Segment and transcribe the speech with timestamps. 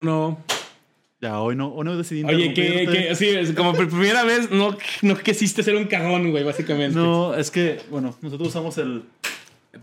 [0.00, 0.38] No.
[1.20, 4.50] Ya, hoy no, hoy no decidí Oye, que, que sí, es como por primera vez
[4.50, 6.96] no, no quisiste ser un cagón, güey, básicamente.
[6.98, 9.02] No, es que, bueno, nosotros usamos el...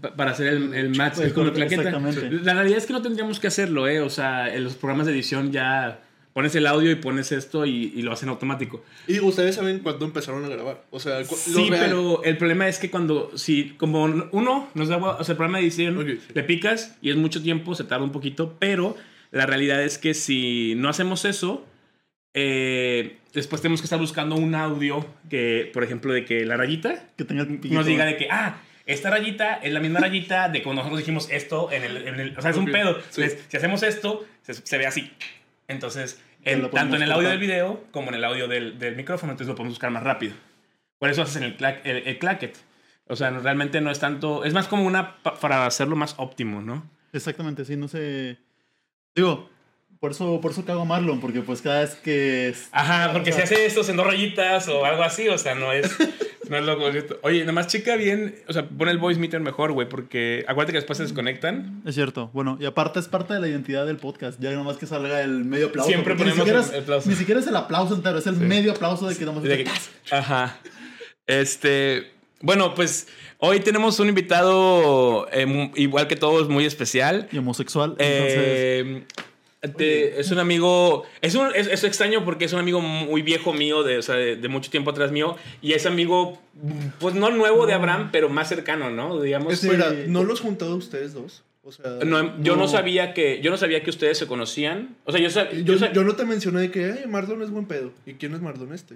[0.02, 1.90] Pa- Para hacer el, el match El con la corte, claqueta.
[1.90, 2.44] exactamente.
[2.44, 4.02] La realidad es que no tendríamos que hacerlo, ¿eh?
[4.02, 6.02] O sea, en los programas de edición ya
[6.34, 8.84] pones el audio y pones esto y, y lo hacen automático.
[9.08, 10.84] Y ustedes saben cuándo empezaron a grabar.
[10.90, 15.24] O sea, Sí, pero el problema es que cuando, si, como uno nos da, o
[15.24, 16.20] sea, el programa de edición, Ok, sí.
[16.34, 18.96] le picas y es mucho tiempo, se tarda un poquito, pero
[19.32, 21.66] la realidad es que si no hacemos eso,
[22.34, 27.08] eh, después tenemos que estar buscando un audio que, por ejemplo, de que la rayita
[27.16, 30.82] Que tenga nos diga de que, ah, esta rayita es la misma rayita de cuando
[30.82, 32.96] nosotros dijimos esto en el, en el- o sea, es un pedo.
[33.10, 33.22] sí.
[33.22, 35.12] Entonces, si hacemos esto, se, se ve así.
[35.68, 37.32] Entonces, en- tanto en el audio cortar.
[37.32, 40.34] del video como en el audio del, del micrófono, entonces lo podemos buscar más rápido.
[41.00, 42.56] Por eso haces el, clac- el, el clacket.
[43.08, 46.16] O sea, no- realmente no es tanto, es más como una pa- para hacerlo más
[46.18, 46.90] óptimo, ¿no?
[47.14, 48.38] Exactamente, sí, no sé...
[49.18, 49.50] Digo,
[50.00, 52.50] por eso, por eso cago a Marlon, porque pues cada vez que...
[52.50, 55.74] es- Ajá, porque si hace esto en dos rayitas o algo así, o sea, no
[55.74, 55.90] es,
[56.50, 57.18] no es lo correcto.
[57.24, 60.74] Oye, nada más checa bien, o sea, pon el voice meter mejor, güey, porque acuérdate
[60.74, 61.82] que después se desconectan.
[61.84, 64.86] Es cierto, bueno, y aparte es parte de la identidad del podcast, ya nomás que
[64.86, 65.90] salga el medio aplauso.
[65.90, 67.10] Siempre ponemos ni siquiera, el- es, el aplauso.
[67.10, 69.42] ni siquiera es el aplauso entero, es el medio aplauso de que damos...
[69.42, 69.72] De que-
[70.16, 70.60] Ajá.
[71.26, 72.12] Este.
[72.42, 73.08] Bueno, pues
[73.40, 77.28] hoy tenemos un invitado eh, mu- igual que todos, muy especial.
[77.32, 78.38] Y homosexual, entonces...
[78.38, 79.04] Eh,
[79.76, 81.04] te- es un amigo.
[81.22, 84.16] Es, un, es, es extraño porque es un amigo muy viejo mío, de, o sea,
[84.16, 85.36] de, de mucho tiempo atrás mío.
[85.62, 86.40] Y es amigo,
[87.00, 89.20] pues no nuevo de Abraham, pero más cercano, ¿no?
[89.20, 89.52] Digamos.
[89.52, 91.44] Espera, ¿no los juntado ustedes dos?
[91.64, 92.62] O sea, No, yo no.
[92.62, 92.68] no.
[92.70, 94.96] sabía que yo no sabía que ustedes se conocían.
[95.04, 97.42] O sea, yo, sab- yo, yo, sab- yo no te mencioné de que, ay, Mardon
[97.42, 97.92] es buen pedo.
[98.06, 98.96] ¿Y quién es Mardon este?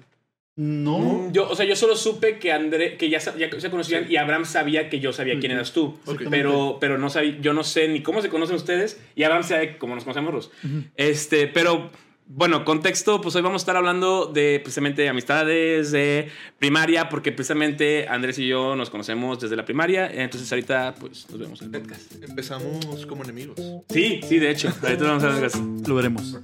[0.58, 4.46] No, Yo, o sea, yo solo supe que André, que ya, se conocían y Abraham
[4.46, 5.98] sabía que yo sabía quién eras tú.
[6.30, 9.78] Pero, pero no sabía, yo no sé ni cómo se conocen ustedes y Abraham sabe
[9.78, 10.52] cómo nos conocemos los.
[10.96, 11.90] Este, pero
[12.34, 18.08] bueno, contexto, pues hoy vamos a estar hablando de precisamente amistades de primaria, porque precisamente
[18.08, 20.10] Andrés y yo nos conocemos desde la primaria.
[20.10, 22.24] Entonces ahorita, pues nos vemos en el podcast.
[22.24, 23.58] Empezamos como enemigos.
[23.90, 24.72] Sí, sí, de hecho.
[24.82, 25.52] Ahorita vamos a ver.
[25.88, 26.38] lo veremos.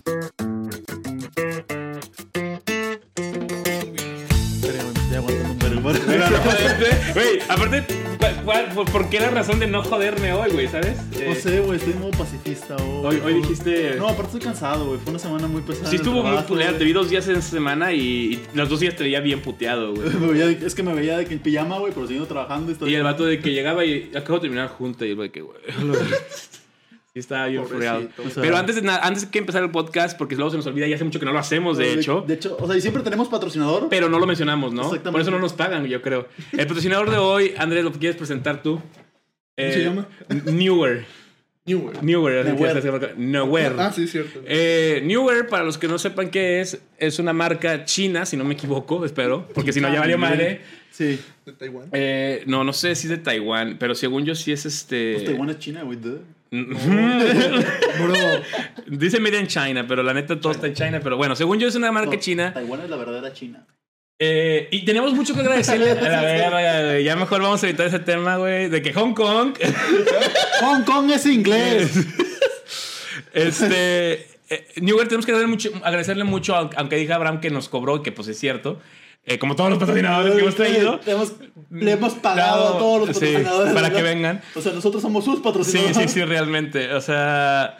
[6.17, 7.83] Pero no Güey, aparte,
[8.19, 10.97] ¿cuál- cuál- por, qué la razón de no joderme hoy, güey, sabes?
[11.13, 13.05] No Eh, sé, güey, estoy en modo pacifista hoy.
[13.05, 13.95] Hoy, hoy dijiste.
[13.97, 14.99] No, aparte estoy cansado, güey.
[14.99, 15.89] Fue una semana muy pesada.
[15.89, 16.77] Sí, estuvo muy puteado.
[16.77, 19.41] Te vi dos días en esa semana y, y los dos días te veía bien
[19.41, 20.41] puteado, güey.
[20.65, 22.71] Es que me veía de que en pijama, güey, pero siguiendo trabajando.
[22.71, 22.91] Estoy...
[22.91, 25.41] Y el vato de que llegaba y acabo de terminar junta y el güey que,
[25.41, 25.57] güey.
[27.17, 28.01] Sí, estaba bien fureado.
[28.01, 28.23] Pobrecito.
[28.27, 30.67] O sea, Pero antes de, antes de que empezar el podcast, porque luego se nos
[30.67, 32.23] olvida y hace mucho que no lo hacemos, de hecho.
[32.27, 33.87] De hecho, o sea, y siempre tenemos patrocinador.
[33.89, 34.83] Pero no lo mencionamos, ¿no?
[34.83, 35.11] Exactamente.
[35.11, 36.27] Por eso no nos pagan, yo creo.
[36.51, 38.79] El patrocinador de hoy, Andrés, ¿lo quieres presentar tú?
[39.57, 40.07] ¿Cómo se llama?
[40.45, 41.07] Newer.
[41.67, 42.47] Newer.
[42.47, 43.73] estás haciendo- Newer.
[43.77, 44.41] Ah, sí, cierto.
[44.45, 48.43] Eh, Newer, para los que no sepan qué es, es una marca china, si no
[48.45, 50.61] me equivoco, espero, porque si no ya valió madre.
[50.91, 51.19] Sí.
[51.45, 51.89] de Taiwán.
[51.91, 55.13] Eh, no, no sé si es de Taiwán, pero según yo sí es este.
[55.13, 55.99] Pues Taiwán es China, güey.
[55.99, 56.19] duh.
[56.49, 58.13] Bro,
[58.87, 60.99] Dice Made in China, pero la neta todo está en China.
[61.03, 62.53] Pero bueno, según yo es una marca No, china.
[62.53, 63.65] Taiwán es la verdadera China.
[64.19, 65.91] Eh, y tenemos mucho que agradecerle.
[65.91, 66.99] A la verga.
[66.99, 68.67] Ya mejor vamos a evitar ese tema, güey.
[68.69, 69.53] De que Hong Kong.
[70.61, 71.91] Hong Kong es inglés.
[73.33, 74.27] este.
[74.49, 78.11] eh, Newer, tenemos que agradecerle mucho, agradecerle mucho, aunque dije Abraham que nos cobró, que
[78.11, 78.79] pues es cierto.
[79.25, 80.99] eh, como todos los patrocinadores que hemos traído.
[81.05, 81.33] Le hemos,
[81.69, 83.73] le hemos pagado a todos los Sí, patrocinadores.
[83.73, 83.97] para ¿verdad?
[83.97, 84.41] que vengan.
[84.55, 85.97] O sea, nosotros somos sus Sí, patrocinadores.
[85.97, 86.93] sí, sí, realmente.
[86.93, 87.77] O sea.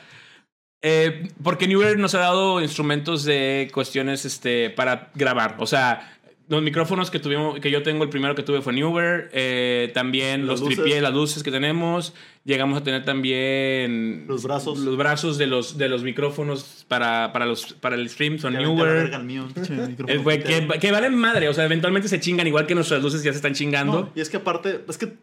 [0.82, 5.56] eh, porque Newer nos ha dado instrumentos de cuestiones este, para grabar.
[5.60, 6.17] O sea,
[6.50, 9.30] los micrófonos que tuvimos, que yo tengo, el primero que tuve fue Newer.
[9.34, 10.78] eh, también Las los luces.
[10.78, 12.14] tripiés, las luces que tenemos.
[12.46, 14.80] Llegamos a tener también Los brazos.
[14.80, 19.12] los brazos de los, de los micrófonos para, para, los, para el stream son Newer.
[19.14, 19.14] el
[20.08, 21.50] Eh, que, que valen madre.
[21.50, 24.02] O sea, eventualmente se chingan, igual que nuestras luces ya se están chingando.
[24.04, 25.14] No, y es que aparte, es que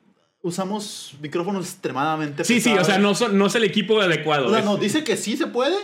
[0.42, 4.48] usamos micrófonos extremadamente sí, sí, o sea, no, son, no es el equipo adecuado.
[4.48, 5.76] O sea, no, dice que sí se puede,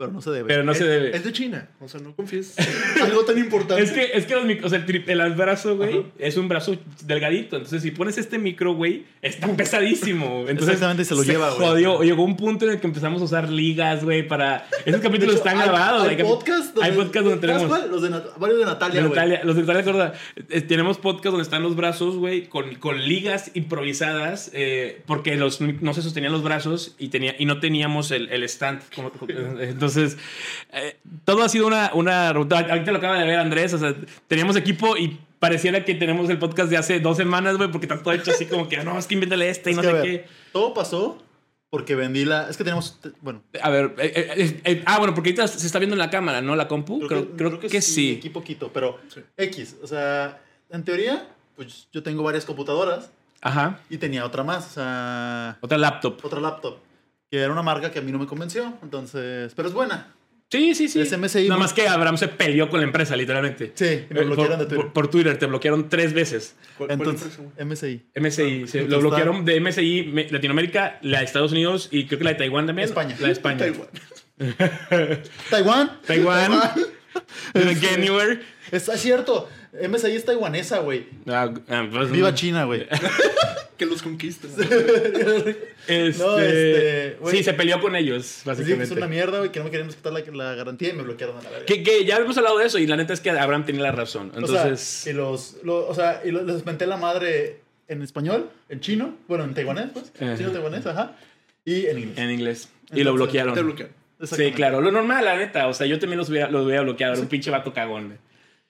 [0.00, 0.48] pero no se debe.
[0.48, 1.14] pero no se debe.
[1.14, 1.68] es de China.
[1.78, 2.54] O sea, no confíes.
[3.02, 3.82] Algo tan importante.
[3.82, 6.48] Es que, es que los mic- o sea, el, tri- el brazo, güey, es un
[6.48, 7.56] brazo delgadito.
[7.56, 10.40] Entonces, si pones este micro, güey, está pesadísimo.
[10.48, 11.68] Entonces, Exactamente, se lo lleva, güey.
[11.68, 12.02] Jodió.
[12.02, 14.66] Llegó un punto en el que empezamos a usar ligas, güey, para.
[14.86, 16.08] Esos capítulos hecho, están hay- grabados.
[16.08, 17.68] Hay, capi- podcast donde, Hay podcast donde ¿sabes tenemos.
[17.78, 17.90] cuál?
[17.90, 19.16] Los de Nat- varios de Natalia, de güey.
[19.16, 20.14] Natalia, los de Natalia Corda.
[20.48, 25.60] Eh, tenemos podcast donde están los brazos, güey, con, con ligas improvisadas, eh, porque los,
[25.60, 28.80] no se sostenían los brazos y, tenía, y no teníamos el, el stand.
[28.94, 29.12] como-
[29.60, 32.58] entonces, eh, todo ha sido una, una ruta.
[32.58, 33.94] Ahorita lo acaba de ver Andrés, o sea,
[34.28, 38.00] teníamos equipo y pareciera que tenemos el podcast de hace dos semanas, güey, porque está
[38.00, 39.94] todo hecho así como que, no, es que invéntale este y Es no que, sé
[39.94, 40.26] ver, qué.
[40.52, 41.18] Todo pasó
[41.70, 42.48] Porque vendí la.
[42.48, 42.98] Es que tenemos.
[43.22, 43.42] Bueno.
[43.62, 46.40] A ver, eh, eh, eh, ah, bueno, porque ahorita se está viendo en la cámara,
[46.42, 46.54] ¿no?
[46.56, 47.00] La compu.
[47.06, 48.16] Creo, creo, que, sí.
[48.18, 48.98] Aquí poquito, pero
[49.36, 49.76] X.
[49.82, 53.10] O sea, en teoría, pues yo tengo varias computadoras.
[53.40, 53.80] Ajá.
[53.88, 55.58] Y tenía otra más, o sea.
[55.60, 56.18] Otra laptop.
[56.22, 56.78] Otra laptop.
[57.30, 58.74] Que era una marca que a mí no me convenció.
[58.82, 59.52] Entonces.
[59.54, 60.14] Pero es buena.
[60.50, 61.00] Sí, sí, sí.
[61.00, 61.48] Es MSI.
[61.48, 63.70] Nada más que Abraham se peleó con la empresa, literalmente.
[63.74, 64.84] Sí, me bloquearon por, de Twitter.
[64.84, 66.56] Por, por, Twitter, te bloquearon tres veces.
[66.76, 68.02] ¿Cuál, Entonces, cuál MSI.
[68.16, 72.30] MSI, sí, lo bloquearon de MSI Latinoamérica, la de Estados Unidos y creo que la
[72.32, 72.88] de Taiwán también.
[72.88, 73.14] España.
[73.20, 73.58] La de España.
[73.58, 73.88] Taiwán.
[75.50, 76.00] Taiwán.
[76.04, 76.60] Taiwán.
[77.54, 78.40] Get anywhere.
[78.72, 79.48] Está cierto.
[79.72, 81.06] MSI es taiwanesa, güey.
[81.26, 82.86] Ah, ah, pues, Viva China, güey.
[83.76, 84.50] Que los conquistan.
[85.88, 87.36] Este, No, este, güey.
[87.38, 88.84] sí, se peleó con ellos, básicamente.
[88.84, 91.38] es una mierda, güey, que no me querían respetar la, la garantía y me bloquearon
[91.38, 91.64] a la verga.
[91.66, 93.92] que, que ya hemos hablado de eso y la neta es que Abraham tenía la
[93.92, 94.30] razón.
[94.36, 98.50] Entonces, O sea, y los, lo- o sea, y les menté la madre en español,
[98.68, 100.12] en chino, bueno, en taiwanés, pues.
[100.36, 101.16] Chino taiwanés, ajá.
[101.64, 102.18] Y en inglés.
[102.18, 102.68] en inglés.
[102.92, 103.54] y lo bloquearon.
[103.54, 103.88] Te bloquean.
[104.22, 104.82] Sí, claro.
[104.82, 105.66] Lo normal, la neta.
[105.68, 107.14] O sea, yo también los hubiera, los hubiera bloqueado.
[107.14, 108.18] Era un pinche vato cagón.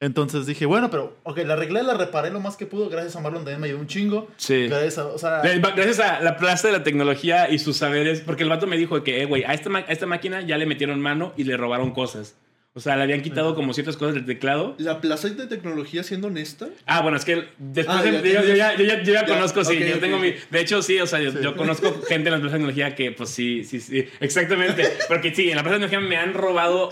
[0.00, 2.88] Entonces dije, bueno, pero, ok, la arreglé, la reparé lo más que pudo.
[2.88, 4.28] Gracias a Marlon también me ayudó un chingo.
[4.38, 4.66] Sí.
[4.66, 8.22] Gracias a, o sea, Eh, Gracias a la plaza de la tecnología y sus saberes,
[8.22, 10.64] porque el vato me dijo que, eh, güey, a, esta a esta máquina ya le
[10.64, 12.34] metieron mano y le robaron cosas.
[12.72, 14.76] O sea, le habían quitado como ciertas cosas del teclado.
[14.78, 16.68] La plaza de tecnología siendo honesta.
[16.86, 19.64] Ah, bueno, es que después Ah, de- yo, ya, yo ya- yo ya ya, conozco,
[19.64, 20.34] sí, yo tengo mi...
[20.50, 23.10] De hecho, sí, o sea, yo, yo conozco gente en la plaza de tecnología que,
[23.10, 24.84] pues sí, sí, sí, exactamente.
[25.08, 26.90] Porque sí, en la plaza de tecnología me han robado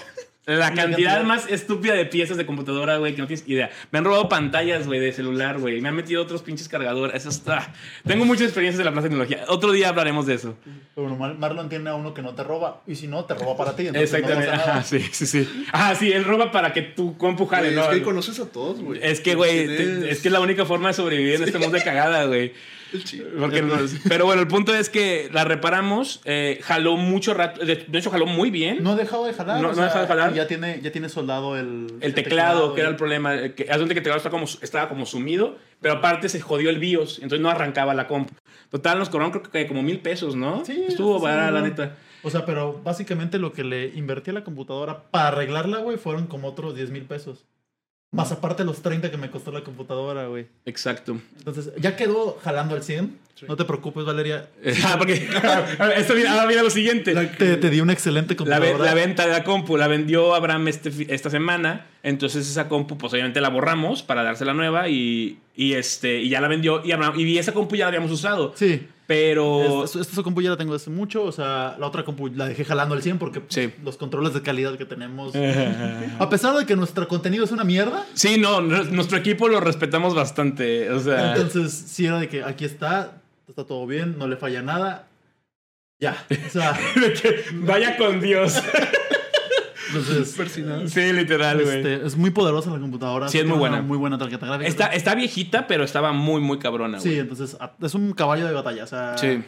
[0.56, 3.70] la cantidad más estúpida de piezas de computadora, güey, que no tienes idea.
[3.90, 5.80] Me han robado pantallas, güey, de celular, güey.
[5.80, 7.14] Me han metido otros pinches cargadores.
[7.14, 7.72] Eso está...
[8.06, 9.44] Tengo muchas experiencias de la plaza de tecnología.
[9.48, 10.56] Otro día hablaremos de eso.
[10.94, 12.82] pero Marlon tiene a uno que no te roba.
[12.86, 13.84] Y si no, te roba para ti.
[13.92, 14.50] no Exactamente.
[14.50, 15.66] Ajá, sí, sí, sí.
[15.72, 17.82] Ah, sí, él roba para que tu compu jale, ¿no?
[17.82, 19.00] es que conoces a todos, güey.
[19.02, 21.84] Es que, güey, es que es la única forma de sobrevivir en este mundo de
[21.84, 22.52] cagada, güey.
[23.38, 23.62] Porque
[24.08, 28.10] pero bueno, el punto es que la reparamos, eh, jaló mucho rato, de, de hecho
[28.10, 28.82] jaló muy bien.
[28.82, 29.60] No ha dejado de jalar.
[29.60, 30.34] No- no sea, dejado de jalar.
[30.34, 33.88] Ya tiene, ya tiene soldado el, el teclado, que era el problema, eh, que, el
[33.88, 37.94] teclado estaba como, estaba como sumido, pero aparte se jodió el BIOS, entonces no arrancaba
[37.94, 38.34] la compu.
[38.70, 40.64] Total, nos cobraron creo que como mil pesos, ¿no?
[40.64, 41.96] Sí, Estuvo sí, barata, la neta.
[42.22, 46.26] O sea, pero básicamente lo que le invertí a la computadora para arreglarla, güey, fueron
[46.26, 47.46] como otros 10 mil pesos.
[48.10, 50.46] Más aparte los 30 que me costó la computadora, güey.
[50.64, 51.20] Exacto.
[51.36, 53.18] Entonces, ya quedó jalando al 100.
[53.46, 54.48] No te preocupes, Valeria.
[54.84, 55.14] Ah, porque
[55.96, 57.14] esto viene, ahora viene lo siguiente.
[57.14, 58.84] Te, te di una excelente La, computadora.
[58.84, 61.86] la venta de la compu la vendió Abraham este, esta semana.
[62.02, 66.40] Entonces esa compu, pues obviamente la borramos para dársela nueva y, y, este, y ya
[66.40, 66.82] la vendió.
[66.84, 68.54] Y, Abraham, y esa compu ya la habíamos usado.
[68.56, 68.88] Sí.
[69.08, 69.84] Pero...
[69.84, 71.24] Esta, esta compu ya la tengo hace mucho.
[71.24, 73.72] O sea, la otra compu la dejé jalando al 100 porque pues, Sí.
[73.82, 75.32] los controles de calidad que tenemos.
[76.18, 78.04] A pesar de que nuestro contenido es una mierda.
[78.12, 80.90] Sí, no, no, nuestro equipo lo respetamos bastante.
[80.90, 84.60] O sea, Entonces, sí era de que aquí está, está todo bien, no le falla
[84.60, 85.08] nada.
[85.98, 86.26] Ya.
[86.46, 88.62] O sea, de que vaya con Dios.
[89.88, 90.92] entonces.
[90.92, 91.78] Sí, literal, güey.
[91.78, 93.28] Este, es muy poderosa la computadora.
[93.28, 93.76] Sí, es muy buena.
[93.78, 94.68] Una muy buena tarjeta gráfica.
[94.68, 97.12] Está, está viejita, pero estaba muy, muy cabrona, güey.
[97.14, 98.84] Sí, entonces es un caballo de batalla.
[98.84, 99.42] O sea, Sí.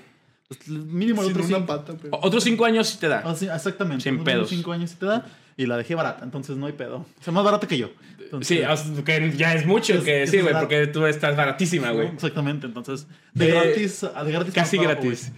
[0.48, 2.18] pues, mínimo el Sin otro una cinco- pata, pero.
[2.22, 3.22] Otros cinco años sí te da.
[3.24, 4.02] Ah, sí, exactamente.
[4.02, 4.48] Sin pedos.
[4.48, 5.26] cinco años y te da.
[5.56, 6.96] Y la dejé barata, entonces no hay pedo.
[6.98, 7.90] O sea, más barata que yo.
[8.18, 12.06] Entonces, Sí, que ya es mucho Es- que sí, güey, porque tú estás baratísima, güey.
[12.08, 13.06] Exactamente, entonces.
[13.34, 14.54] De Eh, gratis, a- de gratis.
[14.54, 15.32] Casi trabajo, gratis.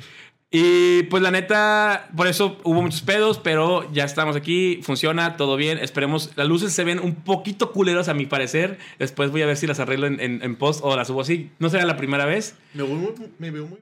[0.55, 5.57] Y pues la neta, por eso hubo muchos pedos, pero ya estamos aquí, funciona, todo
[5.57, 5.79] bien.
[5.79, 8.79] Esperemos, las luces se ven un poquito culeros a mi parecer.
[8.99, 11.51] Después voy a ver si las arreglo en, en- en post o las subo así.
[11.59, 12.55] No será la primera vez.
[12.75, 13.79] Me, veo muy, me veo muy.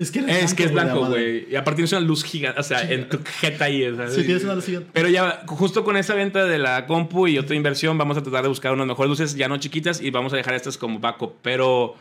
[0.00, 1.46] Es que, Es que es blanco, güey.
[1.48, 3.84] Y aparte tienes una luz gigante, o sea, en tu jeta ahí.
[3.84, 4.90] o sea, Si tienes una siguiente.
[4.92, 8.42] Pero ya, justo con esa venta de la compu y otra inversión, vamos a tratar
[8.42, 11.34] de buscar unas mejores luces, ya no chiquitas, y vamos a dejar estas como backup.
[11.42, 11.94] Pero,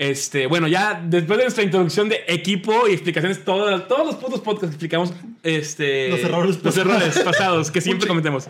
[0.00, 4.40] este, bueno, ya después de nuestra introducción de equipo y explicaciones, todos, todos los putos
[4.40, 6.86] podcasts explicamos este, Los errores los pasados.
[6.96, 8.48] errores pasados que siempre cometemos.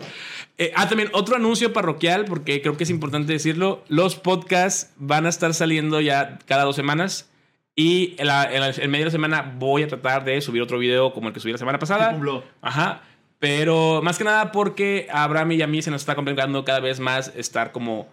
[0.57, 3.83] Eh, ah, también otro anuncio parroquial, porque creo que es importante decirlo.
[3.89, 7.29] Los podcasts van a estar saliendo ya cada dos semanas.
[7.75, 10.61] Y en, la- en la- en medio de la semana voy a tratar de subir
[10.61, 12.11] otro video como el que subí la semana pasada.
[12.11, 12.43] Un blog.
[12.61, 13.01] Ajá.
[13.39, 16.79] Pero más que nada porque a Abraham y a mí se nos está complicando cada
[16.79, 18.07] vez más estar como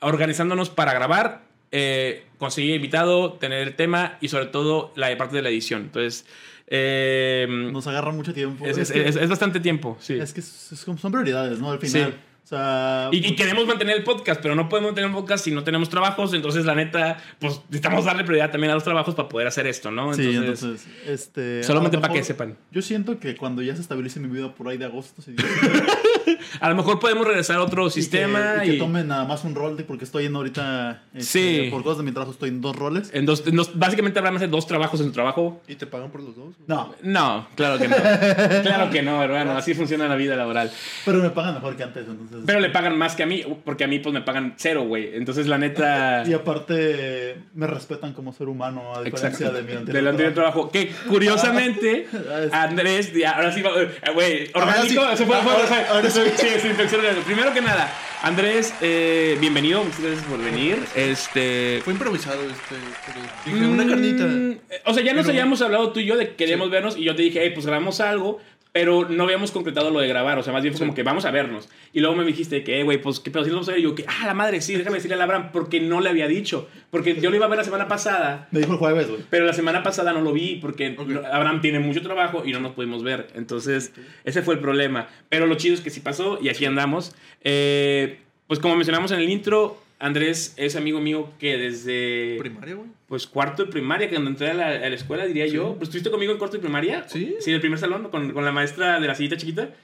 [0.00, 5.42] organizándonos para grabar, eh, conseguir invitado, tener el tema y sobre todo la parte de
[5.42, 5.82] la edición.
[5.82, 6.24] Entonces,
[6.66, 8.66] eh, Nos agarra mucho tiempo.
[8.66, 10.14] es, Es es- que- es- es bastante tiempo, sí.
[10.14, 11.70] Es que son prioridades, ¿no?
[11.72, 12.10] Al final.
[12.12, 12.16] Sí.
[12.18, 15.44] O O sea, Y, y queremos mantener el podcast, pero no podemos mantener un podcast
[15.44, 16.32] si no tenemos trabajos.
[16.32, 19.90] Entonces, la neta, pues necesitamos darle prioridad también a los trabajos para poder hacer esto,
[19.90, 20.14] ¿no?
[20.14, 21.62] sí, Entonces, entonces, este...
[21.62, 22.56] solamente para que sepan.
[22.70, 25.46] Yo siento que cuando ya se estabilice mi vida por ahí de agosto, si Dios
[26.60, 28.78] A lo mejor podemos regresar a otro sistema y que, y que y.
[28.78, 31.68] tome nada más un rol, de, porque estoy en ahorita, este, Sí.
[31.70, 33.10] por cosas de mi trabajo estoy en dos roles.
[33.12, 35.60] En dos, en dos- básicamente habrán hacer dos trabajos en su trabajo.
[35.68, 36.54] ¿Y te pagan por los dos?
[36.66, 37.96] No, No, claro que no.
[38.62, 39.52] claro que no, hermano.
[39.56, 40.70] Así funciona la vida laboral.
[41.04, 42.38] pero me pagan mejor que antes, entonces...
[42.46, 45.14] Pero le pagan más que a mí, porque a mí pues me pagan cero, güey.
[45.14, 46.24] Entonces, la neta...
[46.28, 49.66] Y aparte me respetan como ser humano, a diferencia Exacto.
[49.66, 50.70] de mi anterior trabajo.
[50.70, 52.06] Que curiosamente,
[52.52, 55.02] Ah, Andrés, ya, ahora sí, va- eh, güey, Ahora orgánico.
[55.06, 55.12] sí.
[55.14, 60.84] Eso fue, fue- Primero que nada, Andrés, eh, bienvenido, muchas gracias por venir.
[60.96, 61.80] Este.
[61.84, 62.74] Fue improvisado este.
[63.06, 63.20] pero
[63.56, 64.24] Dije, una carnita.
[64.24, 64.56] Mm,
[64.86, 67.04] O sea, ya nos Pero- habíamos hablado tú y yo de que queríamos vernos y
[67.04, 68.40] yo te dije, hey, pues grabamos algo,
[68.78, 70.38] pero no habíamos concretado lo de grabar.
[70.38, 71.68] O sea, más bien fue como que vamos a vernos.
[71.92, 73.80] Y luego me dijiste que, "Eh, güey, pues qué pedo, si nos vamos a ver.
[73.80, 76.28] Y yo, que, ah, la madre, sí, déjame decirle a Abraham, porque no le había
[76.28, 76.68] dicho.
[76.92, 78.46] Porque yo lo iba a ver la semana pasada.
[78.52, 79.22] Me dijo el jueves, güey.
[79.30, 80.94] Pero la semana pasada no lo vi porque
[81.32, 83.26] Abraham tiene mucho trabajo y no nos pudimos ver.
[83.34, 83.92] Entonces,
[84.22, 85.08] ese fue el problema.
[85.28, 87.16] Pero lo chido es que sí pasó y aquí andamos.
[87.42, 92.88] Eh, pues como mencionamos en el intro, Andrés es amigo mío que desde Primaria, güey.
[93.08, 95.74] Pues cuarto de primaria, cuando entré a la, a la escuela, diría yo.
[95.76, 97.08] Pues estuviste conmigo en cuarto de primaria.
[97.08, 97.36] Sí.
[97.40, 99.74] Sí, en el primer salón, con, con la maestra de la sillita chiquita.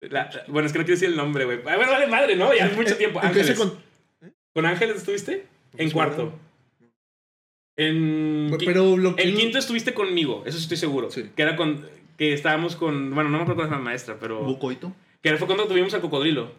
[0.00, 1.58] La- la- bueno, es que no quiero decir el nombre, güey.
[1.66, 2.54] Ah, bueno, vale madre, ¿no?
[2.54, 3.20] Ya es mucho tiempo.
[3.22, 3.58] Empieza Ángeles.
[4.20, 4.30] con.
[4.54, 5.32] ¿Con Ángeles estuviste?
[5.72, 6.32] En Pues, cuarto.
[7.76, 9.22] En Pero lo que.
[9.22, 11.10] el quinto estuviste conmigo, eso sí estoy seguro.
[11.10, 11.30] Sí.
[11.36, 11.84] Que era con.
[12.16, 13.14] Que estábamos con.
[13.14, 14.40] Bueno, no me acuerdo con la maestra, pero.
[14.40, 14.92] ¿Hubo coito?
[15.22, 16.52] Que fue cuando tuvimos al cocodrilo.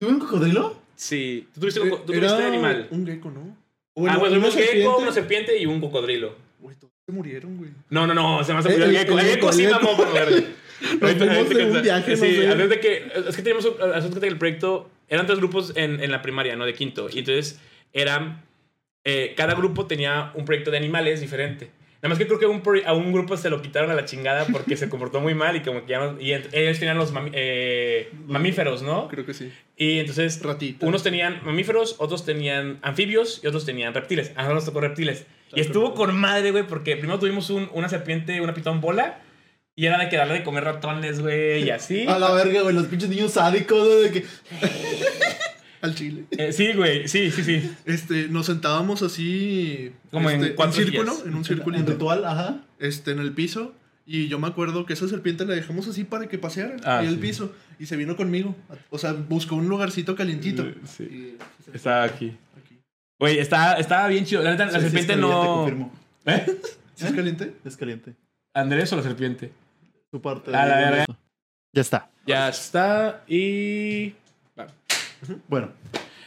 [0.00, 0.80] ¿Tuve un cocodrilo?
[0.96, 1.46] Sí.
[1.54, 2.88] ¿Tú tuviste, Eh, tú tuviste animal?
[2.90, 3.56] Un gecko, ¿no?
[4.12, 5.02] Ah, pues una tuvimos gecko, serpiente.
[5.02, 6.34] una serpiente y un cocodrilo.
[6.60, 7.70] Güey, todos se murieron, güey.
[7.90, 9.18] No, no, no, se me hace El- el, el- gecko.
[9.18, 9.96] El gecko sí mamó
[11.16, 13.06] fuimos de un viaje, Sí, antes de que.
[13.28, 13.64] Es que teníamos.
[13.64, 14.90] un- antes que el proyecto.
[15.08, 16.66] Eran tres grupos en, en la primaria, ¿no?
[16.66, 17.08] De quinto.
[17.12, 17.60] Y entonces
[17.92, 18.42] eran.
[19.04, 21.70] eh, cada grupo tenía un proyecto de animales diferente.
[22.02, 24.44] Nada más que creo que un a un grupo se lo quitaron a la chingada
[24.52, 26.20] porque se comportó muy mal y como que ya no.
[26.20, 29.08] Y ellos tenían los mami- eh, mamíferos, ¿no?
[29.08, 29.50] Creo que sí.
[29.76, 30.40] Y entonces.
[30.42, 30.86] Ratita.
[30.86, 34.28] Unos tenían mamíferos, otros tenían anfibios y otros tenían reptiles.
[34.36, 35.26] A nosotros nos tocó reptiles.
[35.54, 39.20] Y estuvo con madre, güey, porque primero tuvimos un- una serpiente, una pitón bola.
[39.78, 42.06] Y era de que darle de comer ratones, güey, y así.
[42.06, 44.24] A la verga, güey, los pinches niños sádicos, güey, de que...
[45.82, 46.24] Al chile.
[46.32, 47.70] Eh, sí, güey, sí, sí, sí.
[47.84, 49.92] Este, nos sentábamos así.
[50.10, 51.92] Como en este, cuatro círculo, en un En circulito.
[51.92, 52.62] ritual, ajá.
[52.78, 53.74] Este, en el piso.
[54.06, 56.76] Y yo me acuerdo que esa serpiente la dejamos así para que paseara.
[56.84, 57.20] Ah, en el sí.
[57.20, 57.52] piso.
[57.78, 58.54] Y se vino conmigo.
[58.90, 60.64] O sea, buscó un lugarcito calientito.
[60.86, 61.02] Sí.
[61.04, 61.36] Y-
[61.74, 62.36] Estaba aquí.
[62.56, 62.78] aquí.
[63.18, 64.42] Güey, estaba, estaba bien chido.
[64.42, 65.54] La neta, la Sí, sí, es serpiente caliente, no.
[65.56, 65.92] confirmo.
[66.26, 66.46] ¿Eh?
[66.94, 67.54] ¿Sí es caliente?
[67.64, 68.14] Es caliente.
[68.54, 69.52] ¿Andrés o la serpiente?
[70.10, 70.54] Tu parte.
[70.54, 71.04] A la verga.
[71.72, 72.08] Ya está.
[72.26, 73.24] Ya está.
[73.28, 74.14] Y.
[75.48, 75.70] Bueno.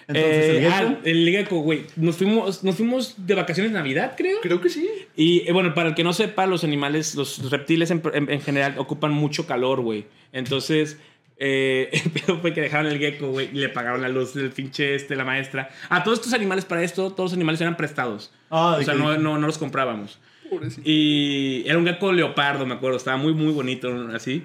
[0.08, 0.88] Entonces, Eh, el gecko.
[0.93, 1.84] ah, el gecko, güey.
[1.96, 4.39] Nos fuimos, nos fuimos de vacaciones de Navidad, creo.
[4.41, 4.89] Creo que sí.
[5.15, 8.41] Y eh, bueno, para el que no sepa, los animales, los reptiles en, en- en
[8.41, 10.05] general ocupan mucho calor, güey.
[10.34, 10.98] Entonces,
[11.38, 14.50] eh, el pedo fue que dejaron el gecko, güey, y le pagaron la luz del
[14.50, 15.69] pinche este, la maestra.
[15.89, 18.31] A todos estos animales, para esto, todos los animales eran prestados.
[18.50, 20.17] Ah, o sea, no, no, no los comprábamos.
[20.50, 20.81] Pobrecito.
[20.84, 22.98] Y era un gecko leopardo, me acuerdo.
[22.98, 24.43] Estaba muy, muy bonito, así.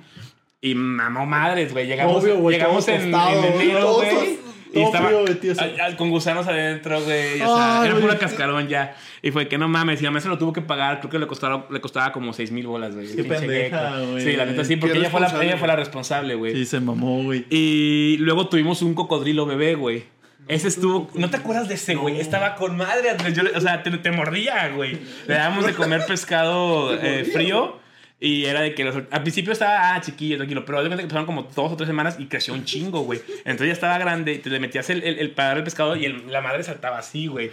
[0.64, 1.87] Y mamó madres, güey.
[1.87, 4.38] Llegamos, Obvio, güey, llegamos en, tostado, en enero, güey.
[4.73, 5.54] Y estaba frío,
[5.85, 7.35] al- con gusanos adentro, güey.
[7.42, 8.97] O sea, Ay, era pura cascarón ya.
[9.21, 10.00] Y fue que no mames.
[10.00, 11.00] Y la maestra lo tuvo que pagar.
[11.00, 13.14] Creo que le costaba, le costaba como 6 mil bolas, güey.
[13.14, 13.92] Qué pendeja.
[14.18, 15.47] Sí, la neta sí, porque ella fue, la, responsable.
[15.50, 16.54] ella fue la responsable, güey.
[16.54, 17.44] Sí, se mamó, güey.
[17.50, 20.04] Y luego tuvimos un cocodrilo bebé, güey.
[20.49, 21.11] Ese estuvo.
[21.12, 22.21] ¿No te acuerdas de ese, güey?
[22.21, 23.14] Estaba con madre.
[23.35, 24.99] Yo o sea, te, te mordía, güey.
[25.28, 27.84] Le dábamos de comer pescado eh, frío.
[28.21, 30.64] Y era de que los- al principio estaba ah, chiquillo, tranquilo.
[30.64, 33.21] Pero de que pasaron como dos o tres semanas y creció un chingo, güey.
[33.38, 34.38] Entonces ya estaba grande.
[34.38, 36.99] Te le metías el, el, el para dar el pescado y el- la madre saltaba
[36.99, 37.50] así, güey.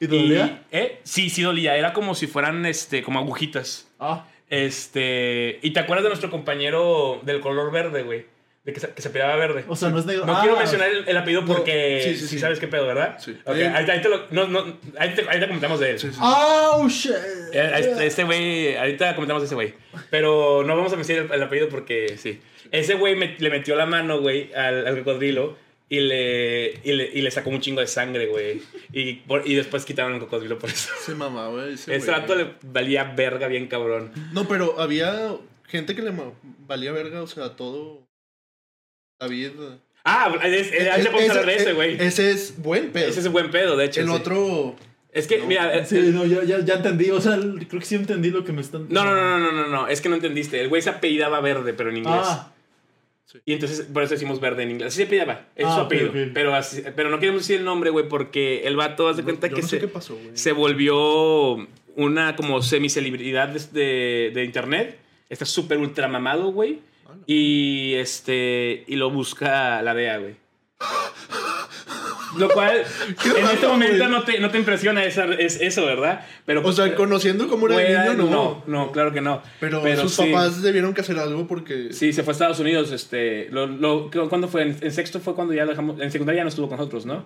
[0.00, 0.62] ¿Y dolía?
[0.72, 1.00] ¿eh?
[1.04, 1.76] Sí, sí dolía.
[1.76, 3.88] Era como si fueran este, como agujitas.
[4.00, 4.26] Ah.
[4.48, 5.58] Este.
[5.62, 8.26] ¿Y te acuerdas de nuestro compañero del color verde, güey?
[8.68, 9.64] De que se, que se verde.
[9.66, 10.26] O sea, no es negro.
[10.26, 12.38] No Ah, quiero mencionar el, el apellido No, porque sí, sí, sí, sí.
[12.38, 13.16] sabes qué pedo, ¿verdad?
[13.18, 13.34] Sí.
[13.46, 15.98] Ok, Eh, ahí, ahí te lo, no, no, ahí, te, ahí te comentamos de él.
[15.98, 16.18] Sí, sí.
[16.20, 17.12] ¡Oh, shit!
[17.54, 19.72] Eh, Este este güey, ahorita comentamos de ese güey.
[20.10, 22.40] Pero no vamos a mencionar el, el apellido porque sí.
[22.70, 25.56] Ese güey me- le metió la mano, güey, al, al cocodrilo
[25.88, 28.60] y le, y, le, y le sacó un chingo de sangre, güey.
[28.92, 30.90] Y, por- y después quitaron el cocodrilo por eso.
[31.06, 31.96] Se mamaba ese.
[31.96, 32.20] Ese güey.
[32.20, 34.12] rato le valía verga bien cabrón.
[34.34, 35.32] No, pero había
[35.68, 36.12] gente que le
[36.66, 38.06] valía verga, o sea, todo.
[39.18, 39.50] David.
[40.04, 42.00] Ah, es, es, ahí se hablar de ese- güey.
[42.00, 43.08] Ese es buen pedo.
[43.08, 44.00] Ese es buen pedo, de hecho.
[44.00, 44.12] El sí.
[44.12, 44.76] otro.
[45.12, 45.46] Es que, No.
[45.46, 47.10] mira, el- Sí, no, ya, ya, ya entendí.
[47.10, 48.86] O sea, el- creo que sí entendí lo que me están.
[48.88, 50.60] No, no, no, no, no, no, no, es que no entendiste.
[50.60, 52.14] El güey se apellidaba verde, pero en inglés.
[52.24, 52.52] Ah,
[53.30, 53.38] Sí.
[53.44, 54.88] Y entonces, por eso decimos verde en inglés.
[54.94, 56.12] Así se pillaba, es Ah, su apellido.
[56.32, 59.48] Pero, así- pero no queremos decir el nombre, güey, porque el vato, haz de cuenta
[59.48, 60.30] Yo que no se, sé qué pasó, güey.
[60.32, 64.96] se volvió una como semicelebridad de, de, de internet.
[65.28, 66.78] Está súper ultra mamado, güey.
[67.08, 67.22] No.
[67.26, 68.84] Y este.
[68.86, 70.36] Y lo busca la DEA, güey.
[72.36, 72.84] Lo cual,
[73.38, 76.26] en este momento no te, no te impresiona esa, es, eso, ¿verdad?
[76.44, 78.30] Pero, O sea, conociendo cómo era el niño, no.
[78.30, 78.64] no.
[78.66, 79.42] No, claro que no.
[79.60, 80.26] Pero, sus sí.
[80.30, 81.92] papás debieron que hacer algo porque.
[81.92, 82.92] Sí, se fue a Estados Unidos.
[82.92, 84.62] Este, lo, lo, ¿Cuándo fue?
[84.62, 86.00] En, en sexto fue cuando ya lo dejamos.
[86.00, 87.24] En secundaria ya no estuvo con nosotros, ¿no?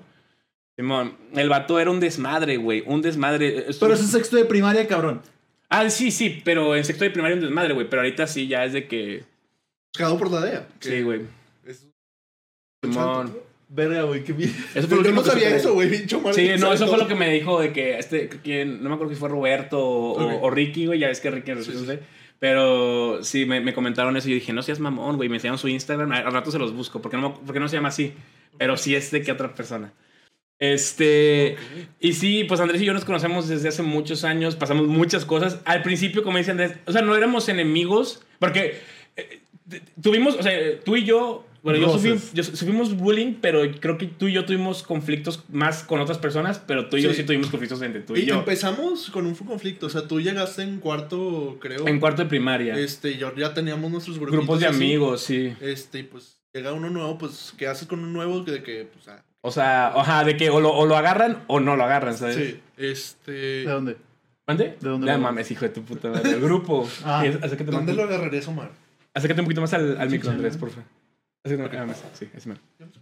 [0.76, 2.82] Simón, el vato era un desmadre, güey.
[2.86, 3.66] Un desmadre.
[3.68, 5.20] Estuvo- Pero es sexto de primaria, cabrón.
[5.68, 7.88] Ah, sí, sí, pero en sexto de primaria un desmadre, güey.
[7.90, 9.24] Pero ahorita sí, ya es de que.
[9.92, 10.68] Buscado por la DEA.
[10.80, 11.20] que Sí, güey.
[11.66, 11.86] es-
[12.84, 13.36] Simón.
[13.68, 14.54] Verga, güey, qué bien.
[14.74, 15.56] Eso fue Yo lo no que sabía supe.
[15.56, 15.90] eso, güey.
[15.90, 18.82] Pincho madre, Sí, ¿sabes no, eso fue lo que me dijo de que este, ¿quién?
[18.82, 20.42] no me acuerdo si fue Roberto o, Ok.
[20.42, 21.86] o Ricky, güey, ya ves que Ricky, no Sí, sí.
[21.86, 22.00] sé.
[22.38, 25.58] Pero sí, me, me comentaron eso y yo dije, no seas mamón, güey, me enseñaron
[25.58, 28.12] su Instagram, al rato se los busco, porque no, porque no se llama así,
[28.58, 29.92] pero sí es de que otra persona.
[30.58, 31.56] Este,
[32.00, 35.60] y sí, pues Andrés y yo nos conocemos desde hace muchos años, pasamos muchas cosas.
[35.64, 38.80] Al principio, como dice Andrés, o sea, no éramos enemigos, porque
[40.02, 40.52] tuvimos, o sea,
[40.84, 44.44] tú y yo, bueno, yo, sufrí- yo sufrimos bullying, pero creo que tú y yo
[44.44, 47.22] tuvimos conflictos más con otras personas, pero tú y yo Sí.
[47.24, 48.34] tuvimos conflictos entre tú y, Y yo.
[48.36, 49.86] empezamos con un conflicto.
[49.86, 51.86] O sea, tú llegaste en cuarto, creo.
[51.86, 52.76] En cuarto de primaria.
[52.76, 54.76] Este, y ya, ya teníamos nuestros Grupos de así.
[54.76, 55.54] amigos, sí.
[55.60, 58.40] Este, y pues llega uno nuevo, pues, ¿qué haces con un nuevo?
[58.40, 61.60] De que, pues, ah, O sea, ajá, de que o lo, o lo agarran o
[61.60, 62.36] no lo agarran, ¿sabes?
[62.36, 62.60] sí.
[62.76, 63.32] Este.
[63.32, 63.96] ¿De dónde?
[64.46, 64.76] ¿Mande?
[64.80, 66.30] ¿De dónde No lo mames, hijo de tu puta madre.
[66.30, 66.88] El grupo.
[67.04, 67.24] Ah.
[67.66, 68.70] ¿Dónde lo agarrarías, Omar?
[69.14, 70.84] Acércate un poquito más al, al Sí, micro, Andrés, por favor.
[71.44, 72.02] Acércate ah, más.
[72.14, 72.50] Sí, ese.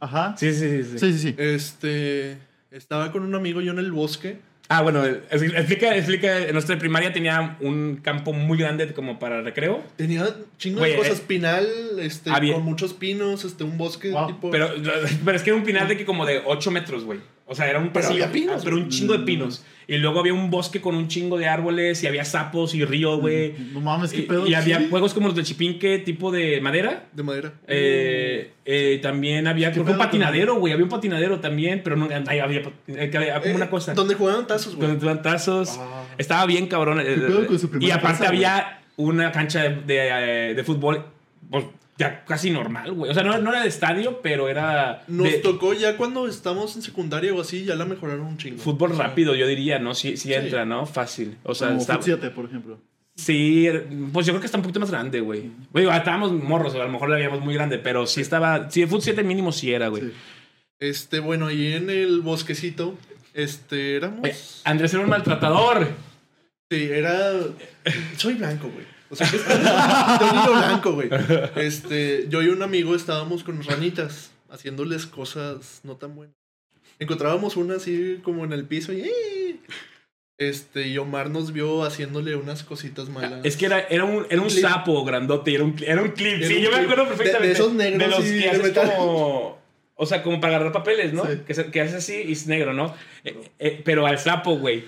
[0.01, 0.35] Ajá.
[0.39, 0.99] sí, sí, sí, sí.
[0.99, 1.35] Sí, sí, sí.
[1.39, 2.39] Este.
[2.71, 4.39] Estaba con un amigo yo en el bosque.
[4.73, 6.39] Ah, bueno, explica, explica.
[6.39, 9.83] En nuestra primaria tenía un campo muy grande como para recreo.
[9.97, 11.19] Tenía chingo Güey, de cosas.
[11.19, 11.67] eh, Pinal,
[11.99, 14.29] este, había- con muchos pinos, este, un bosque Wow.
[14.29, 14.51] tipo.
[14.53, 14.71] Pero,
[15.25, 17.19] pero es que era un pinar de que como de 8 metros, güey.
[17.53, 19.65] O sea, era un Pero pasillo, había pinos, pero un chingo de pinos.
[19.89, 23.19] Y luego había un bosque con un chingo de árboles y había sapos y río,
[23.19, 23.55] güey.
[23.73, 24.47] No mames, qué pedo.
[24.47, 24.87] y había Sí.
[24.89, 27.09] juegos como los de Chipinque, tipo de madera.
[27.13, 27.53] de madera.
[27.67, 30.73] Eh, eh, también había creo un patinadero, güey.
[30.73, 33.95] Había un patinadero también, pero no ahí había, eh, había como Eh, una cosa.
[33.95, 34.97] Donde jugaban tazos, güey.
[34.97, 35.77] Con tazos.
[35.81, 36.05] Ah.
[36.19, 37.03] Estaba bien cabrón.
[37.05, 41.05] pedo con su y aparte casa, había una cancha de, de, de fútbol
[41.51, 41.65] pues,
[42.01, 43.11] ya casi normal, güey.
[43.11, 46.75] O sea, no, no era de estadio, pero era Nos de tocó ya cuando estamos
[46.75, 48.59] en secundaria o así, ya la mejoraron un chingo.
[48.59, 49.95] fútbol O sea, rápido, yo diría, ¿no?
[49.95, 50.35] Sí, sí Sí.
[50.35, 50.87] entra, ¿no?
[50.87, 51.37] Fácil.
[51.43, 52.81] O sea, Como está- Foot 7, por ejemplo.
[53.17, 53.69] Sí,
[54.15, 55.51] pues yo creo que está un poquito más grande, güey.
[55.75, 58.71] Digo, estábamos morros, a lo mejor la veíamos muy grande, pero sí estaba.
[58.71, 60.03] Sí, el Foot 7 mínimo sí era, güey.
[60.05, 60.13] Sí.
[60.79, 62.97] Este, bueno, ahí en el bosquecito,
[63.35, 64.21] este, éramos...
[64.23, 65.87] Oye, Andrés era un maltratador.
[66.71, 67.33] Sí, era...
[68.17, 68.87] Soy blanco, güey.
[69.11, 71.09] O sea, que soy niño blanco, güey.
[71.57, 76.35] Este, yo y un amigo estábamos con ranitas, haciéndoles cosas no tan buenas.
[76.99, 79.01] Encontrábamos una así como en el piso y...
[79.03, 79.57] ¡eh!
[80.39, 83.45] Este, y Omar nos vio haciéndole unas cositas malas.
[83.45, 84.61] Es que era, era un, era un Clip.
[84.63, 86.37] sapo grandote, era un, era un clip.
[86.39, 87.53] Era sí, un yo me acuerdo De- de perfectamente.
[87.53, 88.93] esos negros, De los sí, que de haces metal.
[88.97, 89.59] como.
[89.97, 91.27] O sea, como para agarrar papeles, ¿no?
[91.27, 91.41] Sí.
[91.47, 92.95] Que, que haces así y es negro, ¿no?
[93.23, 94.85] Eh, eh, pero al sapo, güey.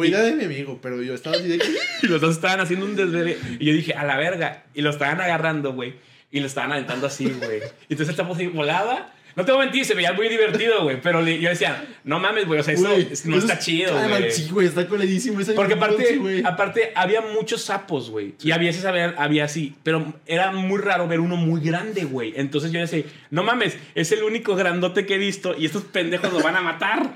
[0.00, 1.66] Fue idea de mi amigo, pero yo estaba así de que...
[2.02, 3.36] Y los dos estaban haciendo un desvele.
[3.58, 4.64] Y yo dije, a la verga.
[4.74, 5.94] Y lo estaban agarrando, güey.
[6.30, 7.58] Y lo estaban aventando así, güey.
[7.88, 9.12] Y entonces el sapo así volaba.
[9.36, 11.00] No te voy a mentir, se veía muy divertido, güey.
[11.00, 12.58] Pero le- yo decía, no mames, güey.
[12.60, 14.30] O sea, eso Güey, no está es- chido, Ah, güey.
[14.32, 16.42] Sí, güey, está coledísimo ese Porque aparte, sí, güey.
[16.44, 18.34] aparte había muchos sapos, güey.
[18.42, 19.74] Y a veces había, había así.
[19.84, 22.32] Pero era muy raro ver uno muy grande, güey.
[22.36, 26.32] Entonces yo decía, no mames, es el único grandote que he visto y estos pendejos
[26.32, 27.10] lo van a matar.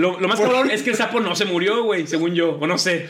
[0.00, 2.56] Lo, lo más ¿Por cabrón es que el sapo no se murió, güey, según yo.
[2.60, 3.08] O no sé.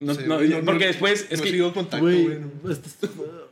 [0.00, 1.50] No- Sí, no, güey, no- porque después es no que...
[1.50, 2.38] sigo contacto, Güey, güey.
[2.38, 2.70] no.
[2.70, 2.80] es,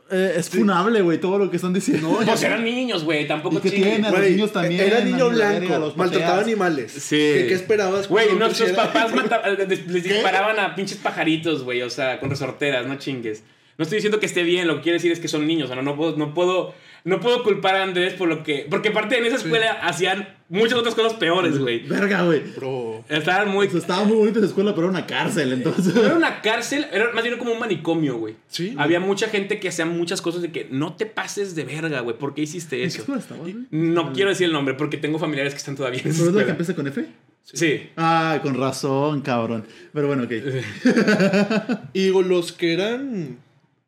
[0.09, 2.17] eh, es funable, güey, todo lo que están diciendo.
[2.25, 3.27] Pues eran niños, güey.
[3.27, 3.89] Tampoco ¿Y qué chinguen.
[3.95, 4.07] tiene?
[4.07, 6.93] A los Güey, niños también, Era niño blanco, los maltrataba animales.
[6.93, 7.17] Sí.
[7.17, 8.07] ¿Qué, qué esperabas?
[8.07, 9.11] Güey, cuando nuestros papás
[9.67, 13.43] les, les disparaban a pinches pajaritos, güey, o sea, con resorteras, no chingues.
[13.77, 15.73] No estoy diciendo que esté bien, lo que quiero decir es que son niños, o
[15.73, 16.73] sea, no, no puedo, no puedo,
[17.07, 20.77] no puedo culpar a Andrés por lo que, porque aparte en esa escuela hacían muchas
[20.77, 21.79] otras cosas peores, güey.
[21.87, 22.41] Verga, güey.
[22.53, 23.05] Bro.
[23.07, 25.95] Estaban muy, O sea, estaba muy bonita esa escuela, pero era una cárcel, entonces.
[25.95, 28.35] no era una cárcel, era más bien como un manicomio, güey.
[28.49, 28.75] Sí.
[28.77, 32.17] Había mucha gente que hacía muchas cosas de que no te pases de verga, güey,
[32.17, 32.99] ¿por qué hiciste ¿En qué eso?
[32.99, 33.55] escuela estabas, güey?
[33.71, 36.35] No quiero decir el nombre porque tengo familiares que están todavía en esa ¿Pero es
[36.35, 37.05] la que empieza con F?
[37.43, 37.89] Sí.
[37.95, 39.65] Ah, con razón, cabrón.
[39.93, 40.31] Pero bueno, ok.
[41.93, 43.37] Y digo, los que eran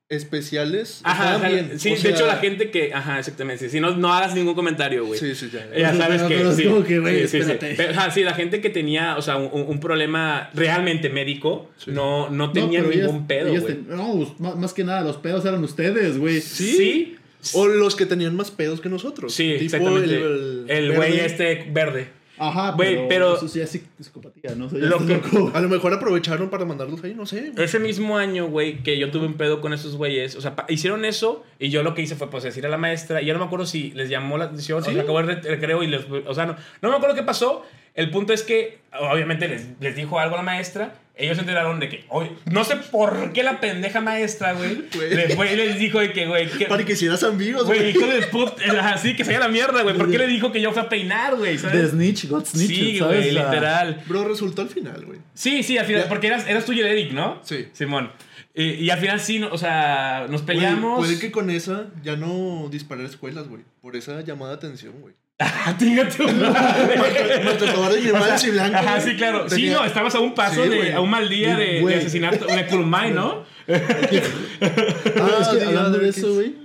[0.09, 1.79] especiales Ajá, estaban ajá, bien.
[1.79, 4.55] sí, o de sea, hecho la gente que, ajá, exactamente, si no, no hagas ningún
[4.55, 5.19] comentario, güey.
[5.19, 5.67] Sí, sí, ya.
[5.77, 6.51] Ya sabes que.
[6.53, 7.37] sí, como que, sí, sí, sí.
[7.37, 7.73] espérate.
[7.77, 11.91] Pero, ajá, sí, la gente que tenía, o sea, un, un problema realmente médico, Sí.
[11.91, 13.75] no, no tenía ningún ellas- pedo, ellas güey.
[13.75, 16.41] ten- No, más, que nada, los pedos eran ustedes, güey.
[16.41, 17.15] Sí.
[17.53, 19.33] O los que tenían más pedos que nosotros.
[19.33, 20.15] Sí, Tipo exactamente.
[20.17, 22.07] el- El el güey este verde.
[22.39, 24.65] Ajá, Güey, pero, pero- Eso sí es psic- psicopatía, ¿no?
[24.65, 25.51] O sea, Lo que- loco.
[25.55, 27.51] A lo mejor aprovecharon para mandarlos ahí, no sé.
[27.51, 27.65] güey.
[27.65, 30.65] Ese mismo año, güey, que yo tuve un pedo con esos güeyes, o sea, pa-
[30.69, 33.33] hicieron eso y yo lo que hice fue pues decir a la maestra, y ya
[33.33, 34.89] no me acuerdo si les llamó la atención, ¿Sí?
[34.89, 37.23] o sea, acabó el re- recreo y les, o sea, no, no me acuerdo qué
[37.23, 37.65] pasó.
[37.99, 40.95] El punto es que, obviamente, les, les dijo algo a la maestra.
[41.15, 45.35] Ellos se enteraron de que, oye, no sé por qué la pendeja maestra, güey, les,
[45.35, 47.89] fue y les dijo de que, güey, que, Para que hicieras amigos, güey, güey.
[47.91, 48.55] hijo de puta,
[48.93, 49.97] así que se vaya la mierda, güey.
[49.97, 51.57] ¿Por qué le dijo que yo fui a peinar, güey?
[51.57, 51.89] ¿Sabes?
[51.91, 53.17] snitch got snitch, Sí, ¿sabes?
[53.19, 54.01] güey, literal.
[54.07, 55.19] Bro, resultó al final, güey.
[55.33, 56.07] Sí, sí, al final, Ya.
[56.07, 57.41] porque eras, eras tú y el Eric, ¿no?
[57.43, 57.67] Sí.
[57.73, 58.13] Simón.
[58.55, 60.99] Y, y al final sí, no- o sea, nos Güey, peleamos.
[60.99, 63.63] puede que con esa ya no disparar escuelas, güey.
[63.81, 65.15] Por esa llamada de atención, güey.
[65.41, 68.79] Ah, chinga tu animales y blancos.
[68.81, 69.09] Ajá, güey.
[69.09, 69.47] sí, claro.
[69.49, 71.95] Sí, Tenía- no, estabas a un paso Sí, de, a un mal día de, de
[71.95, 73.43] asesinato, de Kurumai, ¿no?
[73.67, 76.55] Ah, es que hablando de eso, güey.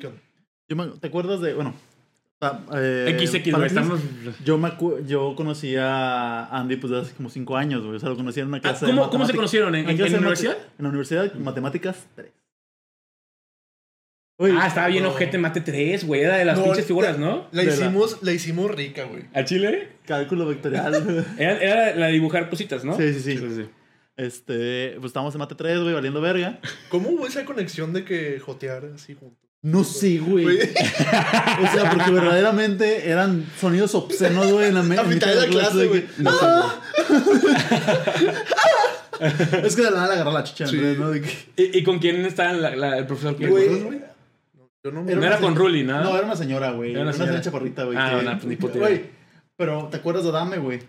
[0.68, 1.74] yo me- ¿Te acuerdas de, bueno,
[2.40, 4.00] ah, eh, XX, güey, estamos...
[4.44, 7.96] Yo, me acu- yo conocí a Andy pues desde hace como 5 años, güey.
[7.96, 9.74] O sea, lo conocí en una Ah, clase de ¿Cómo, ¿Cómo se conocieron?
[9.74, 10.56] ¿En, en, en la universidad?
[10.78, 12.28] En la universidad, matemáticas 3.
[14.38, 15.11] Ah, estaba bien no.
[15.11, 16.23] ojete mate 3, güey.
[16.23, 17.47] Era de las No, pinches figuras, ¿no?
[17.53, 19.25] La hicimos, la hicimos rica, güey.
[19.33, 19.88] ¿A Chile?
[20.07, 21.25] cálculo vectorial.
[21.38, 22.97] Era, era la de dibujar cositas, ¿no?
[22.97, 23.66] sí, sí, sí,
[24.16, 26.59] Este, pues estábamos en mate 3, güey, valiendo verga.
[26.90, 29.38] ¿Cómo hubo esa conexión de que jotear así juntos?
[29.62, 30.47] No sé, güey.
[30.59, 35.47] O sea, porque verdaderamente eran sonidos obscenos, güey, en la me- A mitad de la
[35.47, 36.03] clase, güey.
[36.03, 36.31] que- No.
[39.64, 40.77] Es que de la nada le agarró la chicha, Sí.
[40.99, 41.11] ¿no?
[41.11, 43.37] De que- ¿Y, y con quién está la- la- el profesor?
[43.37, 44.03] Güey,
[44.85, 45.12] Yo no No me...
[45.12, 46.03] Era era una con se- Ruli, ¿no?
[46.03, 46.90] No, era una señora, güey.
[46.90, 47.33] Era Era una una señora.
[47.33, 47.97] señora chaparrita, güey.
[47.99, 48.79] Ah, una, ni puta.
[48.79, 49.05] Güey,
[49.57, 50.81] pero ¿te acuerdas de Dame, güey?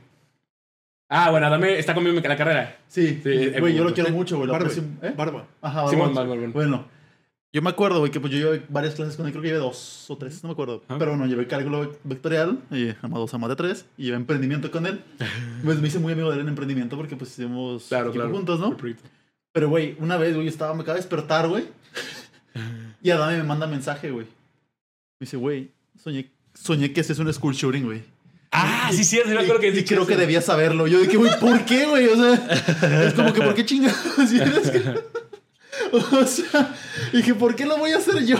[1.07, 2.79] Ah, bueno, dame, está conmigo en la carrera.
[2.87, 4.49] Sí, Sí, güey, yo lo quiero mucho, güey.
[4.49, 4.69] Barba.
[5.03, 5.13] ¿eh?
[5.15, 5.45] Barba.
[5.61, 6.29] Ajá, Simón, Barbón.
[6.37, 6.51] Barbón.
[6.53, 6.85] Bueno,
[7.53, 9.59] yo me acuerdo, güey, que pues yo llevé varias clases con él, creo que llevé
[9.59, 10.81] dos o tres, no me acuerdo.
[10.89, 10.95] Ah.
[10.97, 14.71] Pero bueno, llevé cálculo vec- vectorial, y amados a más de tres, y llevé emprendimiento
[14.71, 15.01] con él.
[15.63, 18.35] Pues me hice muy amigo de él en emprendimiento porque pues hicimos Claro, equipo claro.
[18.35, 18.75] juntos, ¿no?
[19.53, 21.65] Pero, güey, una vez, güey, estaba, me acaba de despertar, güey.
[23.05, 24.25] Y Adame me manda mensaje, güey.
[24.25, 25.69] Me dice, güey,
[26.03, 28.01] soñé, soñé que haces un school shooting, güey.
[28.51, 30.07] Ah, sí, sí, sí, me acuerdo que y creo eso.
[30.07, 30.87] que debía saberlo.
[30.87, 32.07] Yo dije, güey, ¿por qué, güey?
[32.07, 33.97] O sea, es como que, ¿por qué chingados?
[34.31, 34.95] Y es que-
[35.91, 36.73] O sea,
[37.13, 38.37] dije, ¿por qué lo voy a hacer yo?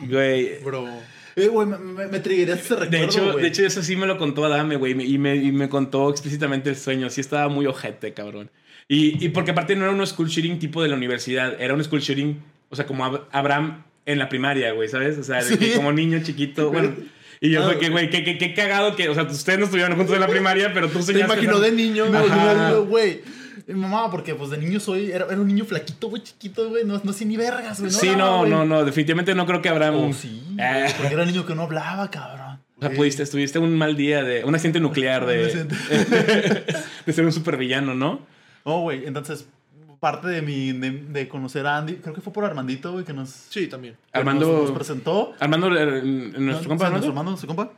[0.00, 0.62] Güey.
[0.62, 0.88] Bro.
[1.36, 3.42] Eh, güey, me, me, me ese recuerdo, De hecho, güey.
[3.42, 4.92] de hecho, eso sí me lo contó Adame, güey.
[5.12, 7.10] Y me, y me contó explícitamente el sueño.
[7.10, 8.50] Sí estaba muy ojete, cabrón.
[8.88, 11.60] Y, y porque aparte no era un school shooting tipo de la universidad.
[11.60, 15.18] Era un school shooting, o sea, como Ab- Abraham en la primaria, güey, ¿sabes?
[15.18, 16.70] O sea, de que como niño chiquito.
[16.70, 16.94] Bueno.
[17.40, 19.96] Y yo fue que, güey, qué, qué, qué cagado que, o sea, ustedes no estuvieron
[19.96, 21.24] juntos en la primaria, pero tú Te soñaste.
[21.32, 22.04] imaginó esa- de niño.
[22.86, 23.20] güey.
[23.66, 26.84] Mi mamá, porque pues de niño soy, era, era un niño flaquito, güey, chiquito, güey,
[26.84, 27.92] no, no sé ni vergas, güey.
[27.92, 28.84] Sí, hablaba, no, no, no.
[28.84, 29.94] Definitivamente no creo que Abraham.
[29.96, 30.86] Oh, sí, Eh.
[30.98, 32.58] porque era un niño que no hablaba, cabrón.
[32.78, 34.44] O sea, pudiste, estuviste un mal día de.
[34.44, 35.66] Un accidente nuclear de.
[37.06, 38.26] De ser un supervillano, ¿no?
[38.64, 39.46] Oh, güey, entonces,
[40.00, 43.12] parte de mi, de, de conocer a Andy, creo que fue por Armandito, güey, que
[43.12, 43.96] nos, Sí, también.
[44.12, 44.46] Armando.
[44.50, 45.34] nos, nos presentó.
[45.38, 46.90] Armando, eh, nuestro No, compa, sí, Armando.
[46.90, 47.72] nuestro hermano, nuestro compa.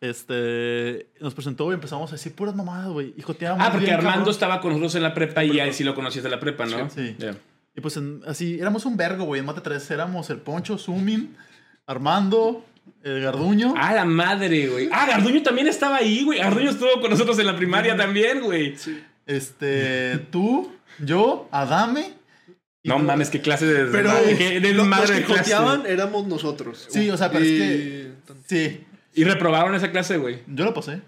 [0.00, 3.12] Este, nos presentó y empezamos a decir puras mamadas, güey.
[3.16, 4.32] Y joteábamos Ah, porque bien, Armando cabrón.
[4.34, 6.88] estaba con nosotros en la prepa y ya sí lo conocías de la prepa, ¿no?
[6.90, 7.14] Sí.
[7.18, 7.34] Ya.
[7.74, 9.40] Y pues en- así, éramos un vergo, güey.
[9.40, 11.36] En Mate 3 éramos el Poncho, Sumin,
[11.86, 12.64] Armando,
[13.02, 13.74] el Garduño.
[13.76, 14.88] Ah, la madre, güey.
[14.92, 16.38] Ah, Garduño también estaba ahí, güey.
[16.38, 18.76] Garduño estuvo con nosotros en la primaria también, güey.
[18.76, 19.02] Sí.
[19.26, 22.14] Este, tú, yo, Adame.
[22.84, 23.90] No tú- mames, qué clase de.
[23.90, 25.40] Pero de, qué- de lo- los madre que clase.
[25.42, 26.86] joteaban éramos nosotros.
[26.88, 28.12] Sí, o sea, pero es que...
[28.46, 30.40] Sí, Y reprobaron esa clase, güey.
[30.46, 31.00] yo lo pasé.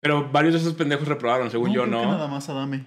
[0.00, 2.12] Pero varios de esos pendejos reprobaron, según yo, creo que ¿no?
[2.12, 2.84] nada más Adame.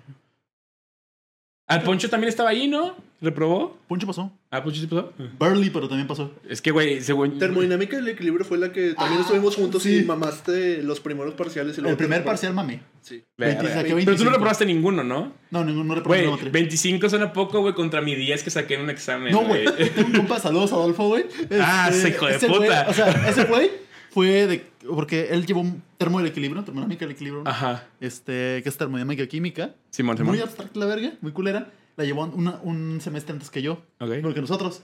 [1.67, 2.95] Al Poncho también estaba ahí, ¿no?
[3.21, 3.77] ¿Reprobó?
[3.87, 4.31] Poncho pasó.
[4.49, 5.11] Ah, Poncho sí pasó.
[5.37, 6.31] Burley, pero también pasó.
[6.47, 7.37] Es que, güey, según.
[7.37, 9.97] Termodinámica del equilibrio fue la que también Ah, estuvimos juntos sí.
[9.97, 11.77] y mamaste los primeros parciales.
[11.77, 12.81] Y luego El primer parcial mame.
[13.01, 13.21] Sí.
[13.37, 13.61] Verga.
[13.61, 14.23] 20, saqué Pero tú 25.
[14.25, 15.33] no reprobaste ninguno, ¿no?
[15.51, 16.51] No, ninguno no reprobé Güey, la materia.
[16.53, 19.33] 25 suena poco, güey, contra mi 10 que saqué en un examen.
[19.33, 19.65] No, güey.
[19.97, 21.25] Un compa, saludos a Adolfo, güey.
[21.59, 22.85] Ah, ese hijo de ese puta.
[22.89, 23.69] o sea, ese güey
[24.11, 24.65] fue de.
[24.87, 27.43] Porque él llevó un termo del equilibrio, termodinámica del equilibrio.
[27.45, 27.85] Ajá.
[27.99, 29.75] Este, que es termodinámica química.
[29.89, 30.31] Simón, Simón.
[30.35, 31.69] Muy abstracta la verga, muy culera.
[31.99, 33.73] La llevó una- un semestre antes que yo.
[33.99, 34.11] Ok.
[34.19, 34.83] Igual que nosotros.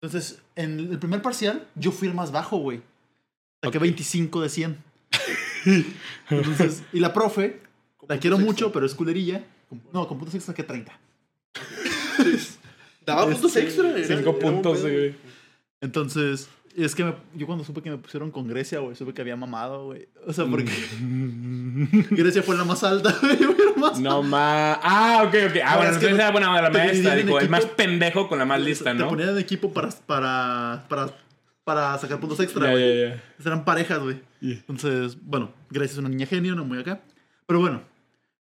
[0.00, 2.82] Entonces, en el primer parcial, yo fui el más bajo, güey.
[3.64, 3.82] Saqué Ok.
[3.82, 4.76] 25 de 100.
[6.30, 7.60] Entonces, y la profe,
[8.08, 9.44] la quiero mucho, pero es culerilla.
[9.92, 10.96] No, con puntos extra saqué 30.
[13.04, 13.88] Daba puntos Este, extra.
[13.90, 14.92] era- Cinco era un puntos, pedo.
[14.92, 15.14] güey.
[15.80, 16.48] Entonces,
[16.84, 19.36] es que me- yo cuando supe que me pusieron con Grecia, güey, supe que había
[19.36, 20.08] mamado, güey.
[20.26, 20.70] O sea, porque
[22.10, 23.38] Grecia fue la más alta, güey.
[24.00, 24.78] No más.
[24.82, 25.56] Ah, ok, ok.
[25.64, 27.14] Ah, No, bueno, es que entonces era buena la te maestra.
[27.14, 29.08] el más pendejo con la más lista, Te ¿no?
[29.08, 31.14] ponían en equipo para, para, para
[31.64, 33.00] para sacar puntos extra, güey.
[33.00, 33.22] ya, ya.
[33.44, 34.20] Eran parejas, güey.
[34.40, 34.54] Yeah.
[34.68, 37.00] Entonces, bueno, Grace es una niña genio, no muy acá.
[37.46, 37.82] Pero bueno,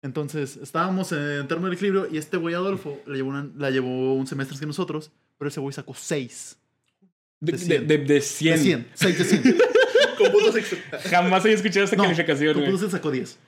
[0.03, 4.13] entonces estábamos en término de equilibrio y este güey Adolfo la llevó, una- la llevó
[4.15, 6.59] un semestre que nosotros, pero ese güey sacó 6.
[7.45, 7.87] De, De de, 100.
[7.87, 8.55] de, de 100.
[8.57, 8.87] De 100.
[8.95, 9.57] 6 de 100.
[10.19, 10.79] Con puntos extra.
[11.11, 12.71] Jamás había escuchado esa No, calificación, tu güey.
[12.73, 13.39] punto sacó 10.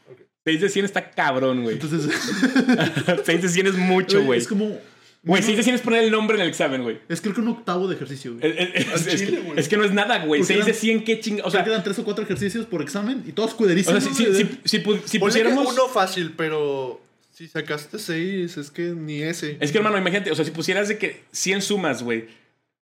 [0.44, 1.74] 6 de 100 está cabrón, güey.
[1.76, 2.08] Entonces,
[3.24, 4.38] 6 de 100 es mucho, güey.
[4.38, 4.78] es como.
[5.22, 6.98] Güey, 6 de 100 es poner el nombre en el examen, güey.
[7.08, 8.46] Es creo que un octavo de ejercicio, güey.
[8.48, 9.58] Es, es- Al es- que, güey.
[9.58, 10.40] es que no es nada, güey.
[10.40, 11.40] Porque 6 de eran- 100, qué ching...
[11.42, 14.04] O O sea, quedan 3 o 4 ejercicios por examen y todos o cuiderísimos.
[14.04, 15.66] sea si, si, si, si, pu- si pusiéramos...
[15.72, 17.00] uno fácil, pero
[17.32, 19.56] si sacaste 6, es que ni ese.
[19.58, 22.26] Es que, hermano, imagínate, o sea, si pusieras de que 100 sumas, güey.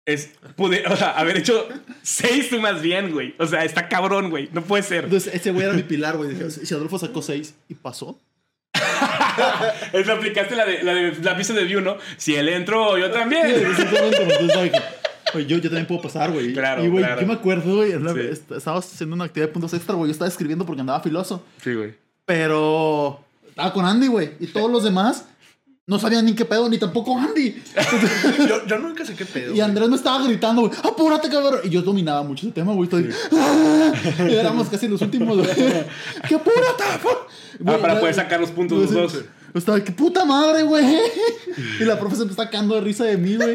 [0.06, 1.66] Es, pude, o sea, haber hecho
[2.02, 3.34] 6 sumas bien, güey.
[3.38, 4.50] O sea, está cabrón, güey.
[4.52, 5.04] No puede ser.
[5.04, 6.30] Entonces, ese güey era mi pilar, güey.
[6.30, 8.18] Dije, Si Adolfo sacó 6 y pasó.
[9.92, 11.96] Es, aplicaste la de la, de, la pista de view, ¿no?
[12.16, 13.46] Si él entró, yo también.
[13.46, 14.82] Exactamente, entonces dije,
[15.34, 16.52] Oye, yo, yo también puedo pasar, güey.
[16.52, 17.20] Claro, Y, güey, claro.
[17.20, 18.60] yo me acuerdo, güey, Sí.
[18.66, 20.08] haciendo una actividad de puntos extra, güey.
[20.08, 21.44] Yo estaba escribiendo porque andaba filoso.
[21.62, 21.94] Sí, güey.
[22.24, 24.32] Pero estaba con Andy, güey.
[24.38, 25.26] Y todos los demás
[25.86, 27.62] no sabían ni qué pedo, ni tampoco Andy.
[28.48, 29.54] Yo, yo nunca sé qué pedo.
[29.54, 31.60] Y Andrés me estaba gritando, güey, apúrate, cabrón.
[31.64, 32.84] Y yo dominaba mucho ese tema, güey.
[32.84, 33.92] Estoy, ¡Ah!
[34.28, 35.48] Y éramos casi los últimos, güey.
[36.28, 36.84] ¡Que apúrate!
[36.94, 37.26] apú-".
[37.60, 39.12] Güey, Ah, para poder sacar los puntos los dos.
[39.12, 40.84] Yo estaba, ¡qué puta madre, güey!
[41.80, 43.54] Y la profe se me está cagando de risa de mí, güey.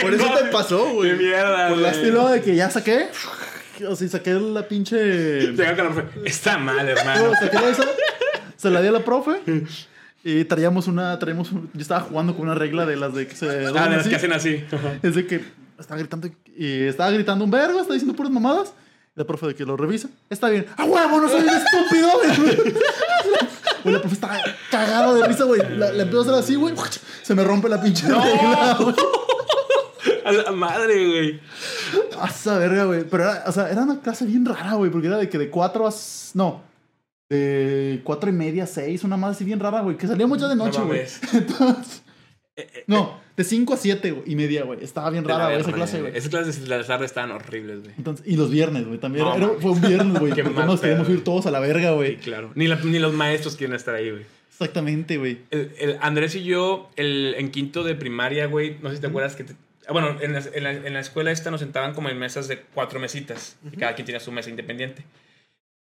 [0.00, 1.10] Por eso te pasó, güey.
[1.10, 3.08] ¡Qué mierda, Por el estilo de que ya saqué.
[3.88, 4.96] O sea, saqué la pinche.
[5.52, 7.32] Llega con la profe, Está mal, No, hermano.
[7.40, 7.84] saqué esa,
[8.56, 9.40] se la di a la profe.
[10.22, 11.18] Y traíamos una.
[11.18, 13.46] Traíamos un- yo estaba jugando con una regla de las de que se.
[13.48, 14.10] Ah, de las así.
[14.10, 14.64] que hacen así.
[15.02, 15.42] Es de que
[15.78, 16.28] estaba gritando.
[16.56, 18.72] Y estaba gritando un vergo, está diciendo puras mamadas.
[19.16, 20.08] Y la profe de que lo revisa.
[20.28, 20.66] Está bien.
[20.76, 21.20] ¡A huevo!
[21.20, 22.08] ¡No soy un estúpido!
[23.82, 24.36] Güey, la profe estaba
[24.70, 25.60] cagada de risa, güey.
[25.78, 26.74] La, a hacer así, güey.
[27.22, 28.94] Se me rompe la pinche regla, güey.
[30.24, 31.40] A la madre, güey.
[32.20, 33.04] A esa verga, güey.
[33.04, 34.90] Pero era, o sea, era una clase bien rara, güey.
[34.90, 35.90] Porque era de que de 4 a.
[36.34, 36.62] No.
[37.30, 39.04] De 4 y media 6.
[39.04, 39.96] Una más así bien rara, güey.
[39.96, 40.98] Que salía mucho de noche, No güey.
[41.00, 41.20] mames.
[41.34, 42.02] Entonces.
[42.86, 44.82] No, de 5 a 7 y media, güey.
[44.84, 46.14] Estaba bien rara, güey, esa clase, güey.
[46.16, 47.94] Esas clases de las tardes estaban horribles, güey.
[47.96, 48.98] Entonces, y los viernes, güey.
[48.98, 50.32] También No, era- fue un viernes, güey.
[50.34, 52.16] Porque mal nos queríamos ir todos a la verga, Sí, güey.
[52.18, 52.50] claro.
[52.56, 54.24] Ni, la- ni los maestros quieren estar ahí, güey.
[54.50, 55.38] Exactamente, güey.
[55.50, 59.06] El, el Andrés y yo, el, en quinto de primaria, güey, no sé si te
[59.06, 59.44] acuerdas que...
[59.44, 59.54] te-
[59.88, 62.46] ah, bueno, en la, en, la, en la escuela esta nos sentaban como en mesas
[62.48, 63.56] de cuatro mesitas.
[63.72, 65.02] y cada quien tenía su mesa independiente.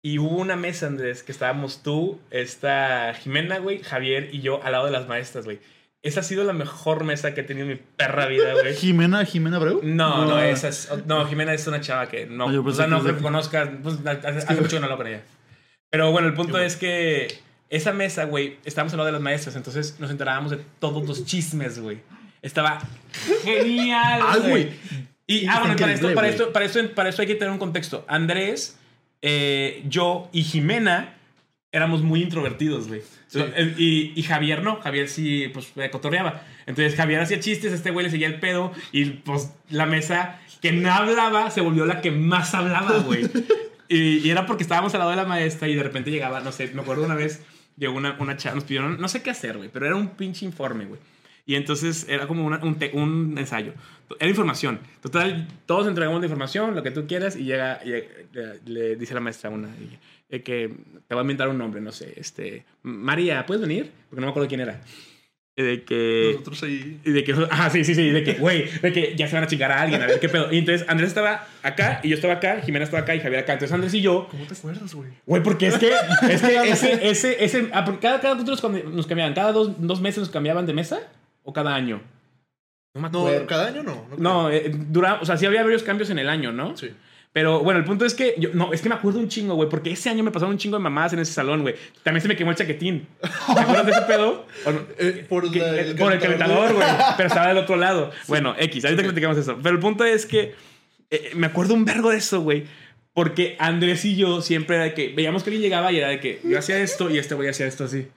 [0.02, 4.72] Y hubo una mesa, Andrés, que estábamos tú, esta Jimena, güey, Javier y yo al
[4.72, 5.58] lado de las maestras, güey.
[6.02, 8.74] Esa ha sido la mejor mesa que he tenido en mi perra vida, güey.
[8.76, 9.80] Jimena, Jimena Breu.
[9.82, 10.88] No, no, esa es.
[11.06, 12.48] No, Jimena es una chava que no.
[12.48, 13.68] Ah, yo o sea, no creo que conozcas.
[13.82, 15.22] Pues, hace, hace mucho que no hablo con ella.
[15.90, 17.26] Pero bueno, el punto es que
[17.68, 21.24] esa mesa, güey, estábamos al lado de las maestras, entonces nos enterábamos de todos los
[21.24, 21.98] chismes, güey.
[22.40, 22.80] Estaba
[23.42, 24.50] genial, Ay, güey.
[24.50, 24.70] güey.
[25.26, 27.58] Y, ah, bueno, para esto, para, esto, para, esto, para esto hay que tener un
[27.58, 28.04] contexto.
[28.08, 28.77] Andrés,
[29.22, 31.14] eh, yo y Jimena
[31.72, 33.02] éramos muy introvertidos, güey.
[33.26, 33.40] Sí.
[33.40, 36.42] Eh, Y, y Javier no, Javier sí, pues, cotorreaba.
[36.66, 40.72] Entonces Javier hacía chistes, este güey le seguía el pedo y pues la mesa que
[40.72, 43.28] no hablaba se volvió la que más hablaba, güey.
[43.88, 46.52] y, y era porque estábamos al lado de la maestra y de repente llegaba, no
[46.52, 47.42] sé, me acuerdo una vez,
[47.76, 50.44] llegó una, una chava, nos pidieron, no sé qué hacer, güey, pero era un pinche
[50.44, 51.00] informe, güey.
[51.48, 53.72] Y entonces era como una- un, te- un ensayo.
[54.20, 54.80] Era información.
[55.00, 58.96] Total, todos entregamos la información, lo que tú quieras, y llega, y, eh, le, le
[58.96, 60.68] dice la maestra una, y- eh, que
[61.08, 63.90] te voy a inventar un nombre, no sé, este, María, ¿puedes venir?
[64.10, 64.82] Porque no me acuerdo quién era.
[65.56, 66.30] Y de que...
[66.34, 67.00] Nosotros ahí.
[67.04, 69.44] Y de que, ah, sí, sí, sí, de que, güey, de que ya se van
[69.44, 70.52] a chingar a alguien, a ver qué pedo.
[70.52, 73.54] Y entonces Andrés estaba acá, y yo estaba acá, Jimena estaba acá, y Javier acá.
[73.54, 75.08] Entonces Andrés y yo, ¿Cómo te acuerdas, güey?
[75.26, 75.90] güey, porque es que,
[76.30, 80.28] es que ese, ese, ese, ah, cada, cada nos cambiaban, cada dos, dos meses nos
[80.30, 81.00] cambiaban de mesa,
[81.48, 82.02] o cada año.
[82.94, 83.46] No me No, acuerdo.
[83.46, 84.06] cada año no.
[84.10, 86.76] no No, eh, dura, o sea, sí había varios cambios en el año, ¿no?
[86.76, 86.90] Sí.
[87.32, 89.68] Pero bueno, el punto es que yo, no, es que me acuerdo un chingo, güey,
[89.68, 91.74] porque ese año me pasaron un chingo de mamadas en ese salón, güey.
[92.02, 93.06] También se me quemó el chaquetín.
[93.20, 94.46] ¿Te acuerdas de ese pedo?
[94.66, 94.80] ¿O no?
[94.98, 96.86] Eh, por, Que- la- eh, por el calentador, güey.
[97.16, 98.10] Pero estaba del otro lado.
[98.26, 99.56] Bueno, X, ahorita platicamos eso.
[99.62, 100.54] Pero el punto es que
[101.10, 102.64] eh, me acuerdo un vergo de eso, güey.
[103.12, 106.20] Porque Andrés y yo siempre era de que veíamos que alguien llegaba y era de
[106.20, 108.08] que yo hacía esto y este güey hacía esto así.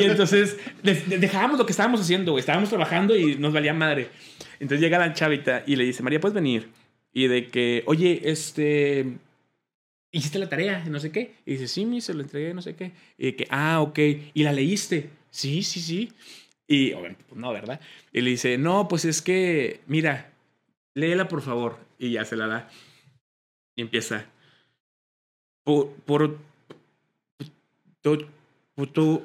[0.00, 2.38] Y entonces de- de- dejábamos lo que estábamos haciendo.
[2.38, 4.08] Estábamos trabajando y nos valía madre.
[4.60, 6.68] Entonces llega la chavita y le dice, María, ¿puedes venir?
[7.12, 9.06] Y de que, oye, este...
[10.10, 10.84] ¿Hiciste la tarea?
[10.86, 11.34] No sé qué.
[11.44, 12.92] Y dice, sí, mi, se lo entregué, no sé qué.
[13.18, 13.98] Y que, ah, ok.
[14.34, 15.10] ¿Y la leíste?
[15.30, 16.12] Sí, sí, sí.
[16.66, 17.80] Y, obviamente, pues no, ¿verdad?
[18.12, 20.30] Y le dice, no, pues es que, mira,
[20.94, 21.78] léela por favor.
[21.98, 22.70] Y ya se la da.
[23.76, 24.24] Y empieza.
[25.64, 25.90] Por.
[26.06, 26.38] por
[28.78, 29.22] puto-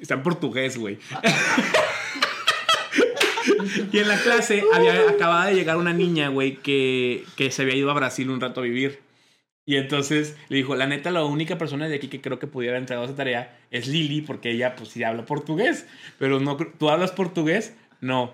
[0.00, 0.98] Está en portugués, güey.
[3.92, 7.74] Y en la clase había, acababa de llegar una niña, güey, que, que se había
[7.74, 9.00] ido a Brasil un rato a vivir.
[9.66, 12.78] Y entonces le dijo, la neta, la única persona de aquí que creo que pudiera
[12.78, 15.86] entregar esa tarea es Lili, porque ella, pues, sí habla portugués.
[16.18, 17.74] Pero no, ¿tú hablas portugués?
[18.00, 18.32] No.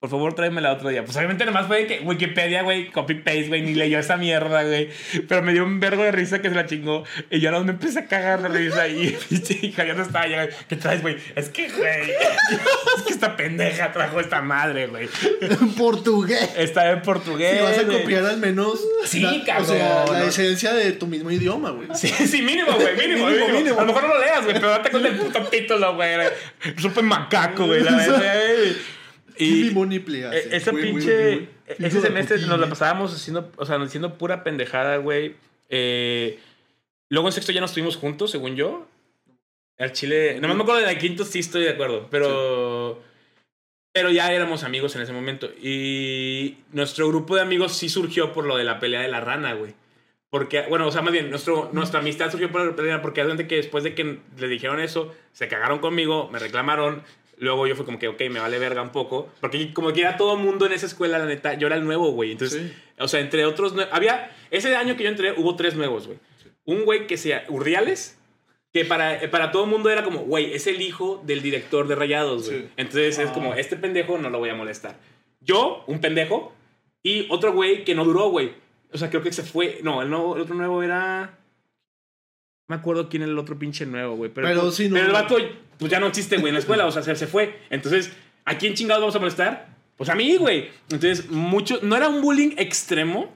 [0.00, 1.04] Por favor, tráemela otro día.
[1.04, 4.88] Pues obviamente nomás fue de que Wikipedia, güey, copy-paste, güey, ni leyó esa mierda, güey.
[5.28, 7.04] Pero me dio un vergo de risa que se la chingó.
[7.28, 8.88] Y yo no me empecé a cagar de risa.
[8.88, 10.48] Y pinche Javier no estaba ya.
[10.70, 11.18] ¿Qué traes, güey?
[11.36, 12.12] Es que, güey.
[12.96, 15.06] Es que esta pendeja trajo esta madre, güey.
[15.42, 16.48] En portugués.
[16.56, 17.58] Está en portugués.
[17.58, 20.24] Si vas a copiar al menos Sí, la, cabrón, o sea, la no.
[20.24, 21.88] esencia de tu mismo idioma, güey.
[21.94, 23.78] Sí, sí, mínimo, güey, mínimo, Mínimo, mínimo, mínimo.
[23.78, 26.10] A lo mejor no lo leas, güey, pero date cuenta del puto título, güey.
[26.78, 28.16] Supe macaco, güey, la verdad.
[28.56, 28.99] güey.
[29.44, 31.22] Y eh, ese güey, güey, pinche.
[31.22, 31.48] güey.
[31.66, 35.36] Ese Hijo de semestre nos la pasábamos haciendo, o sea, haciendo pura pendejada, güey.
[35.68, 36.38] Eh,
[37.08, 38.86] luego en sexto ya nos estuvimos juntos, según yo.
[39.78, 40.38] Al Chile.
[40.40, 43.02] No me acuerdo de la quinto, sí estoy de acuerdo, pero.
[43.92, 45.50] Pero ya éramos amigos en ese momento.
[45.60, 49.54] Y nuestro grupo de amigos sí surgió por lo de la pelea de la rana,
[49.54, 49.74] güey.
[50.30, 53.48] Porque, bueno, o sea, más bien, nuestro, nuestra amistad surgió por la pelea porque hace
[53.48, 57.02] que después de que le dijeron eso, se cagaron conmigo, me reclamaron.
[57.40, 59.28] Luego yo fui como que, ok, me vale verga un poco.
[59.40, 62.12] Porque como que era todo mundo en esa escuela, la neta, yo era el nuevo,
[62.12, 62.32] güey.
[62.32, 62.72] Entonces, Sí.
[62.98, 66.18] o sea, entre otros, había, ese año que yo entré, hubo tres nuevos, güey.
[66.66, 68.18] Un güey que sea Urdiales,
[68.72, 71.94] que para, para todo el mundo era como, güey, es el hijo del director de
[71.96, 72.60] Rayados, güey.
[72.60, 72.68] Sí.
[72.76, 74.96] Entonces es como, este pendejo no lo voy a molestar.
[75.40, 76.52] Yo, un pendejo,
[77.02, 78.52] y otro güey que no duró, güey.
[78.92, 79.78] O sea, creo que se fue.
[79.82, 81.38] No, el, nuevo- el otro nuevo era.
[82.70, 84.30] No me acuerdo quién era el otro pinche nuevo, güey.
[84.32, 85.36] Pero, Pero no- pero el vato,
[85.76, 86.86] pues ya no existe, güey, en la escuela.
[86.86, 87.58] O sea, se, se fue.
[87.68, 88.12] Entonces,
[88.44, 89.68] ¿a quién chingados vamos a molestar?
[89.96, 90.68] Pues a mí, güey.
[90.90, 91.80] Entonces, mucho.
[91.82, 93.34] No era un bullying extremo,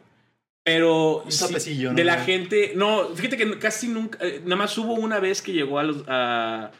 [0.62, 1.22] pero.
[1.24, 1.94] Un sí, ¿no?
[1.94, 2.74] De la gente.
[2.76, 4.18] No, fíjate que casi nunca.
[4.20, 6.04] eh, nada más hubo una vez que llegó a los.
[6.06, 6.70] A,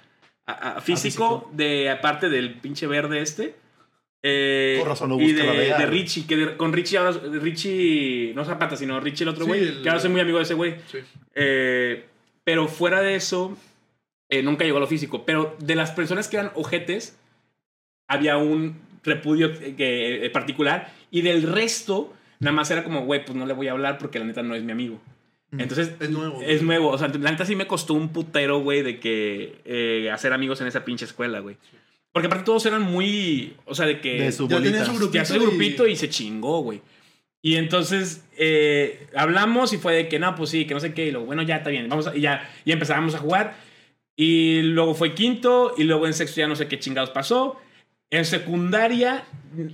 [0.46, 1.50] a- a físico, físico.
[1.54, 3.56] de aparte del pinche verde este.
[4.22, 5.86] Eh, Con razón lo y de, de.
[5.86, 9.88] Richie, que de- con Richie ahora, Richie, no Zapata, sino Richie el otro güey, que
[9.88, 10.76] ahora soy muy amigo de ese güey.
[10.90, 10.98] Sí.
[11.34, 12.06] Eh,
[12.44, 13.56] pero fuera de eso,
[14.28, 15.24] eh, nunca llegó a lo físico.
[15.24, 17.16] Pero de las personas que eran ojetes,
[18.08, 20.92] había un repudio eh, que- eh, particular.
[21.10, 24.18] Y del resto, nada más era como, güey, pues no le voy a hablar porque
[24.18, 25.00] la neta no es mi amigo.
[25.56, 26.42] Entonces, Es nuevo.
[26.42, 26.88] es nuevo.
[26.90, 30.60] O sea, la neta sí me costó un putero, güey, de que eh, hacer amigos
[30.60, 31.56] en esa pinche escuela, güey.
[32.12, 34.20] Porque aparte todos eran muy, o sea, de que...
[34.20, 35.12] De su Ya tenía su grupito.
[35.14, 36.80] Ya hace grupito y se chingó, güey.
[37.46, 41.08] Y entonces eh, hablamos y fue de que no, pues sí, que no sé qué.
[41.08, 41.90] Y luego, bueno, ya está bien.
[41.90, 43.54] Vamos a- y ya, y empezábamos a jugar.
[44.16, 45.74] Y luego fue quinto.
[45.76, 47.60] Y luego en sexto ya no sé qué chingados pasó.
[48.08, 49.24] En secundaria,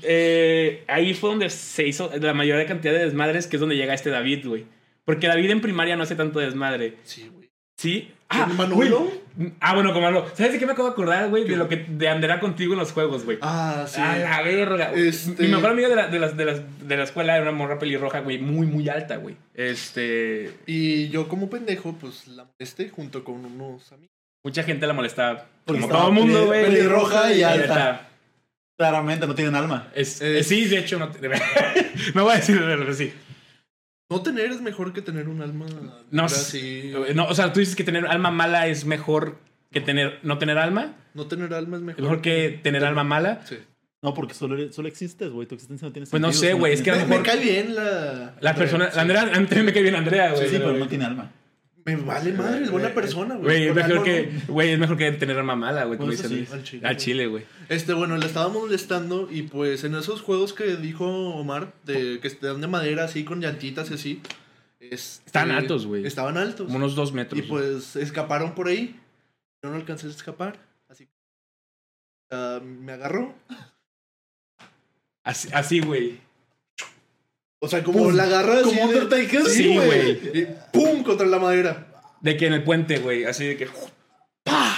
[0.03, 3.95] eh, ahí fue donde se hizo la mayor cantidad de desmadres, que es donde llega
[3.95, 4.65] este David, güey.
[5.05, 6.95] Porque David en primaria no hace tanto desmadre.
[7.05, 7.51] Sí, güey.
[7.77, 8.09] ¿Sí?
[8.31, 8.99] ¿Con Manolo?
[9.01, 9.21] güey.
[9.61, 10.27] Ah, bueno, con Manolo.
[10.35, 11.45] ¿Sabes de qué me acabo de acordar, güey?
[11.45, 13.39] De lo que de Andrea contigo en los juegos, güey.
[13.43, 14.01] Ah, sí.
[14.01, 14.93] A la verga.
[14.93, 17.53] Este- Mi mejor amiga de la, de, las- de, las- de la escuela era una
[17.53, 19.37] morra pelirroja, güey, muy, muy alta, güey.
[19.55, 20.51] Este.
[20.67, 24.11] Y yo como pendejo, pues la molesté junto con unos amigos.
[24.45, 25.47] Mucha gente la molestaba.
[25.65, 26.65] Porque Como todo el mundo, güey.
[26.65, 28.09] pelirroja y Y alta.
[28.79, 29.89] Claramente no tienen alma.
[29.95, 31.07] Es, Es- sí, de hecho, no,
[32.15, 33.13] no voy a decir, pero sí.
[34.11, 35.67] No tener es mejor que tener un alma.
[36.11, 36.93] No, así.
[37.15, 39.39] no, o sea, tú dices que tener alma mala es mejor
[39.71, 40.97] que tener, no tener alma.
[41.15, 42.03] No tener alma es Es mejor.
[42.03, 43.41] mejor que tener alma mala.
[43.47, 43.57] Sí.
[44.03, 45.47] No, porque solo, eres- solo existes, güey.
[45.47, 47.11] Tu existencia no tiene Pues no sentido sé, güey, es que a Me, lo me
[47.19, 48.35] mejor- cae bien la.
[48.41, 48.99] La persona, sí.
[48.99, 50.49] Andrea, a mí también me cae bien Andrea, güey.
[50.49, 51.31] Sí, pero no tiene alma.
[51.97, 53.45] Me vale madre, es buena persona, güey.
[53.45, 54.55] Güey, es mejor que, no.
[54.55, 56.47] güey, es mejor que tener alma mala, güey, como dicen.
[56.65, 57.45] sí, al chile, güey.
[57.69, 62.29] Este, bueno, le estábamos molestando y pues en esos juegos que dijo Omar, de que
[62.29, 64.23] están de madera así con llantitas y así.
[64.79, 66.07] este, Estaban altos, güey.
[66.07, 66.67] Estaban altos.
[66.67, 67.39] Como unos dos metros.
[67.39, 68.99] Y pues escaparon por ahí.
[69.63, 70.59] Yo no alcancé a escapar.
[70.89, 71.13] Así que
[72.31, 73.35] ah, me agarró.
[75.23, 76.21] Así, así, güey.
[77.61, 78.65] O sea, como Pum, la agarra así.
[78.65, 79.47] como de- Undertaker.
[79.47, 80.11] Sí, güey.
[80.35, 81.03] Y ¡Pum!
[81.05, 81.87] Contra la madera.
[82.21, 83.69] De que en el puente, güey, así de que.
[84.45, 84.77] ¡pah!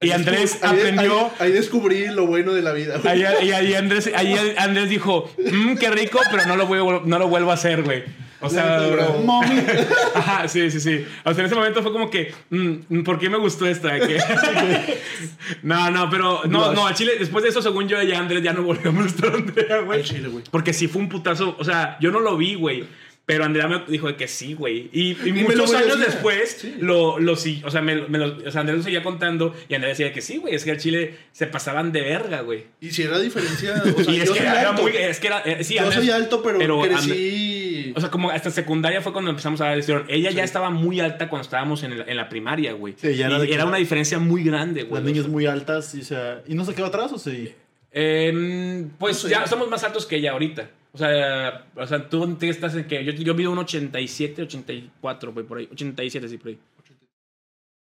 [0.00, 1.26] Y Andrés Ahí- aprendió.
[1.26, 2.98] Ahí, ahí descubrí lo bueno de la vida.
[2.98, 3.12] güey.
[3.12, 7.02] Ahí, ahí- ahí Andrés, ahí Andrés dijo, "Mm, qué rico, pero no lo, voy, a-
[7.04, 8.02] no lo vuelvo a hacer, güey.
[8.42, 8.80] O sea.
[9.24, 9.62] Mami.
[10.14, 11.04] Ajá, sí, sí, sí.
[11.24, 13.92] O sea, en ese momento fue como que, mm, ¿por qué me gustó esta?
[15.62, 18.52] No, no, pero no, no, a Chile, después de eso, según yo, ya Andrés ya
[18.52, 20.00] no volvió a molestar a Andrea, güey.
[20.00, 20.44] Al chile, güey.
[20.50, 22.84] Porque sí fue un putazo, o sea, yo no lo vi, güey.
[23.24, 24.90] Pero Andrea me dijo de que sí, güey.
[24.92, 26.74] Y, muchos lo años después, Sí.
[26.80, 29.74] lo, lo sí, o sea, me, me lo, o sea, Andrea lo seguía contando y
[29.76, 30.56] Andrea decía que sí, güey.
[30.56, 32.64] Es que al Chile se pasaban de verga, güey.
[32.80, 33.80] Y si era diferencia.
[33.96, 34.82] O sea, y es yo que soy era, alto.
[34.82, 37.92] muy, es que era, eh, sí, yo Andrés- soy alto, pero, pero crecí.
[37.94, 40.04] o sea, como hasta secundaria fue cuando empezamos a dar lección.
[40.08, 42.94] Ella ya estaba muy alta cuando estábamos en, el- en la primaria, güey.
[42.96, 45.00] Sí, ya era y de era una diferencia muy grande, güey.
[45.00, 47.54] Las niñas muy altas y, o sea, ¿y no se quedó atrás o sí?
[47.92, 49.34] Em, pues No sé.
[49.34, 50.68] ya somos más altos que ella ahorita.
[50.94, 53.02] O sea, o sea tú estás en que.
[53.04, 55.68] Yo, yo mido un 87, 84, güey, por ahí.
[55.72, 56.58] 87, sí, por ahí.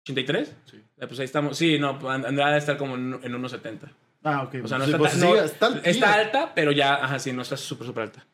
[0.07, 0.47] ¿83?
[0.71, 0.77] Sí.
[0.99, 1.57] Eh, pues ahí estamos.
[1.57, 3.91] Sí, no, pues, And- Andrea debe estar como en, en unos 70.
[4.23, 4.57] Ah, ok.
[4.65, 5.91] O sea, no Sí, está, pues tan- sí, no- está alta.
[5.91, 8.27] está alta, pero ya, ajá, sí, no está súper, súper alta.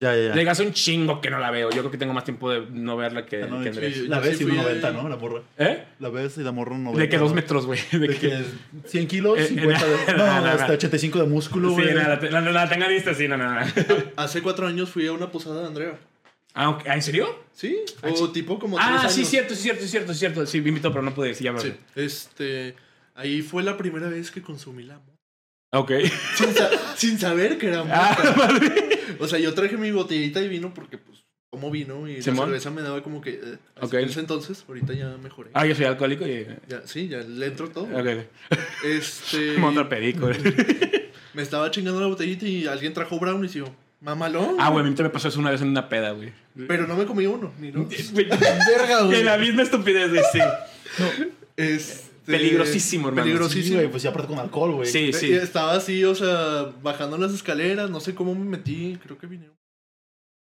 [0.00, 0.50] Ya, ya, Le ya.
[0.52, 1.70] hace un chingo que no la veo.
[1.70, 3.94] Yo creo que tengo más tiempo de no verla que, Ah, no, que Andrés.
[3.96, 4.06] sí.
[4.06, 4.92] La ves y 1.90, ahí.
[4.94, 5.08] ¿no?
[5.08, 5.42] La morra.
[5.58, 5.84] ¿Eh?
[5.98, 7.02] La ves y la morra un 90.
[7.02, 7.34] De que dos ¿no?
[7.34, 7.80] metros, güey.
[7.90, 8.28] De De que.
[8.28, 8.44] que
[8.86, 9.94] 100 kilos, Eh, 50 de...
[9.94, 10.74] eh, No, nada, hasta nada.
[10.74, 11.94] 85 de músculo, Sí, güey.
[11.94, 13.66] nada, la, la, la tenga lista, sí, no, no, no.
[14.16, 15.98] Hace cuatro años fui a una posada de Andrea.
[16.54, 16.84] Ah, ok.
[16.88, 17.36] ¿Ah, ¿en serio?
[17.52, 19.30] Sí, o tipo como Ah, tres sí, años.
[19.30, 20.46] cierto, sí, cierto, sí, cierto, sí, cierto.
[20.46, 22.76] Sí, me invitó, pero no pude decir, ya me Sí, este,
[23.16, 25.18] ahí fue la primera vez que consumí la mota.
[25.72, 25.90] Ok.
[26.36, 28.36] Sin, sa- sin saber que era Ah, mota.
[28.36, 28.97] madre.
[29.20, 32.70] O sea, yo traje mi botellita de vino porque, pues, como vino y la cerveza
[32.70, 33.30] me daba como que...
[33.30, 33.58] eh.
[33.80, 35.50] En ese entonces, ahorita ya mejoré.
[35.54, 36.46] Ah, yo soy alcohólico y.
[36.68, 37.84] Ya, sí, ya le entro todo.
[37.84, 38.26] Ok.
[38.84, 39.56] Este...
[39.58, 40.28] Monta perico.
[41.34, 43.66] Me estaba chingando la botellita y alguien trajo brownies y yo,
[44.00, 44.56] mamalón.
[44.58, 46.32] Ah, güey, a mí te me pasó eso una vez en una peda, güey.
[46.66, 47.88] Pero no me comí uno, ni no.
[48.12, 49.20] Verga, güey.
[49.20, 50.40] En la misma estupidez, güey, sí.
[51.56, 53.24] Este, Peligrosísimo, hermano.
[53.24, 53.76] Sí, Peligrosísimo.
[53.76, 54.88] güey, pues ya aparte con alcohol, güey.
[54.88, 55.32] Sí, sí.
[55.32, 59.50] Estaba así, o sea, bajando las escaleras, no sé cómo me metí, creo que vine.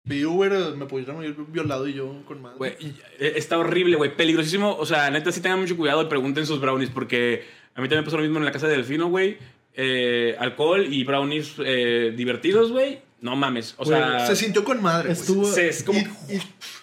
[0.07, 2.57] Vi Uber, me pudieron haber violado y yo con madre.
[2.59, 2.73] Güey,
[3.19, 4.15] eh, está horrible, güey.
[4.15, 4.75] Peligrosísimo.
[4.77, 6.91] O sea, neta, sí tengan mucho cuidado y pregunten sus brownies.
[6.91, 9.37] Porque a mí también pasó lo mismo en la casa de Delfino, güey.
[9.73, 12.99] Eh, alcohol y brownies eh, divertidos, güey.
[13.21, 13.73] No mames.
[13.77, 14.27] O Güey, sea.
[14.27, 15.11] Se sintió con madre.
[15.11, 16.41] Estuvo- se- es como- Y, y-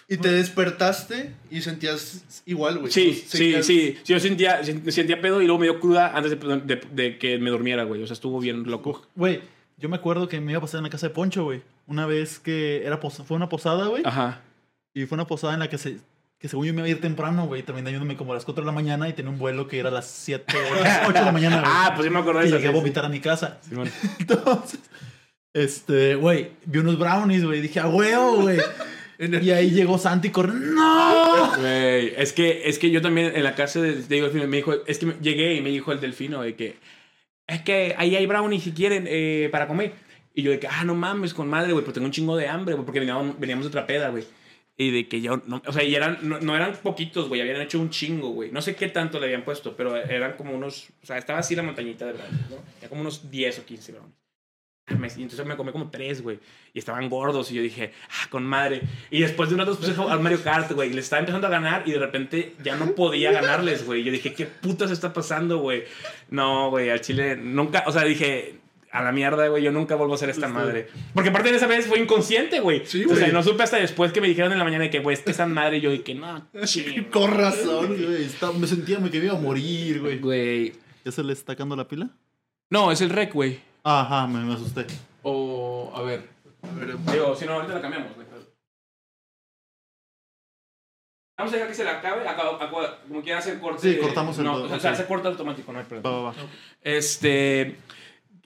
[0.09, 2.91] y te despertaste y sentías igual, güey.
[2.91, 3.63] Sí, sí, sí.
[3.63, 7.17] Sí, yo sentía, sen- sentía pedo y luego me dio cruda antes de, de- de
[7.17, 8.03] que me durmiera, güey.
[8.03, 9.05] O sea, estuvo bien loco.
[9.15, 9.41] Güey,
[9.77, 11.61] yo me acuerdo que me iba a pasar en la casa de Poncho, güey.
[11.87, 14.03] Una vez que era pos- fue una posada, güey.
[14.05, 14.41] Ajá.
[14.93, 15.97] Y fue una posada en la que se
[16.39, 17.63] que según yo me iba a ir temprano, güey.
[17.63, 19.91] Terminé como a las 4 de la mañana y tenía un vuelo que era a
[19.93, 20.53] las 7,
[21.05, 21.71] 8 de la mañana, güey.
[21.73, 22.57] Ah, pues yo me acuerdo de y eso.
[22.57, 23.59] llegué a sí, vomitar a mi casa.
[23.61, 23.69] sí.
[23.69, 23.89] Simón.
[24.19, 24.79] Entonces,
[25.53, 27.61] este, güey, vi unos brownies, güey.
[27.61, 28.59] Dije, a huevo, güey.
[29.19, 30.65] Y ahí llegó Santi corriendo.
[30.73, 31.55] ¡No!
[31.57, 34.73] Güey, es que, es que yo también en la casa de, de Delfino me dijo,
[34.85, 36.75] es que me- llegué y me dijo el delfino de que,
[37.47, 39.93] es que ahí hay brownies si quieren eh, para comer.
[40.33, 42.49] Y yo de que, ah, no mames, con madre, güey, pero tengo un chingo de
[42.49, 44.25] hambre, güey, porque veníamos, veníamos de otra peda, güey.
[44.75, 47.61] Y de que yo, no, o sea, y eran, no, no eran poquitos, güey, habían
[47.61, 48.51] hecho un chingo, güey.
[48.51, 51.55] No sé qué tanto le habían puesto, pero eran como unos, o sea, estaba así
[51.55, 52.57] la montañita de brownies, ¿no?
[52.79, 54.15] Era como unos 10 o 15 brownies.
[54.89, 56.39] Y entonces me comí como tres, güey.
[56.73, 57.49] Y estaban gordos.
[57.51, 58.81] Y yo dije, ah, con madre.
[59.09, 60.89] Y después de un rato puse a jugar al Mario Kart, güey.
[60.89, 61.83] Y les estaba empezando a ganar.
[61.85, 64.03] Y de repente ya no podía ganarles, güey.
[64.03, 65.83] Yo dije, ¿qué putas está pasando, güey?
[66.29, 67.85] No, güey, al chile nunca.
[67.87, 68.55] O sea, dije,
[68.91, 69.63] a la mierda, güey.
[69.63, 70.89] Yo nunca vuelvo a hacer esta madre.
[71.13, 72.81] Porque aparte de esa vez fue inconsciente, güey.
[72.85, 74.99] Sí, O sea, no supe hasta después que me dijeron en la mañana de que,
[74.99, 75.77] güey, es que esa madre.
[75.77, 77.07] Y yo dije, no, chile.
[77.09, 77.87] Con razón.
[77.87, 80.19] Güey, estaba- me sentía que me iba a morir, güey.
[80.19, 80.73] Güey.
[81.05, 82.09] ¿Ya se le está sacando la pila?
[82.69, 83.59] No, es el rec, güey.
[83.83, 84.85] Ajá, me, me asusté.
[85.23, 86.29] O, a ver.
[86.61, 88.27] A ver, Digo, si no, ahorita la cambiamos, güey.
[91.37, 92.27] Vamos a dejar que se la acabe.
[92.27, 92.59] acaba-
[93.07, 93.81] como quiera hacer corte.
[93.93, 94.97] Sí, cortamos el- No, o sea, ok.
[94.97, 96.09] se corta automático, no hay Va, problema.
[96.09, 96.35] va, va.
[96.81, 97.75] Este.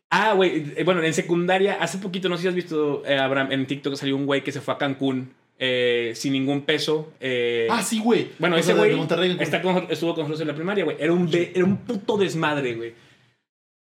[0.09, 0.73] Ah, güey.
[0.77, 3.95] eh, Bueno, en secundaria, hace poquito, no sé si has visto, eh, Abraham, en TikTok
[3.95, 7.11] salió un güey que se fue a Cancún eh, sin ningún peso.
[7.19, 8.29] eh, Ah, sí, güey.
[8.39, 10.97] bueno, O ese güey estuvo con nosotros en la primaria, güey.
[10.99, 12.93] Era un, de- era un puto desmadre, güey.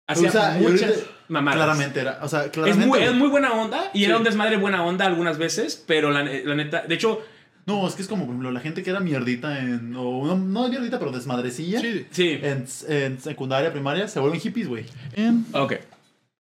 [0.07, 1.57] Hacía O sea, muchas ahorita- mamadas.
[1.57, 2.19] Claramente era.
[2.21, 2.87] O sea, Es claramente.
[2.87, 3.09] muy, güey.
[3.09, 6.55] es muy buena onda y era un desmadre buena onda algunas veces, pero la, la
[6.55, 7.21] neta, de hecho,
[7.65, 9.93] No, es que es como, por ejemplo, la gente que era mierdita en.
[9.97, 11.81] O no, no mierdita, pero desmadrecilla.
[11.81, 12.39] Sí, sí.
[12.41, 14.85] En, en secundaria, primaria, se vuelven hippies, güey.
[15.13, 15.73] En- Ok.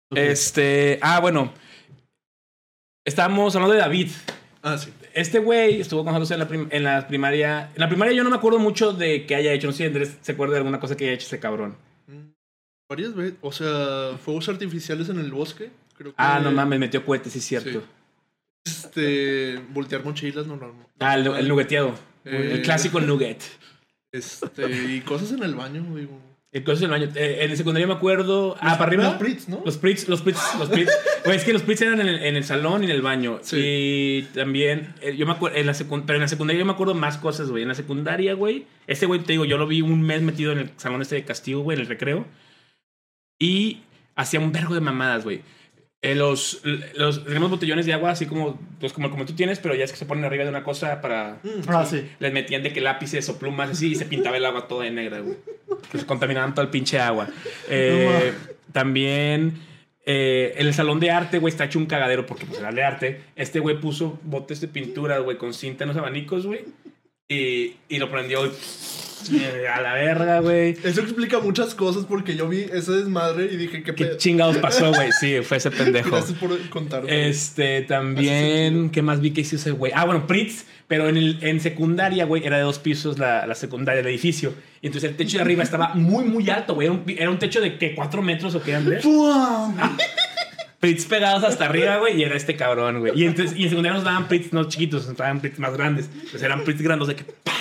[0.10, 0.18] Ok.
[0.18, 1.54] Este, ah, bueno.
[3.06, 4.10] Estábamos hablando de David.
[4.62, 4.92] Ah, sí.
[5.14, 7.70] Este güey estuvo con nosotros en la, prim- en la primaria.
[7.74, 9.68] En la primaria yo no me acuerdo mucho de que haya hecho.
[9.68, 11.78] No sé si Andrés se acuerda de alguna cosa que haya hecho ese cabrón.
[12.08, 12.32] Mm,
[12.94, 13.34] Varias veces.
[13.42, 15.72] O sea, fuegos artificiales en el bosque.
[15.98, 17.82] Creo que, Ah, no mames, metió cohetes, sí es cierto.
[17.82, 17.86] Sí.
[18.66, 19.60] Este.
[19.70, 20.68] Voltear mochilas, no, no.
[20.68, 20.90] no.
[21.00, 21.94] Ah, el, el nugueteado.
[22.26, 22.52] Eh.
[22.54, 23.42] El clásico nugget.
[24.12, 24.94] Este.
[24.94, 26.20] Y cosas en el baño, digo.
[26.52, 27.10] El coche del baño.
[27.16, 28.56] Eh, en el secundario me acuerdo.
[28.62, 29.04] Ah, para arriba.
[29.06, 29.64] los Pritz, ¿no?
[29.66, 30.70] Los Pritz, los Pritz, los.
[31.26, 33.40] Güey, es que los Pritz eran en el, en el salón y en el baño.
[33.42, 33.58] Sí.
[33.60, 36.74] Y también, eh, yo me acuerdo, en la secund- pero en la secundaria yo me
[36.74, 37.64] acuerdo más cosas, güey.
[37.64, 40.60] En la secundaria, güey, este güey, te digo, yo lo vi un mes metido en
[40.60, 42.28] el salón este de castigo, güey, en el recreo.
[43.44, 43.82] Y
[44.16, 45.42] hacía un vergo de mamadas, güey.
[46.02, 46.62] Eh, los,
[46.96, 49.92] los, tenemos botellones de agua así como, pues como, como tú tienes, pero ya es
[49.92, 51.40] que se ponen arriba de una cosa para...
[51.44, 52.10] Mm, Ah, sí.
[52.20, 54.92] Les metían de que lápices o plumas así y se pintaba el agua toda de
[54.92, 55.36] negra, güey.
[55.92, 57.28] Que se contaminaban todo el pinche agua.
[57.70, 58.34] Eh,
[58.72, 59.60] también
[60.06, 62.84] eh, en el salón de arte, güey, está hecho un cagadero porque pues era de
[62.84, 63.22] arte.
[63.36, 66.62] Este güey puso botes de pintura, güey, con cinta en los abanicos, güey.
[67.28, 68.52] Y, y lo prendió y
[69.32, 70.78] Eh, A la verga, güey.
[70.84, 74.92] Eso explica muchas cosas porque yo vi ese desmadre y dije, ¿qué ¿Qué chingados pasó,
[74.92, 75.10] güey?
[75.20, 76.12] Sí, fue ese pendejo.
[76.12, 77.30] Gracias por contarme.
[77.30, 78.90] Este, también.
[78.90, 79.92] ¿qué más vi que hizo ese güey?
[79.96, 83.56] Ah, bueno, Pritz, pero en, el, en secundaria, güey, era de dos pisos la, la
[83.56, 84.54] secundaria, el edificio.
[84.82, 86.88] Y entonces el techo de arriba estaba muy, muy alto, güey.
[86.88, 89.06] Era un, era un techo de que cuatro metros o qué, Andrés.
[90.84, 93.18] Pritz pegados hasta arriba, güey, y era este cabrón, güey.
[93.18, 96.10] Y, entonces, y en secundaria nos daban Pritz no chiquitos, nos daban Pritz más grandes.
[96.14, 97.54] Entonces eran Pritz grandes de que ¡pa!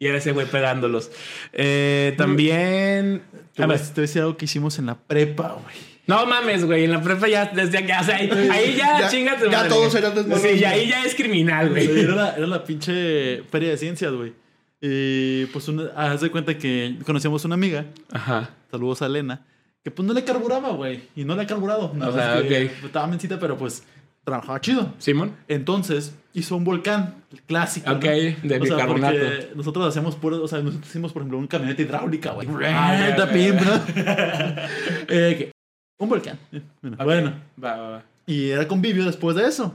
[0.00, 1.12] Y era ese güey pegándolos.
[1.52, 3.22] Eh, también.
[3.54, 3.84] Te A voy ver.
[3.84, 5.76] a te voy a decir algo que hicimos en la prepa, güey.
[6.06, 6.84] No mames, güey.
[6.84, 9.44] En la prepa ya, desde aquí, o sea, ahí, ahí ya, Ya- chingate.
[9.50, 9.68] ya madre.
[9.68, 10.50] todos eran desmadrosos.
[10.50, 12.00] Sí, y ahí ya es criminal, güey.
[12.00, 14.32] Era la, era la pinche feria de ciencias, güey.
[14.80, 18.48] Y pues, una- haz de cuenta que conocíamos una amiga, Ajá.
[18.70, 19.44] saludos a Elena,
[19.84, 21.02] que pues no le carburaba, güey.
[21.14, 21.92] Y no le ha carburado.
[21.94, 22.84] Nada O sea, que ok.
[22.86, 23.84] Estaba mencita, pero pues
[24.24, 24.94] trabajaba chido.
[24.98, 25.36] Simón.
[25.48, 27.90] Entonces hizo un volcán el clásico.
[27.90, 28.10] Ok, ¿no?
[28.10, 29.18] de O sea, bicarbonato.
[29.18, 32.48] porque nosotros hacemos puro, o sea, nosotros hicimos, por ejemplo, un camioneta hidráulica, güey.
[32.66, 33.16] Ah.
[35.08, 35.50] Eh,
[35.98, 36.38] un volcán.
[36.52, 37.34] Eh, Bueno, bueno.
[37.62, 38.04] Va, va, va.
[38.26, 39.74] Y era convivio después de eso.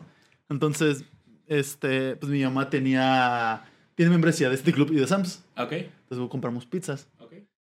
[0.49, 1.03] Entonces,
[1.47, 3.63] este, pues mi mamá tenía,
[3.95, 5.43] tiene membresía de este club y de Sam's.
[5.57, 5.71] Ok.
[5.73, 7.07] Entonces compramos pizzas.
[7.19, 7.33] Ok.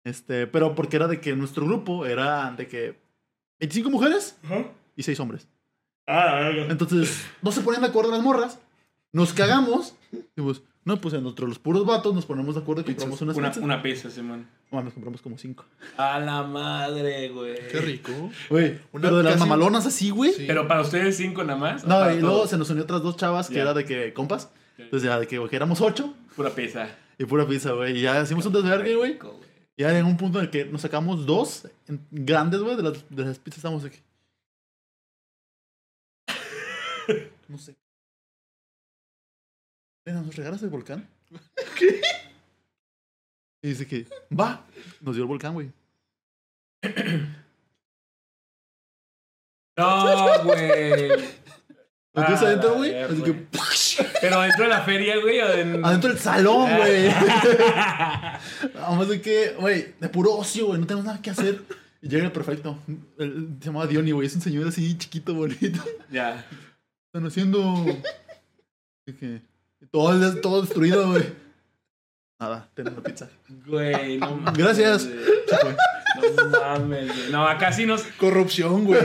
[0.04, 2.96] Este, pero porque era de que nuestro grupo era de que
[3.60, 4.38] 25 mujeres
[4.96, 5.48] y 6 hombres.
[6.06, 8.60] Ah, Entonces, no se ponían de acuerdo las morras.
[9.12, 9.94] Nos cagamos.
[10.10, 13.48] Dijimos, no, pues entre los puros vatos nos ponemos de acuerdo y compramos unas una,
[13.48, 13.64] pizzas.
[13.64, 14.46] una pizza, Simón.
[14.70, 15.64] No, nos compramos como 5.
[15.96, 17.56] A la madre, güey.
[17.70, 18.12] Qué rico.
[18.50, 20.32] Güey, Una pero de las casi- mamalonas así, güey.
[20.32, 20.44] Sí.
[20.46, 21.84] Pero para ustedes cinco nada más.
[21.84, 22.50] ¿o No, para y luego todos?
[22.50, 23.62] se nos unió otras dos chavas que Ya.
[23.62, 24.50] era de que compas.
[24.78, 26.88] Entonces ya de que, güey, que éramos 8 Pura pizza.
[27.18, 27.96] y pura pizza, güey.
[27.98, 29.12] Y ya hicimos un desvergue, güey.
[29.12, 29.48] Rico, güey.
[29.78, 32.82] Y ya en un punto en el que nos sacamos dos en- grandes, güey, de
[32.82, 33.58] las, de las pizzas.
[33.58, 34.02] Estamos que.
[37.48, 37.74] No sé.
[40.12, 41.08] ¿Nos regalas el volcán?
[41.78, 42.00] ¿Qué?
[43.62, 44.06] Y dice que,
[44.38, 44.64] va.
[45.00, 45.70] Nos dio el volcán, güey.
[49.76, 51.10] No, güey.
[52.14, 52.94] Ah, adentro, güey.
[52.96, 55.40] Así Pero dentro de la feria, güey.
[55.40, 57.10] o en- adentro del salón, güey.
[58.74, 60.80] Vamos de que, güey, de puro ocio, güey.
[60.80, 61.62] No tenemos nada que hacer.
[62.00, 62.78] Y llega el perfecto.
[63.18, 64.26] El- se llamaba Diony, güey.
[64.28, 65.82] Es un señor así chiquito, bonito.
[66.10, 66.46] ya.
[67.12, 67.84] están haciendo?
[69.06, 69.42] Dije,
[69.90, 71.24] todo, todo destruido, güey.
[72.38, 73.30] Nada, tenemos la pizza.
[73.66, 74.58] Güey, no mames.
[74.58, 75.08] Gracias.
[75.08, 75.74] güey.
[76.36, 77.30] No mames, güey.
[77.30, 78.02] No, acá sí nos.
[78.02, 79.00] Corrupción, güey.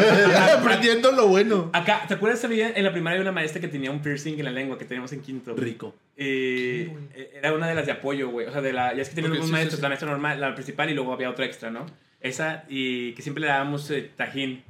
[0.57, 1.69] Aprendiendo lo bueno.
[1.73, 4.45] Acá, ¿te acuerdas también en la primaria de una maestra que tenía un piercing en
[4.45, 5.53] la lengua que teníamos en quinto?
[5.53, 5.63] güey?
[5.63, 5.95] Rico.
[6.17, 8.47] Eh, eh, era una de las de apoyo, güey.
[8.47, 9.81] O sea, de la, ya es que teníamos Ok, dos sí, maestros, sí, sí.
[9.81, 11.85] la maestra normal, la principal y luego había otra extra, ¿no?
[12.19, 14.63] Esa y que siempre le dábamos eh, tajín.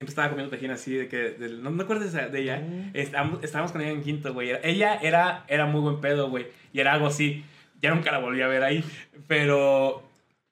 [0.00, 1.16] Siempre estaba comiendo tajín así de que...
[1.32, 2.62] de- no me acuerdo de, ella.
[2.94, 4.50] Estábamos, estábamos con ella en quinto, güey.
[4.62, 6.46] Ella era, era muy buen pedo, güey.
[6.72, 7.44] Y era algo así.
[7.82, 8.82] Ya nunca la volví a ver ahí.
[9.28, 10.02] Pero,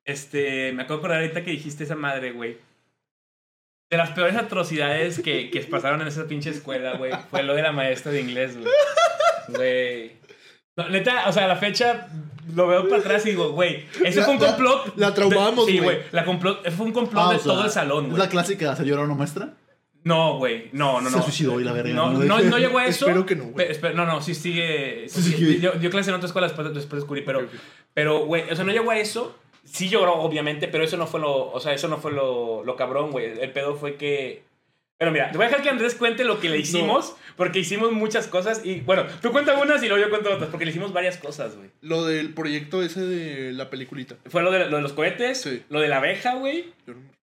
[0.05, 2.59] este, me acuerdo por ahorita que dijiste esa madre, güey.
[3.91, 7.63] De las peores atrocidades que, que pasaron en esa pinche escuela, güey, fue lo de
[7.63, 8.69] la maestra de inglés, güey.
[9.49, 10.13] Güey.
[10.79, 12.09] No, neta, o sea, a la fecha
[12.55, 14.97] lo veo para atrás y digo, güey, eso La- fue un la- complot.
[14.97, 15.97] la traumamos, de- Sí, güey.
[15.97, 16.07] güey.
[16.13, 18.23] La complot, fue un complot Ah, de sea, todo el salón, ¿Es güey.
[18.23, 19.51] la clásica se llora una maestra?
[20.05, 20.71] No, güey.
[20.73, 21.19] No, no, no.
[21.19, 21.93] Se suicidó y la verga.
[21.93, 22.21] No, ¿no?
[22.25, 23.05] no, no llegó a eso.
[23.07, 23.67] Espero que no, güey.
[23.95, 25.05] No, no, sí sigue.
[25.09, 25.61] Sí, sí, sigue.
[25.61, 27.47] Yo, yo clase en otra escuela después, después descubrí, pero,
[27.93, 29.37] pero, güey, o sea, no llegó a eso.
[29.65, 32.77] Sí lloró, obviamente, pero eso no fue lo, o sea, eso no fue lo, lo
[32.77, 33.39] cabrón, güey.
[33.39, 34.45] El pedo fue que...
[34.99, 37.93] Pero mira, te voy a dejar que Andrés cuente lo que le hicimos, porque hicimos
[37.93, 40.93] muchas cosas y, bueno, tú cuenta unas y luego yo cuento otras, porque le hicimos
[40.93, 41.71] varias cosas, güey.
[41.83, 44.17] Lo del proyecto ese de la peliculita.
[44.27, 45.63] Fue lo de, lo de los cohetes, Sí.
[45.69, 46.73] lo de la abeja, güey.
[46.85, 47.18] Yo no-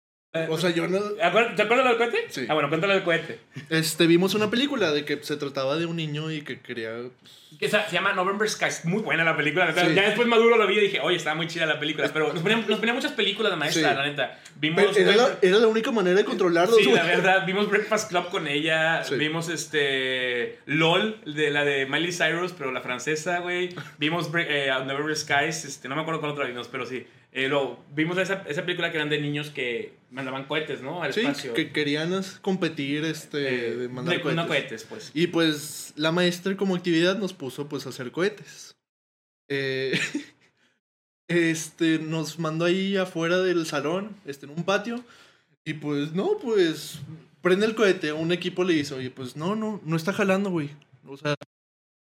[0.48, 0.98] O sea, yo no...
[1.22, 2.24] ¿acuer- ¿Te acuerdas del cohete?
[2.30, 2.46] Sí.
[2.48, 3.38] Ah, bueno, cuéntalo del cohete.
[3.68, 6.90] Este, vimos una película de que se trataba de un niño y que quería...
[7.20, 8.86] pues, Que se, se llama November Skies.
[8.86, 9.70] Muy buena la película.
[9.74, 9.94] Sí.
[9.94, 12.08] Ya después Maduro lo vi y dije, oye, está muy chida la película.
[12.10, 13.96] Pero nos ponía, nos ponía muchas películas la maestra, Sí.
[13.96, 14.38] la neta.
[14.56, 14.96] Vimos.
[14.96, 17.44] Era, la, era la única manera de controlarlos, Sí, la verdad.
[17.44, 19.02] Vimos Breakfast Club con ella.
[19.18, 20.60] Vimos este.
[20.64, 23.68] LOL, de la de Miley Cyrus, pero la francesa, güey.
[23.98, 25.66] Vimos eh, November Skies.
[25.66, 27.06] Este, no me acuerdo cuál otra vimos, pero sí.
[27.34, 31.02] Eh, luego, vimos esa, esa película que eran de niños que mandaban cohetes, ¿no?
[31.02, 31.54] Al Sí, espacio.
[31.54, 32.12] que querían
[32.42, 34.84] competir, este, Eh, de mandar de- no cohetes.
[34.84, 35.10] cohetes, pues.
[35.14, 38.76] Y pues la maestra como actividad nos puso pues a hacer cohetes.
[39.48, 39.92] Eh,
[41.28, 45.02] este, nos mandó ahí afuera del salón, este, en un patio.
[45.64, 46.98] Y pues no, pues
[47.40, 48.12] prende el cohete.
[48.12, 50.70] Un equipo le hizo, y pues no, no, no está jalando, güey.
[51.06, 51.34] O sea,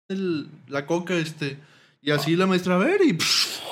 [0.09, 1.57] el- la coca, este.
[2.03, 3.61] Y así la maestra, a ver, y pff,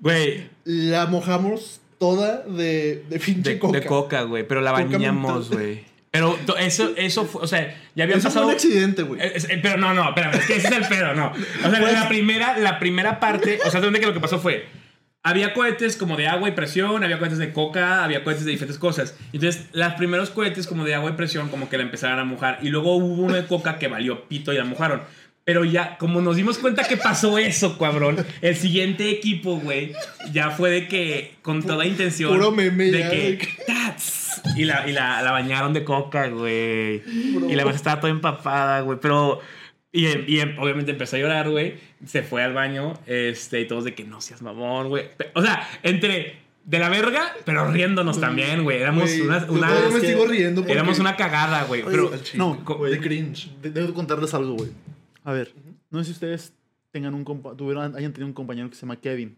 [0.00, 3.78] Güey, la mojamos toda de, de pinche de, coca.
[3.80, 4.46] de coca, güey.
[4.46, 5.84] Pero la bañamos, güey.
[6.10, 8.46] Pero eso, eso fue, o sea, ya habían Eso fue pasado.
[8.48, 9.20] un accidente, güey.
[9.62, 11.32] Pero no, no, espérame, es que ese es el pedo, no.
[11.64, 14.66] O sea, la primera, la primera parte, o sea, donde que lo que pasó fue.
[15.22, 18.78] Había cohetes como de agua y presión, había cohetes de coca, había cohetes de diferentes
[18.78, 19.14] cosas.
[19.34, 22.58] Entonces, los primeros cohetes como de agua y presión, como que la empezaron a mojar.
[22.62, 25.02] Y luego hubo uno de coca que valió pito y la mojaron.
[25.44, 29.92] Pero ya, como nos dimos cuenta que pasó eso, cabrón, el siguiente equipo, güey,
[30.32, 32.30] ya fue de que, con toda intención.
[32.32, 33.48] Puro meme de ya, que.
[33.66, 37.02] "Tats", Y, la, y la, la bañaron de coca, güey.
[37.48, 38.98] Y la vieja estaba toda empapada, güey.
[39.00, 39.40] Pero.
[39.92, 41.74] Y, y obviamente empezó a llorar, güey.
[42.06, 42.94] Se fue al baño.
[43.06, 45.06] Este, y todos de que no seas mamón, güey.
[45.34, 48.80] O sea, entre de la verga, pero riéndonos también, güey.
[48.80, 49.44] Éramos una.
[49.46, 50.74] yo una- todavía me sigo riendo porque...
[50.74, 51.82] éramos una cagada, güey.
[51.82, 52.12] Pero.
[52.34, 53.48] No, de cringe.
[53.62, 54.70] De- Debo contarles algo, güey.
[55.24, 55.54] A ver,
[55.90, 56.52] no sé si ustedes
[56.92, 59.36] tengan un compa tuvieron, hayan tenido un compañero que se llama Kevin.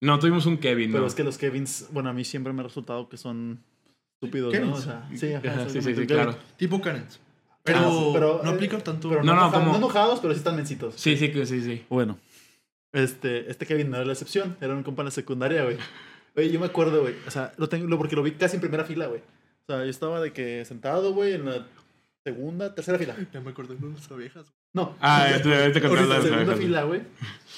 [0.00, 1.06] No tuvimos un Kevin, Pero ¿no?
[1.08, 3.62] es que los Kevins, bueno, a mí siempre me ha resultado que son
[4.20, 4.58] estúpidos, ¿no?
[4.60, 4.78] Kevins.
[4.78, 6.36] O sea, sí, ajá, sí, sí, claro.
[6.56, 7.04] Tipo Karen.
[7.62, 9.08] Pero, Ah, pero, no eh, aplica tanto.
[9.08, 10.94] Pero No, no, no, enojados, como- no enojados, pero sí están mencitos.
[10.96, 11.84] Sí, sí, sí, sí.
[11.88, 12.18] Bueno,
[12.92, 15.76] este, este Kevin no era la excepción, era un compa en la secundaria, güey.
[16.36, 18.60] Oye, yo me acuerdo, güey, o sea, lo tengo, lo- porque lo vi casi en
[18.60, 19.20] primera fila, güey.
[19.20, 21.66] O sea, yo estaba de que sentado, güey, en la
[22.24, 23.16] segunda, tercera fila.
[23.32, 24.46] Ya me acordé de las abejas.
[24.76, 24.94] No.
[25.00, 27.00] Ah, ya te- ya te conté Ahorita, la- segunda la- fila, güey.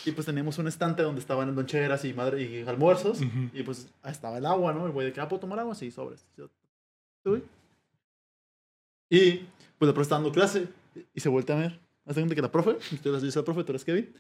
[0.05, 3.19] Y pues teníamos un estante donde estaban loncheras y, madre, y almuerzos.
[3.53, 4.87] Y pues estaba el agua, ¿no?
[4.87, 5.75] El güey de que, ah, ¿puedo tomar agua?
[5.75, 6.25] Sí, sobres.
[9.11, 9.31] Y
[9.79, 10.69] pues la profe está dando clase
[11.15, 11.81] y se voltea a ver.
[12.07, 14.15] Hace cuenta que la profe, usted le dice al profe, tú eres Kevin.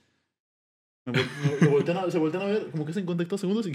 [1.07, 3.41] Me vol- me- me voltean a- se voltean a ver, como que se contacto dos
[3.41, 3.73] segundos y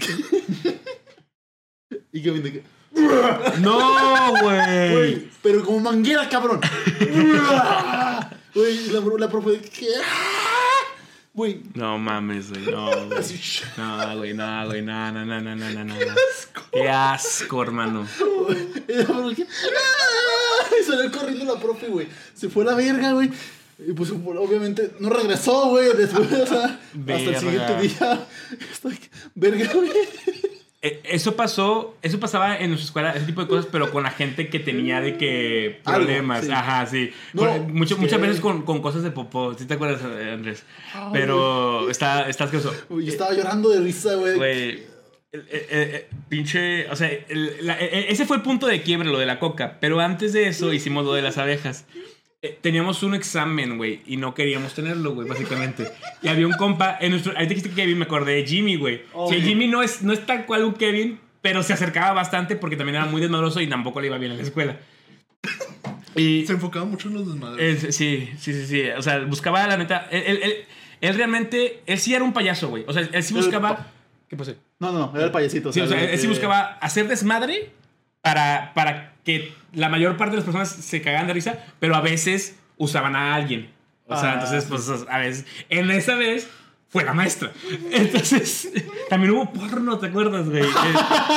[2.12, 2.62] Y Kevin de que,
[3.60, 4.92] No, güey.
[4.92, 6.60] güey, pero como manguera, cabrón.
[8.54, 10.94] Güey, la, la profe de que, "Ah".
[11.32, 12.66] güey, No mames, güey.
[12.66, 13.18] No, güey.
[13.76, 14.82] No, güey, no, güey.
[14.82, 15.94] No, no, no, no, no, no, no.
[16.72, 18.06] Qué asco, hermano.
[18.88, 20.74] Y la profe que, "Ah".
[20.80, 22.08] Y salió corriendo la profe, güey.
[22.34, 23.30] Se fue a la verga, güey.
[23.78, 25.92] Y pues obviamente no regresó, güey.
[25.96, 28.26] Después, sea, hasta el siguiente día.
[28.72, 28.98] Estoy,
[29.34, 29.90] verga, güey.
[30.86, 34.10] Eh, Eso pasó, eso pasaba en nuestra escuela, ese tipo de cosas, pero con la
[34.10, 36.44] gente que tenía de que Algo, problemas.
[36.44, 36.52] sí.
[36.52, 37.10] Ajá, sí.
[37.32, 39.54] No, Por- mucho- es muchas veces con, con cosas de popó.
[39.54, 40.62] ¿Sí te acuerdas, Andrés?
[41.12, 42.74] Pero está, está asqueroso.
[42.90, 44.82] Uy, yo estaba llorando de risa, güey.
[46.28, 46.88] Pinche.
[46.90, 49.78] O sea, el- la- e- ese fue el punto de quiebre, lo de la coca.
[49.80, 51.86] Pero antes de eso hicimos lo de las abejas.
[52.46, 55.90] Eh, Teníamos un examen, güey, y no queríamos tenerlo, güey, básicamente.
[56.22, 59.02] Y había un compa, en nuestro, ahí te dijiste Kevin, me acordé de Jimmy, güey.
[59.14, 59.40] Oh, Sí.
[59.40, 62.96] Jimmy no es, no es tal cual un Kevin, pero se acercaba bastante porque también
[62.96, 64.76] era muy desmadroso y tampoco le iba bien en la escuela.
[66.16, 67.94] Y Se enfocaba mucho en los desmadres.
[67.96, 68.82] sí, sí, sí, sí.
[68.96, 70.06] O sea, buscaba la neta.
[70.10, 70.64] Él, él- él-
[71.00, 71.80] él realmente.
[71.86, 72.84] Él sí era un payaso, güey.
[72.86, 73.88] O sea, él sí buscaba.
[74.28, 74.54] ¿Qué pasó?
[74.78, 75.72] No, no, no, era el payasito.
[75.72, 77.70] Sí, o sea, él sí buscaba hacer desmadre
[78.22, 82.00] para, para que la mayor parte de las personas se cagaran de risa, pero a
[82.00, 83.70] veces usaban a alguien.
[84.06, 85.46] O sea, Ah, entonces, pues a veces.
[85.70, 86.46] En esa vez
[86.90, 87.50] fue la maestra.
[87.90, 88.70] Entonces,
[89.08, 90.62] también hubo porno, ¿te acuerdas, güey?
[90.62, 90.68] Eh,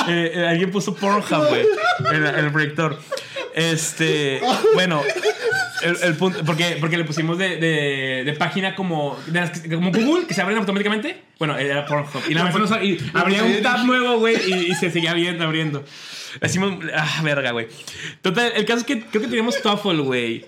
[0.08, 1.66] eh, eh, alguien puso Pornhub, güey,
[2.12, 2.98] en, en el proyector.
[3.54, 4.40] Este,
[4.74, 5.02] bueno,
[5.82, 9.74] el, el punto, porque, porque le pusimos de, de, de página como, de las que-
[9.74, 11.22] como Google, que se abren automáticamente.
[11.38, 12.22] Bueno, era Pornhub.
[12.28, 15.44] Y la maestra nos y abría un tab nuevo, güey, y, y se seguía viendo,
[15.44, 15.84] abriendo.
[16.40, 17.68] Decimos, ah, verga, güey.
[18.22, 20.44] Total, el caso es que creo que teníamos TOEFL, güey.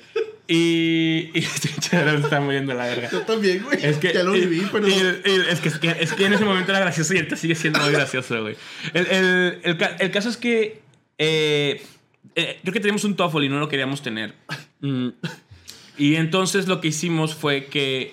[0.49, 3.09] Y, y este chaval está muriendo la verga.
[3.11, 3.78] Yo también, güey.
[3.85, 4.89] Es que, ya lo viví, pero.
[4.89, 7.55] y- es, que, es, que, es que en ese momento era gracioso y ahorita sigue
[7.55, 8.57] siendo muy gracioso, güey.
[8.93, 10.81] El, el, el, ca- el caso es que
[11.18, 11.83] eh,
[12.35, 14.35] eh, creo que teníamos un TOEFL y no lo queríamos tener.
[14.81, 15.09] Mm.
[15.99, 18.12] Y entonces lo que hicimos fue que...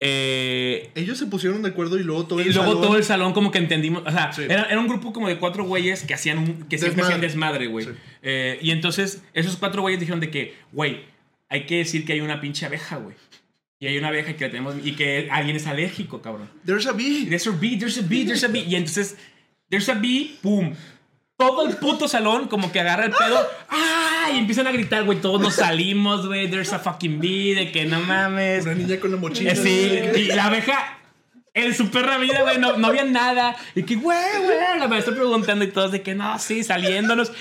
[0.00, 3.04] eh, Ellos se pusieron de acuerdo y luego todo y el luego salón- todo el
[3.04, 4.42] salón como que entendimos, o sea, Sí.
[4.42, 7.02] era, era un grupo como de cuatro güeyes que hacían un, que siempre Desmadre.
[7.04, 7.84] hacían desmadre, güey.
[7.86, 7.90] Sí.
[8.22, 11.00] Eh, y entonces esos cuatro güeyes dijeron de que, güey,
[11.48, 13.16] hay que decir que hay una pinche abeja, güey.
[13.80, 16.50] Y hay una abeja que la tenemos y que alguien es alérgico, cabrón.
[16.66, 17.26] There's a bee.
[17.28, 18.64] There's a bee, there's a bee, there's a bee.
[18.68, 19.16] Y entonces,
[19.70, 20.74] there's a bee, pum.
[21.38, 23.40] Todo el puto salón como que agarra el pedo.
[23.70, 24.28] ¡Ah!
[24.34, 25.20] Y empiezan a gritar, güey.
[25.20, 26.50] Todos nos salimos, güey.
[26.50, 27.54] There's a fucking bee.
[27.54, 28.64] De que no mames.
[28.64, 29.52] Una niña con la mochila.
[29.52, 30.98] Eh, sí, y la abeja
[31.54, 33.56] en su perra vida, güey, no, no había nada.
[33.74, 37.32] Y que, güey, güey, la maestra preguntando y todos de que no, sí, saliéndonos.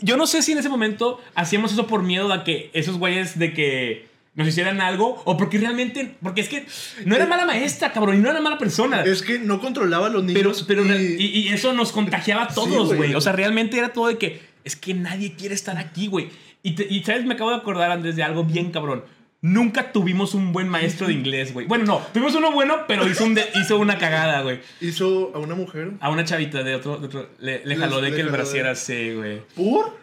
[0.00, 3.38] Yo no sé si en ese momento hacíamos eso por miedo a que esos güeyes
[3.38, 6.66] de que nos hicieran algo o porque realmente, porque es que
[7.04, 9.02] no era mala maestra, cabrón, y no era mala persona.
[9.02, 10.64] Es que no controlaba a los niños.
[10.66, 13.14] pero, y- y, y eso nos contagiaba a todos, güey.
[13.14, 16.30] o sea, realmente era todo de que es que nadie quiere estar aquí, güey.
[16.62, 17.24] Y, te- y, ¿sabes?
[17.26, 19.04] Me acabo de acordar, Andrés, de algo bien cabrón.
[19.44, 21.66] Nunca tuvimos un buen maestro de inglés, güey.
[21.66, 24.60] Bueno, no, tuvimos uno bueno, pero hizo, un de- hizo una cagada, güey.
[24.80, 25.90] hizo a una mujer.
[26.00, 28.28] A una chavita de otro, de otro le, le Les- jaló de le que el
[28.28, 29.40] brasier así, güey.
[29.56, 30.00] ¿Por?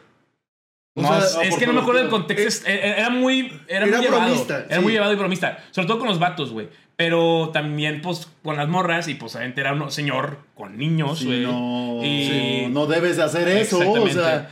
[0.99, 2.47] O No, sea, es que no me acuerdo del contexto.
[2.47, 3.51] es- Era, muy.
[3.67, 4.47] Era, Era muy llevado.
[4.69, 5.59] Era muy llevado y bromista.
[5.71, 6.67] Sobre todo con los vatos, güey.
[6.95, 9.07] Pero también, pues, con las morras.
[9.07, 11.41] Y pues, obviamente era un señor con niños, Sí, güey.
[11.41, 13.79] no, Y- no debes de hacer eso.
[13.79, 14.49] O sea,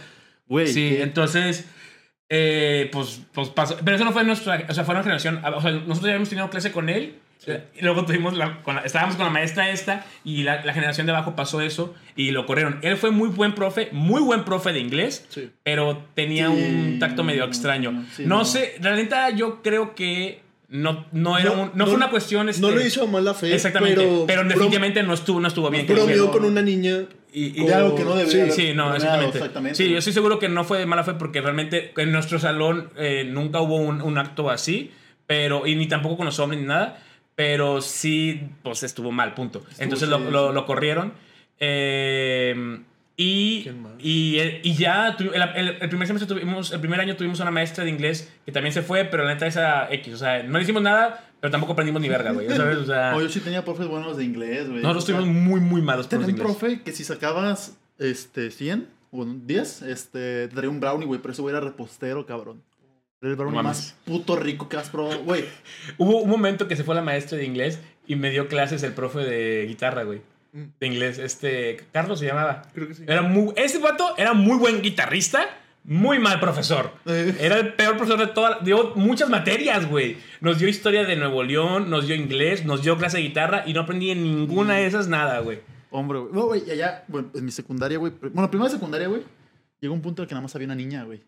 [0.47, 0.67] güey.
[0.67, 1.67] Sí, entonces,
[2.29, 3.77] eh, pues, pues pasó.
[3.83, 5.41] Pero eso no fue nuestra, o sea, fue una generación.
[5.43, 7.15] O sea, nosotros ya habíamos tenido clase con él.
[7.79, 11.05] Y luego tuvimos la, con la- estábamos con la maestra esta y la, la generación
[11.07, 12.79] de abajo pasó eso y lo corrieron.
[12.81, 15.49] Él fue muy buen profe, muy buen profe de inglés, Sí.
[15.63, 18.05] pero tenía Sí, un tacto medio no, extraño.
[18.15, 18.45] sí, no, no.
[18.45, 22.49] sé, realmente yo creo que no, no, era No, un- no, fue no- una cuestión...
[22.49, 23.53] Este, No lo hizo a mala fe.
[23.55, 25.88] Exactamente, pero, pero, definitivamente no estuvo, no estuvo bien.
[25.88, 27.03] bromeó con una niña.
[27.31, 29.75] Y- y- De algo que no debería Sí, haber Sí, no, exactamente.
[29.75, 32.89] Sí, yo estoy seguro que no fue de mala fe porque realmente en nuestro salón
[32.97, 34.91] eh, nunca hubo un, un acto así,
[35.27, 36.99] pero, y ni tampoco con los hombres ni nada,
[37.38, 39.63] pero sí, pues estuvo mal, punto.
[39.77, 41.13] Entonces lo, lo- lo corrieron.
[41.59, 42.79] eh,
[43.19, 43.67] y,
[43.99, 47.83] y, y ya el, el- el primer semestre tuvimos, el primer año tuvimos una maestra
[47.83, 50.63] de inglés que también se fue, pero la neta esa X, o sea, no le
[50.63, 52.47] hicimos nada, pero tampoco aprendimos ni verga, güey.
[52.49, 52.77] ¿sabes?
[52.77, 54.81] O sea, yo sí tenía profes buenos de inglés, güey.
[54.83, 59.25] nosotros tuvimos muy, muy malos profes de un profe que si sacabas este, 100 o
[59.25, 62.61] 10, este, te daría un brownie, güey, pero ese güey era repostero, cabrón.
[63.22, 65.45] El brownie No más puto rico que has probado, güey.
[65.97, 68.93] Hubo un momento que se fue la maestra de inglés y me dio clases el
[68.93, 70.22] profe de guitarra, güey.
[70.53, 70.63] Mm.
[70.80, 71.18] De inglés.
[71.18, 72.63] Este, Carlos se llamaba.
[72.74, 73.03] Creo que sí.
[73.07, 75.45] Era muy, ese vato era muy buen guitarrista,
[75.84, 76.91] muy mal profesor.
[77.05, 77.36] Eh.
[77.39, 78.63] Era el peor profesor de todas.
[78.63, 80.18] Dio muchas materias, güey.
[80.39, 83.74] Nos dio historia de Nuevo León, nos dio inglés, nos dio clase de guitarra y
[83.74, 85.61] no aprendí en ninguna de esas nada, güey.
[85.89, 86.34] Hombre, güey.
[86.34, 88.13] No, güey, allá, bueno, en mi secundaria, güey.
[88.32, 89.24] Bueno, primero de secundaria, güey.
[89.80, 91.24] Llegó un punto en el que nada más había una niña, güey.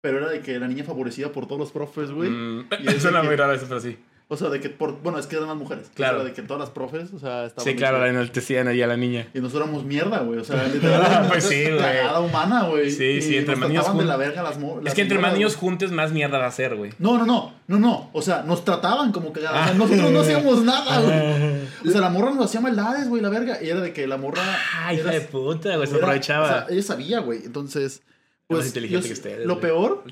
[0.00, 2.30] Pero era de que la niña favorecida por todos los profes, güey.
[2.30, 3.96] Mm, Y es muy raro eso, pero sí.
[4.30, 5.00] O sea, de que por.
[5.00, 5.90] Bueno, es que eran más mujeres.
[5.94, 6.18] Claro.
[6.18, 7.64] O sea, de que todas las profes, o sea, estaban.
[7.64, 9.26] Sí, claro, la enaltecían ahí a la niña.
[9.32, 10.38] Y nosotros éramos mierda, güey.
[10.38, 11.28] O sea, literalmente.
[11.30, 11.78] Pues sí, güey.
[11.78, 12.90] Cagada humana, güey.
[12.90, 15.18] Sí, Y sí, entre más niños trataban de jun- la verga las Es que entre
[15.18, 15.56] más niños
[15.92, 16.92] más mierda va a ser, güey.
[16.98, 17.54] No, no, no.
[17.68, 18.10] No, no.
[18.12, 19.30] O sea, nos trataban como.
[19.30, 19.72] O sea, Ah.
[19.74, 21.58] nosotros no hacíamos nada, güey.
[21.88, 23.62] O sea, la morra nos hacía maldades, güey, la verga.
[23.62, 24.42] Y era de que la morra.
[24.84, 25.88] Ay, hija era- de puta, güey.
[25.88, 26.44] Se aprovechaba.
[26.44, 27.44] O sea, ella sabía, güey.
[27.46, 28.02] Entonces.
[28.48, 28.66] Pues.
[28.68, 29.62] inteligente yo- que ustedes, lo güey.
[29.62, 30.04] peor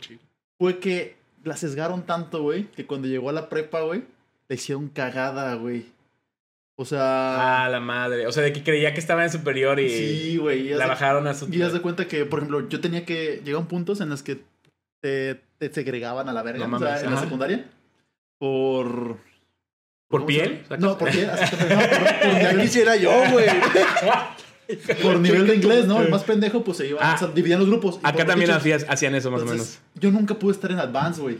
[0.58, 4.02] fue que la sesgaron tanto, güey, que cuando llegó a la prepa, güey,
[4.48, 5.86] le hicieron cagada, güey.
[6.78, 7.64] O sea.
[7.64, 8.26] Ah, la madre.
[8.26, 10.68] O sea, de que creía que estaba en superior y sí, güey.
[10.70, 11.48] la de- bajaron a su.
[11.52, 13.40] Y haz de cuenta que, por ejemplo, yo tenía que.
[13.44, 14.42] Llegaban puntos en los que
[15.00, 16.66] te, te segregaban a la verga.
[16.66, 17.70] No o sea, mames, en la secundaria.
[18.38, 19.16] Por.
[20.08, 20.64] ¿Por ¿cómo piel?
[20.78, 21.30] No, por piel.
[21.30, 23.46] así que- no, por, por Ya nivel, quisiera yo, güey.
[25.02, 26.02] por nivel de inglés, ¿no?
[26.02, 27.00] El más pendejo, pues se iba.
[27.02, 27.14] Ah.
[27.14, 27.96] o sea, dividían los grupos.
[27.96, 29.78] Y Acá también dicho, hacías- hacían eso más o menos.
[29.94, 31.38] Yo nunca pude estar en Advance, güey.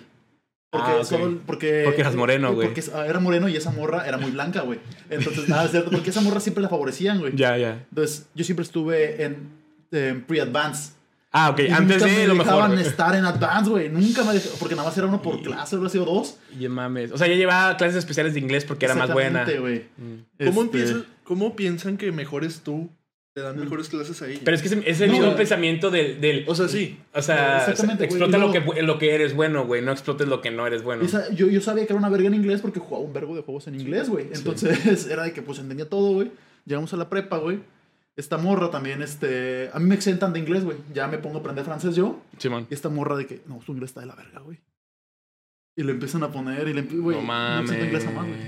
[0.71, 2.69] Porque, Ah, solo- porque, Porque eras moreno, güey.
[2.69, 4.79] Porque era moreno y esa morra era muy blanca, güey.
[5.09, 5.91] Entonces, nada, es cierto.
[5.91, 7.35] Porque esa morra siempre la favorecían, güey.
[7.37, 7.85] Ya, ya.
[7.91, 9.49] Entonces, yo siempre estuve en,
[9.93, 10.93] en pre-advance.
[11.33, 11.61] Ah, ok.
[11.61, 12.47] Y Antes nunca de me lo mejor.
[12.47, 12.87] dejaban güey.
[12.87, 13.89] estar en advance, güey.
[13.91, 14.59] Nunca me dejaban.
[14.59, 16.37] Porque nada más era uno por clase, hubiera sido dos.
[16.59, 17.13] Ya mames.
[17.13, 19.43] O sea, ya llevaba clases especiales de inglés porque era más buena.
[19.43, 19.85] Exactamente, güey.
[19.99, 20.47] Mm.
[20.47, 22.91] ¿Cómo, Este, ¿Cómo piensan que mejores tú?
[23.37, 24.41] Te dan mejores clases ahí.
[24.43, 26.47] Pero es que es el No, mismo pensamiento del, del.
[26.49, 26.99] o sea, sí.
[27.13, 29.83] O sea, explota lo que, lo que eres bueno, güey.
[29.83, 31.03] No explotes lo que no eres bueno.
[31.05, 33.43] esa- yo, yo sabía que era una verga en inglés porque jugaba un vergo de
[33.43, 34.29] juegos en inglés, güey.
[34.33, 36.33] Entonces, era de que pues entendía todo, güey.
[36.65, 37.59] Llegamos a la prepa, güey.
[38.17, 39.69] Esta morra también, este...
[39.75, 40.79] A mí me exentan de inglés, güey.
[40.95, 42.19] Ya me pongo a aprender francés yo.
[42.39, 42.67] Simón.
[42.71, 44.59] Y esta morra de que, no, su inglés está de la verga, güey.
[45.77, 48.27] Y le empiezan a poner y le empie- güey, no me exento inglés a más,
[48.27, 48.41] güey.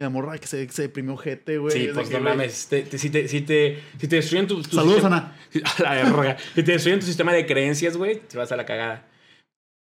[0.00, 1.72] La morra que se, se deprimió gente, güey.
[1.78, 2.66] Sí, pues no mames.
[2.68, 5.64] Te- te- si, te, si, te, si te destruyen tu, tu Saludos, sistema- Ana.
[5.90, 6.36] A la verga.
[6.54, 9.06] Si te destruyen tu sistema de creencias, güey, te vas a la cagada.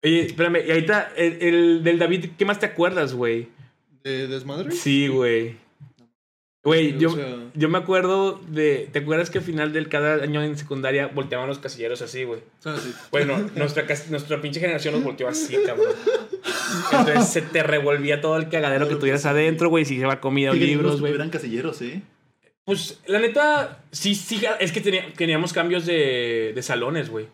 [0.04, 3.48] Oye, espérame, y ahorita, el, el del David, ¿qué más te acuerdas, güey?
[4.04, 4.72] ¿De desmadre?
[4.72, 5.56] Sí, güey.
[6.64, 7.12] Güey, yo,
[7.54, 8.88] yo me acuerdo de.
[8.92, 12.40] ¿Te acuerdas que al final del cada año en secundaria volteaban los casilleros así, güey?
[12.64, 12.92] Ah, sí.
[13.10, 15.88] Bueno, nuestra, nuestra pinche generación los volteó así, cabrón.
[16.92, 19.84] Entonces se te revolvía todo el cagadero que tuvieras adentro, güey.
[19.84, 21.12] Si lleva comida o libros, güey.
[21.12, 22.00] tuvieran casilleros, ¿eh?
[22.64, 27.26] Pues la neta, sí, sí, es que tenía- teníamos cambios de, de salones, güey.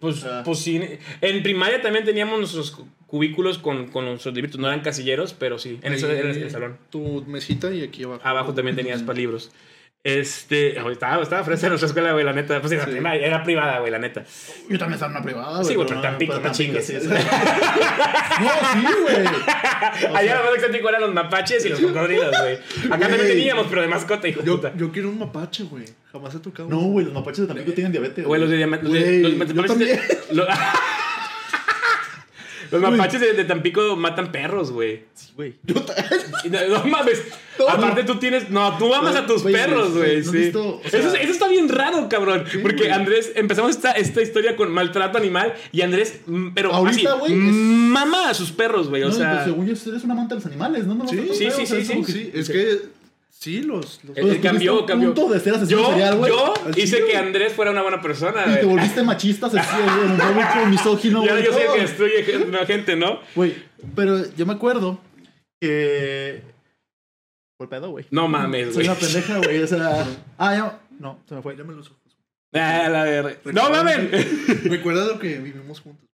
[0.00, 0.42] Pues, Ah.
[0.44, 0.80] pues sí.
[1.20, 4.58] En primaria también teníamos nuestros cu- cubículos con, con nuestros libros.
[4.58, 5.78] No eran casilleros, pero sí.
[5.82, 6.78] En el, el salón.
[6.90, 8.20] Tu mesita y aquí abajo.
[8.24, 9.50] Abajo también tenías para libros.
[10.18, 10.78] Este.
[10.90, 12.60] Estaba, estaba fresa en nuestra escuela, güey, la neta.
[12.60, 12.90] Pues era, Sí.
[12.92, 14.24] primaria, era privada, güey, la neta.
[14.68, 16.86] Yo también estaba en una privada, Sí, güey, pero pero Tampico, no chingues.
[16.86, 17.08] sí, sí.
[18.40, 19.16] No, sí, güey.
[20.14, 22.54] Allá sea- lo más exótico eran los mapaches y los cocodrilos, güey.
[22.54, 23.28] Acá también Güey.
[23.32, 24.72] teníamos, pero de mascota, hijo de Yo, puta.
[24.76, 25.84] yo quiero un mapache, güey.
[26.12, 26.68] Jamás he tocado.
[26.68, 28.24] No, güey, los mapaches de Tampico tienen diabetes.
[28.24, 28.84] Güey, los de diamante.
[28.84, 30.00] Los de, Güey, los de yo también.
[32.70, 35.04] Los mapaches de, de Tampico matan perros, güey.
[35.14, 35.54] Sí, güey.
[36.50, 37.22] No, no mames.
[37.68, 38.48] Aparte tú tienes.
[38.50, 40.14] No, tú amas a tus perros, güey.
[40.16, 40.36] ¿no has Sí.
[40.38, 40.80] visto?
[40.84, 42.44] O sea- eso, es- eso está bien raro, cabrón.
[42.62, 42.90] porque.
[42.92, 47.32] Andrés, empezamos esta, esta historia con maltrato animal y Andrés, mm, pero Ahorita, así, güey,
[47.32, 49.02] es- mama a sus perros, güey.
[49.02, 50.94] O sea, pues, según yo, eres un amante de los animales, ¿no?
[50.94, 52.78] no no, Sí, no, sí, sí, sí, Sí, es que
[53.38, 54.02] sí, los.
[54.04, 55.14] los- Eh, Pues, cambió, estuviste a cambió.
[55.14, 56.32] punto de ser asesino yo, serial, güey.
[56.32, 57.16] yo hice que.
[57.16, 61.44] Andrés fuera una buena persona, Y te volviste machista, asesino, misógino, güey.
[61.44, 63.20] yo soy el que destruye la gente, ¿no?
[63.34, 63.54] Güey,
[63.94, 65.00] pero yo me acuerdo
[65.60, 66.42] que...
[67.56, 68.04] Fue el pedo, güey.
[68.12, 68.86] No mames, Soy güey.
[68.88, 69.62] una pendeja, güey.
[69.62, 70.06] O sea...
[70.38, 70.80] Ah, ya...
[71.00, 71.54] No, se me fue.
[71.54, 71.98] Mírame los ojos.
[72.54, 73.36] Ah, la verga.
[73.46, 74.62] No mames.
[74.64, 76.07] Recuerda lo que vivimos juntos.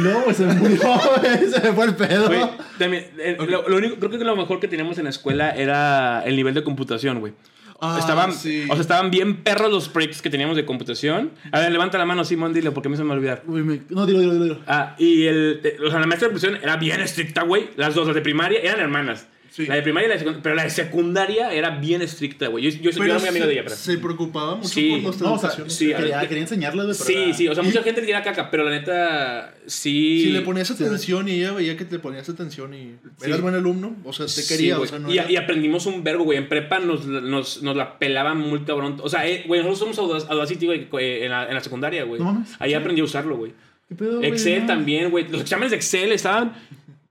[0.00, 0.78] No, se murió.
[1.52, 2.26] Se me fue el pedo.
[2.28, 2.40] Güey,
[2.78, 6.22] también, eh, lo, lo único, creo que lo mejor que teníamos en la escuela era
[6.24, 7.32] el nivel de computación, güey.
[7.78, 8.64] Ah, estaban, sí.
[8.70, 11.32] O sea, estaban bien perros los proyectos que teníamos de computación.
[11.52, 13.42] A ver, levanta la mano, Simón, dile, porque a mí se me va a olvidar.
[13.44, 14.58] Güey, me- No, dilo, dilo, dilo.
[14.66, 17.68] Ah, y el, o sea, la maestra de computación era bien estricta, güey.
[17.76, 19.26] Las dos, las de primaria, eran hermanas.
[19.56, 19.64] Sí.
[19.64, 20.42] La de primaria y la de secundaria.
[20.42, 22.70] Pero la de secundaria era bien estricta, güey.
[22.70, 23.74] Yo, yo, era muy amigo de ella, pero.
[23.74, 24.90] se preocupaba mucho Sí.
[24.90, 27.62] por nuestra No, o sea, sí, quería, quería enseñarles, güey, Sí, era- sí, o sea,
[27.62, 30.24] mucha gente le tira caca, pero la neta, sí.
[30.24, 33.28] Si le ponías atención y ella veía que te ponías atención y Sí.
[33.28, 34.88] eras buen alumno, o sea, te quería, güey.
[34.88, 36.36] o sea, no y, era- y aprendimos un verbo, güey.
[36.36, 38.98] En prepa nos, nos, nos la pelaban muy cabrón.
[39.02, 42.20] O sea, eh, güey, nosotros somos Audacity, güey, eh, en la, en la secundaria, güey.
[42.20, 42.50] No mames.
[42.58, 43.52] Ahí aprendí a usarlo, güey.
[43.88, 44.28] ¿Qué pedo, güey?
[44.28, 44.66] Excel No.
[44.66, 45.26] también, güey.
[45.28, 46.52] Los exámenes de Excel estaban.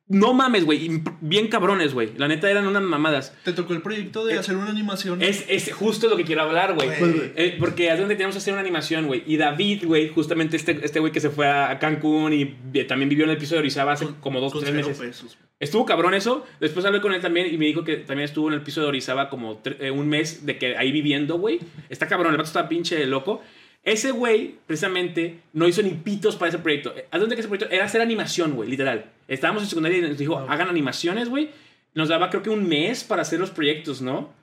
[0.07, 1.01] No mames, güey.
[1.19, 2.11] Bien cabrones, güey.
[2.17, 3.33] La neta eran unas mamadas.
[3.43, 5.21] Te tocó el proyecto de Eh, hacer una animación.
[5.23, 6.89] Es, es justo lo que quiero hablar, güey.
[6.99, 9.23] Pues, Eh, porque es donde teníamos que hacer una animación, güey.
[9.25, 12.45] Y David, güey, justamente este este güey que se fue a Cancún y
[12.83, 14.97] también vivió en el piso de Orizaba hace como dos, con tres meses.
[14.99, 15.37] pesos.
[15.59, 16.45] Estuvo cabrón eso.
[16.59, 18.87] Después hablé con él también y me dijo que también estuvo en el piso de
[18.87, 21.59] Orizaba como eh, un mes de que ahí viviendo, güey.
[21.89, 23.41] Está cabrón, el vato está pinche loco.
[23.85, 26.91] Ese güey, precisamente, no hizo ni pitos para ese proyecto.
[26.97, 27.73] Eh, ¿A dónde que ese proyecto?
[27.73, 29.05] Era hacer animación, güey, literal.
[29.27, 31.51] Estábamos en secundaria y nos dijo, hagan animaciones, güey.
[31.93, 34.33] Nos daba creo que un mes para hacer los proyectos, ¿no?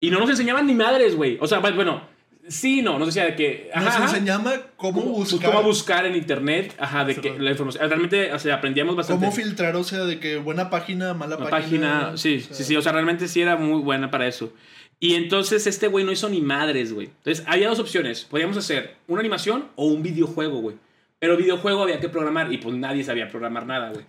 [0.00, 1.36] Y no nos enseñaban ni madres, güey.
[1.40, 2.02] O sea, bueno,
[2.48, 3.70] sí, no, nos decía de que...
[3.74, 4.04] Nos ajá, ajá.
[4.04, 7.86] enseñaba cómo, ¿Cómo, pues, buscar, cómo buscar en internet, ajá, de que la información.
[7.88, 9.26] Realmente, o sea, aprendíamos bastante.
[9.26, 12.00] cómo filtrar, o sea, de que buena página, mala La página.
[12.00, 14.52] página, sí, o sea, sí, sí, o sea, realmente sí era muy buena para eso.
[15.00, 17.06] Y entonces este güey no hizo ni madres, güey.
[17.06, 18.24] Entonces había dos opciones.
[18.24, 20.76] Podíamos hacer una animación o un videojuego, güey.
[21.20, 24.04] Pero videojuego había que programar y pues nadie sabía programar nada, güey.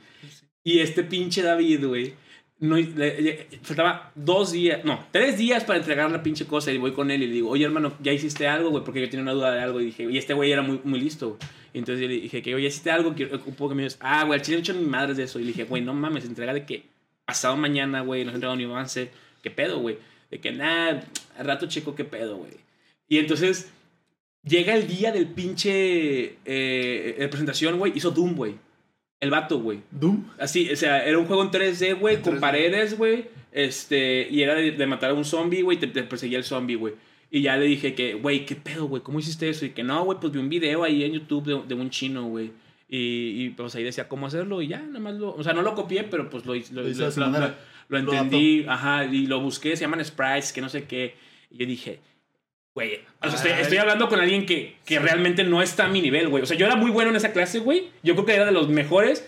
[0.63, 2.13] Y este pinche David, güey,
[2.59, 6.77] no, le- le- faltaba dos días, no, tres días para entregar la pinche cosa y
[6.77, 8.83] voy con él y le digo, oye hermano, ¿ya hiciste algo, güey?
[8.83, 10.99] Porque yo tenía una duda de algo y dije, y este güey era muy, muy
[10.99, 11.37] listo.
[11.73, 13.09] Y entonces yo le dije, que oye, ¿hiciste algo?
[13.09, 15.23] Un poco que me dices, ah, güey, al chile no he hecho ni madres de
[15.23, 15.39] eso.
[15.39, 16.83] Y le dije, güey, no mames, entrega de que
[17.25, 19.09] pasado mañana, güey, no has entregado ni avance.
[19.41, 19.97] ¿Qué pedo, güey?
[20.29, 21.03] De que nada,
[21.37, 22.51] al rato chico, ¿qué pedo, güey?
[23.07, 23.71] Y entonces
[24.43, 28.55] llega el día del pinche eh, de presentación, güey, hizo Doom, güey.
[29.19, 29.81] El vato, güey.
[29.91, 30.25] Doom.
[30.39, 32.39] Así, o sea, era un juego en 3D, güey, con 3D.
[32.39, 33.25] paredes, güey.
[33.51, 36.75] Este, y era de, de matar a un zombie, güey, te, te perseguía el zombie,
[36.75, 36.93] güey.
[37.31, 39.03] Y ya le dije que, güey, ¿qué pedo, güey?
[39.03, 39.65] ¿Cómo hiciste eso?
[39.65, 42.27] Y que no, güey, pues vi un video ahí en YouTube de, de un chino,
[42.27, 42.51] güey.
[42.87, 45.35] Y, y, pues ahí decía cómo hacerlo y ya, nada más lo...
[45.35, 47.53] O sea, no lo copié, pero pues lo, lo, Lo hizo lo-
[47.89, 48.13] lo- manera.
[48.13, 51.15] lo entendí, ajá, y lo busqué, se llaman sprites, que no sé qué.
[51.51, 51.99] Y yo dije,
[52.73, 53.61] güey, o sea, estoy, Ay.
[53.63, 56.43] estoy hablando con alguien que, que realmente no está a mi nivel, güey.
[56.43, 57.89] O sea, yo era muy bueno en esa clase, güey.
[58.03, 59.27] Yo creo que era de los mejores,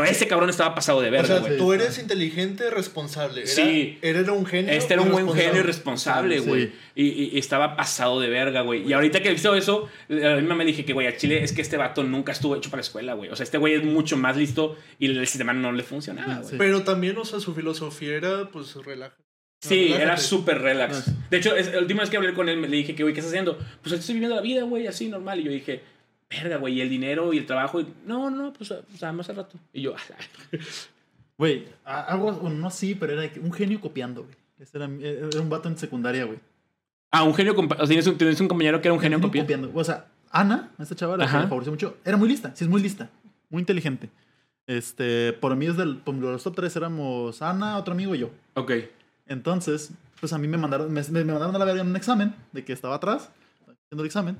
[0.00, 1.56] pero ese cabrón estaba pasado de O verga, sea, güey.
[1.58, 3.42] tú eres inteligente, responsable.
[3.42, 3.98] Era, Sí.
[4.02, 4.72] Él era un genio.
[4.72, 6.44] Este era un buen genio irresponsable, Sí.
[6.46, 6.72] güey.
[6.94, 8.86] Y, y- y estaba pasado de verga, güey.
[8.88, 11.62] Y ahorita que hizo eso, a mí me dije que, güey, a Chile es que
[11.62, 13.30] este vato nunca estuvo hecho para la escuela, güey.
[13.30, 16.50] O sea, este güey es mucho más listo y el sistema no le funcionaba, güey.
[16.50, 16.56] Sí.
[16.58, 19.16] Pero también, o sea, su filosofía era, pues, relaja.
[19.60, 21.04] Sí, era súper relax.
[21.30, 23.14] De hecho, es, la última vez que hablé con él, me- le dije que, güey,
[23.14, 23.56] ¿qué estás haciendo?
[23.80, 25.38] Pues estoy viviendo la vida, güey, así normal.
[25.38, 25.82] Y yo dije,
[26.40, 27.80] verga, güey, y el dinero y el trabajo.
[27.80, 29.58] Y, no, no, pues, o sea, más al rato.
[29.72, 29.94] Y yo,
[31.38, 34.36] Güey, algo, bueno, no así, pero era un genio copiando, güey.
[34.72, 36.38] Era, era un vato en secundaria, güey.
[37.10, 39.40] ah, un genio, o sea, tienes un, tienes un compañero que era un genio Genio
[39.42, 39.70] copiando.
[39.74, 42.70] O sea, Ana, esta chava, la que me favoreció mucho, era muy lista, sí es
[42.70, 43.10] muy lista,
[43.50, 44.08] muy inteligente.
[44.66, 48.30] Este, por mí, desde el, por los top 3 éramos Ana, otro amigo y yo.
[48.54, 48.72] Ok.
[49.26, 52.34] Entonces, pues a mí me mandaron, me, me mandaron a la verga en un examen
[52.52, 53.30] de que estaba atrás,
[53.62, 54.36] haciendo el examen.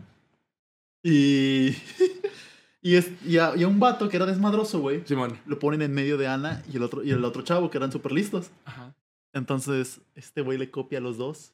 [1.02, 1.76] Y.
[2.82, 5.38] y, es, y, a, y a un vato que era desmadroso, güey, Simón.
[5.46, 7.92] lo ponen en medio de Ana y el otro, y el otro chavo que eran
[7.92, 8.50] súper listos.
[8.64, 8.94] Ajá.
[9.32, 11.52] Entonces, este güey le copia a los dos.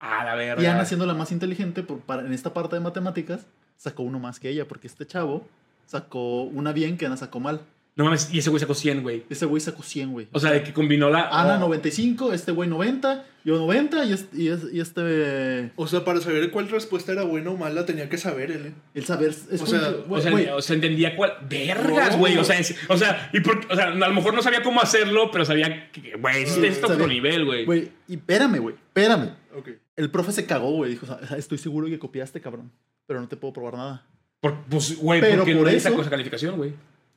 [0.00, 0.62] Ah, la verga.
[0.62, 3.46] Y Ana, siendo la más inteligente por, para, en esta parte de matemáticas,
[3.76, 5.46] sacó uno más que ella, porque este chavo
[5.86, 7.62] sacó una bien que Ana sacó mal.
[7.96, 9.22] No mames, y ese güey sacó 100, güey.
[9.30, 10.26] Ese güey sacó 100, güey.
[10.32, 11.28] O sea, de que combinó la.
[11.28, 15.86] Ana oh, 95, este güey 90, yo 90 y este, y es- y este O
[15.86, 18.72] sea, para saber cuál respuesta era buena o mala, tenía que saber él, ¿eh?
[18.94, 21.34] el saber es O sea, O sea, güey, o sea, entendía cuál.
[21.48, 22.18] Vergas, No.
[22.18, 22.36] güey.
[22.36, 24.80] O sea, es- o sea, y por- o sea, a lo mejor no sabía cómo
[24.82, 27.64] hacerlo, pero sabía que, güey, Sí, está a otro nivel, güey.
[27.64, 29.30] güey, y espérame, güey, espérame.
[29.56, 29.68] Ok.
[29.96, 32.72] El profe se cagó, güey, dijo, "O sea, estoy seguro que copiaste, cabrón,
[33.06, 34.04] pero no te puedo probar nada.
[34.40, 36.72] Por- Pues, güey, Pero por eso- sacó esa calificación, güey.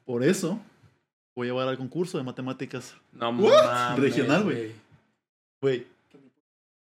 [0.08, 0.60] Por eso
[1.36, 4.00] voy a llevar al concurso de matemáticas, No mames.
[4.00, 4.72] Regional, güey.
[5.62, 5.86] güey.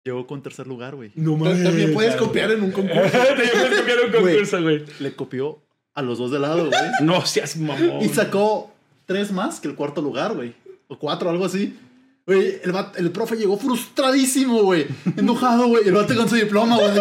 [0.03, 1.11] Llegó con tercer lugar, güey.
[1.15, 1.63] No mames.
[1.63, 3.01] También puedes copiar en un concurso.
[3.11, 4.23] También puedes copiar un Güey.
[4.23, 4.85] concurso, güey.
[4.99, 5.59] Le copió
[5.93, 6.79] a los dos de lado, güey.
[7.01, 8.01] No seas mamón.
[8.01, 8.71] Y sacó
[9.05, 10.55] tres más que el cuarto lugar, güey.
[10.87, 11.77] O cuatro, algo así.
[12.25, 14.87] Güey, el, el profe llegó frustradísimo, güey.
[15.17, 15.85] Enojado, güey.
[15.87, 16.91] El vato con su diploma, güey.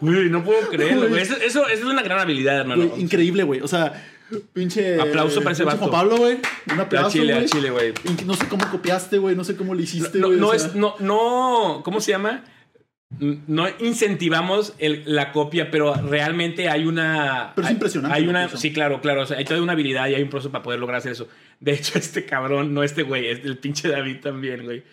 [0.00, 1.22] Güey, no puedo creerlo, Güey.
[1.22, 2.86] Eso, eso, eso es una gran habilidad, hermano.
[2.88, 3.60] Güey, increíble, güey.
[3.62, 4.06] O sea,
[4.52, 5.00] pinche.
[5.00, 5.90] Aplauso para ese pinche vato.
[5.90, 6.38] Juan Pablo, güey.
[6.72, 7.08] Un A aplauso.
[7.08, 7.10] A.
[7.46, 7.92] Chile, güey.
[8.26, 9.34] No sé cómo copiaste, güey.
[9.36, 10.38] No sé cómo le hiciste, No, güey.
[10.40, 12.44] no es, no, no, ¿cómo se llama?
[13.18, 17.52] No incentivamos el- la copia, pero realmente hay una.
[17.56, 19.22] Pero es hay- impresionante Hay lo una, sí, claro, claro.
[19.22, 21.28] o sea, hay toda una habilidad y hay un proceso para poder lograr hacer eso.
[21.58, 24.84] De hecho, este cabrón, no este güey, es el pinche David también, güey.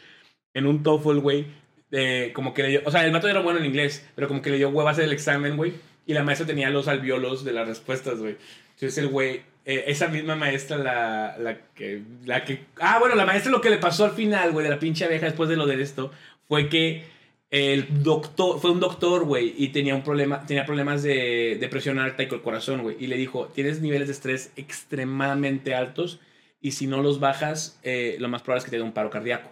[0.56, 1.46] En un TOEFL, güey,
[1.92, 2.82] eh, como que le dio.
[2.86, 5.12] O sea, el vato era bueno en inglés, pero como que le dio huevas el
[5.12, 5.74] examen, güey.
[6.08, 8.38] Y la maestra tenía los alveolos de las respuestas, güey.
[8.78, 12.66] Entonces el güey, eh, esa misma maestra, la, la que, la que...
[12.80, 15.26] Ah, bueno, la maestra lo que le pasó al final, güey, de la pinche abeja
[15.26, 16.12] después de lo de esto,
[16.48, 17.04] fue que
[17.50, 21.98] el doctor, fue un doctor, güey, y tenía un problema, tenía problemas de, de presión
[21.98, 22.98] alta y con el corazón, güey.
[23.00, 26.20] Y le dijo, tienes niveles de estrés extremadamente altos
[26.62, 29.10] y si no los bajas, eh, lo más probable es que te dé un paro
[29.10, 29.50] cardíaco.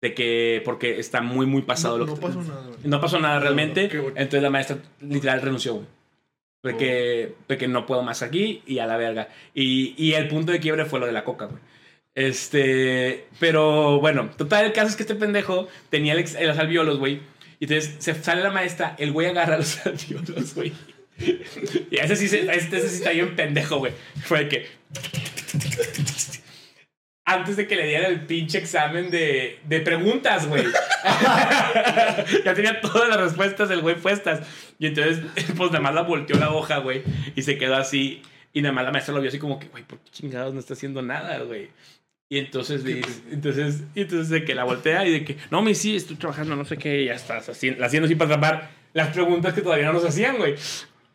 [0.00, 2.78] De que, porque está muy, muy pasado No, lo no que pasó nada, güey.
[2.84, 3.88] no pasó nada realmente.
[3.88, 4.08] Bueno.
[4.16, 5.86] Entonces la maestra literal renunció, güey.
[6.60, 9.28] Porque, porque no puedo más aquí y a la verga.
[9.54, 11.60] Y, y el punto de quiebre fue lo de la coca, güey.
[12.14, 17.20] Este, pero bueno, total, el caso es que este pendejo tenía el los alveolos, güey.
[17.60, 20.72] Y entonces se sale la maestra, el güey agarra los alveolos, güey.
[21.90, 23.92] Y ese sí, se- ese, ese sí está bien pendejo, güey.
[24.24, 24.66] Fue de que.
[27.30, 30.64] Antes de que le dieran el pinche examen de, de preguntas, güey.
[32.44, 34.40] ya tenía todas las respuestas del güey puestas.
[34.78, 35.20] Y entonces,
[35.56, 37.02] pues nada más la volteó la hoja, güey.
[37.36, 38.22] Y se quedó así.
[38.52, 40.60] Y nada más la maestra lo vio así como que, güey, ¿por qué chingados no
[40.60, 41.68] está haciendo nada, güey?
[42.30, 45.74] Y entonces, dice- entonces, y entonces de que la voltea y de que, no, me
[45.74, 49.08] sí, estoy trabajando, no sé qué, y ya estás haciendo, haciendo así para tapar las
[49.08, 50.54] preguntas que todavía no nos hacían, güey.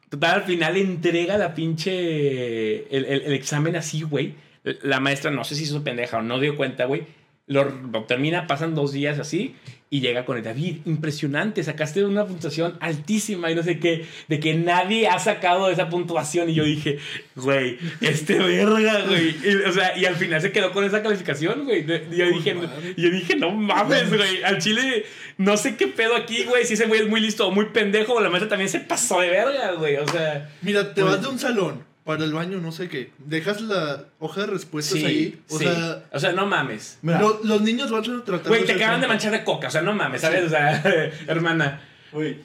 [0.10, 4.36] Total, al final entrega la pinche, el, el- el examen así, güey.
[4.64, 7.04] La maestra, no sé si hizo pendeja o no dio cuenta, güey.
[7.46, 9.56] Lo, lo termina, pasan dos días así
[9.94, 10.78] y llega con el David.
[10.86, 15.88] Impresionante, sacaste una puntuación altísima y no sé qué, de que nadie ha sacado esa
[15.88, 16.50] puntuación.
[16.50, 16.98] Y yo dije,
[17.36, 19.36] güey, este verga, güey.
[19.44, 21.86] Y, o sea, y al final se quedó con esa calificación, güey.
[21.86, 22.56] Yo dije,
[22.98, 24.42] yo dije, no mames, güey.
[24.42, 25.06] Al chile,
[25.38, 26.66] no sé qué pedo aquí, güey.
[26.66, 29.30] Si ese güey es muy listo o muy pendejo, la maestra también se pasó de
[29.30, 29.98] verga, güey.
[29.98, 33.12] O sea, Mira, te vas de un salón para el baño, no sé qué.
[33.20, 35.06] Dejas la hoja de respuestas sí.
[35.06, 35.42] ahí.
[35.50, 35.66] O sí.
[35.66, 37.00] sea, o sea, no mames.
[37.02, 39.82] Lo- los niños van a tratar Güey, te acaban de manchar de coca, o sea,
[39.82, 40.46] no mames, ¿sabes?
[40.46, 40.82] O sea,
[41.28, 41.82] hermana.
[42.12, 42.40] güey,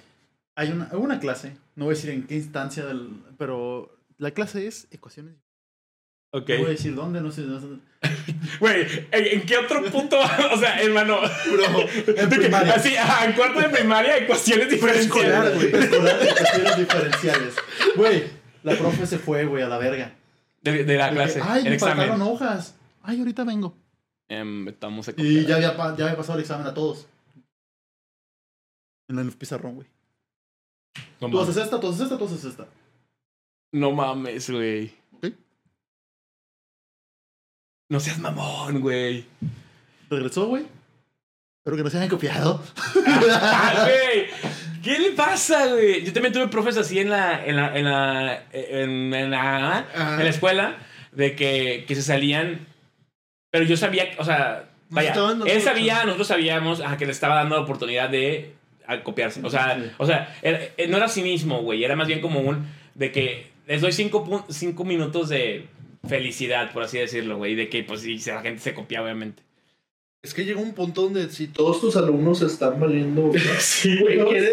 [0.55, 4.67] hay una, una clase, no voy a decir en qué instancia, del, pero la clase
[4.67, 5.35] es ecuaciones.
[6.31, 6.49] Ok.
[6.51, 7.41] No voy a decir dónde, no sé.
[7.43, 7.67] No sé.
[8.61, 8.83] Güey,
[9.13, 10.19] ¿en, en qué otro punto?
[10.53, 11.19] o sea, hermano.
[11.51, 12.75] Bro, En primaria.
[12.75, 15.55] Así, ajá, en cuarto de primaria, ecuaciones diferenciales.
[15.55, 15.71] güey.
[15.71, 17.55] Preescolar, ecuaciones diferenciales.
[17.97, 18.25] Güey,
[18.69, 20.14] la profe se fue, güey, a la verga.
[20.62, 22.35] De, de la clase, Ay, el me faltaron examen.
[22.35, 22.75] hojas.
[23.03, 23.75] Ay, ahorita vengo.
[24.29, 27.07] Em, estamos Y ya había, pa- ya había pasado el examen a todos.
[29.09, 29.89] En el pizarrón, güey.
[31.21, 32.66] No Tú haces mames, esta, tú haces esta, tú haces esta.
[33.73, 34.93] no mames, güey.
[35.12, 35.29] Ok.
[37.91, 39.27] No seas mamón, güey.
[40.11, 40.66] Regresó, güey.
[41.61, 42.62] Espero que no se hayan copiado.
[43.41, 44.27] Ah, güey.
[44.83, 46.05] ¿Qué le pasa, güey?
[46.05, 50.14] Yo también tuve profes así en la, en la, en la, en, en la, Ajá.
[50.18, 50.76] en la escuela,
[51.12, 52.66] de que, que se salían,
[53.51, 55.14] pero yo sabía, o sea, vaya,
[55.47, 58.53] él sabía, nosotros sabíamos a que le estaba dando la oportunidad de
[58.87, 59.41] a copiarse.
[59.45, 59.91] O sea, Sí.
[59.99, 63.47] o sea era- eh, no era cinismo, güey, era más bien como un, de que
[63.66, 65.66] les doy cinco, cinco minutos de
[66.09, 69.43] felicidad, por así decirlo, güey, de que pues sí, la gente se copia, obviamente.
[70.21, 73.31] Es que llega un punto donde si todos tus alumnos están valiendo.
[73.59, 74.19] Sí, güey.
[74.25, 74.51] ¿Quieres?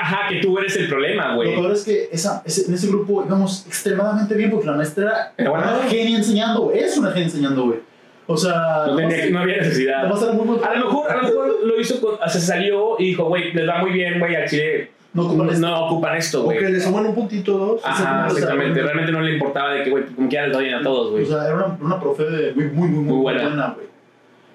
[0.00, 3.22] Ajá, que tú eres el problema, Lo peor es que esa, ese- en ese grupo
[3.24, 5.64] íbamos extremadamente bien porque la maestra era bueno.
[5.64, 6.80] una genia enseñando, güey.
[6.80, 7.78] Es una genia enseñando, güey.
[8.26, 10.04] O sea, No, tenía- no había necesidad.
[10.06, 12.96] era muy A lo mejor, a lo mejor lo hizo con, o sea, se salió
[12.98, 14.90] y dijo, güey, les va muy bien, güey, al chile.
[15.12, 15.60] No ocupan esto.
[15.68, 16.58] no ocupan esto, güey.
[16.58, 17.80] que le suman un puntito dos.
[17.84, 18.82] Ajá, exactamente.
[18.82, 21.22] Realmente no le importaba de que, güey, como quiera les doy a todos, güey.
[21.22, 23.93] O sea, era una, una profe de, muy, muy, muy, muy, buena, güey.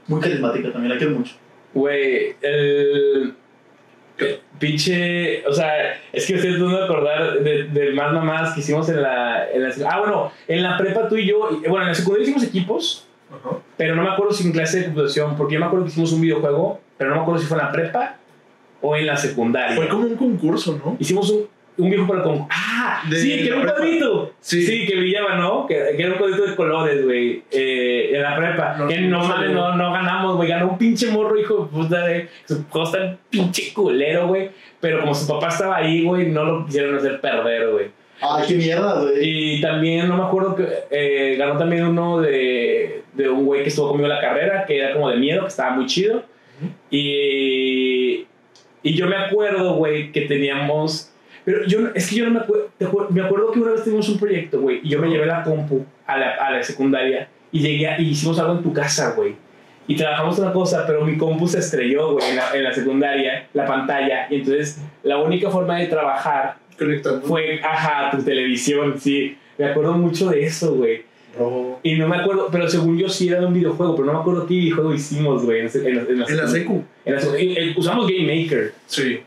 [0.10, 1.36] Muy carismática también, la quiero mucho.
[1.74, 3.34] Güey, el.
[4.18, 5.46] el Pinche.
[5.48, 9.02] O sea, es que estoy tratando de acordar de, de más mamás que hicimos en
[9.02, 9.74] la, en la.
[9.90, 11.40] Ah, bueno, en la prepa tú y yo.
[11.62, 13.08] Bueno, en la secundaria hicimos equipos,
[13.78, 16.12] pero no me acuerdo si en clase de computación, porque yo me acuerdo que hicimos
[16.12, 18.18] un videojuego, pero no me acuerdo si fue en la prepa
[18.82, 19.78] o en la secundaria.
[19.78, 20.98] Fue como un concurso, ¿no?
[21.00, 21.48] Hicimos un,
[21.80, 22.48] un para con.
[22.50, 23.04] ¡Ah!
[23.10, 24.34] De sí, que era un cuadrito.
[24.40, 24.66] Sí.
[24.66, 24.86] Sí.
[24.86, 25.66] que brillaba, ¿no?
[25.66, 27.44] Que, que era un cuadrito de colores, güey.
[27.52, 28.76] Eh, en la prepa.
[28.78, 30.50] No, que no no mames, no, no ganamos, güey.
[30.50, 32.28] Ganó un pinche morro, hijo de puta, güey.
[32.46, 34.52] Su está pinche culero, güey.
[34.80, 37.88] Pero como su papá estaba ahí, güey, no lo quisieron hacer perder, güey.
[38.22, 39.14] Ay, qué mierda, güey.
[39.22, 43.70] Y también, no me acuerdo que eh, ganó también uno de, de un güey que
[43.70, 46.24] estuvo conmigo en la carrera, que era como de miedo, que estaba muy chido.
[46.90, 48.26] Y,
[48.84, 51.14] y yo me acuerdo, güey, que teníamos.
[51.46, 52.70] Pero yo, no- es que yo no me acuerdo.
[53.10, 55.86] Me acuerdo que una vez tuvimos un proyecto, güey, y yo me llevé la compu
[56.06, 59.36] a la, a la secundaria y llegué a- y hicimos algo en tu casa, güey.
[59.88, 63.48] Y trabajamos una cosa, pero mi compu se estrelló, güey, en la, en la secundaria,
[63.54, 64.28] la pantalla.
[64.30, 67.22] Y entonces la única forma de trabajar Conectando.
[67.26, 69.36] fue, ajá, tu televisión, sí.
[69.58, 71.02] Me acuerdo mucho de eso, güey.
[71.38, 71.80] Robo.
[71.84, 74.20] Y no me acuerdo, pero según yo sí era de un videojuego, pero no me
[74.20, 75.60] acuerdo qué videojuego hicimos, güey.
[75.62, 76.84] En, la- en, en la- secu.
[77.06, 78.74] en la- en- en- usamos Game Maker.
[78.86, 79.20] Sí.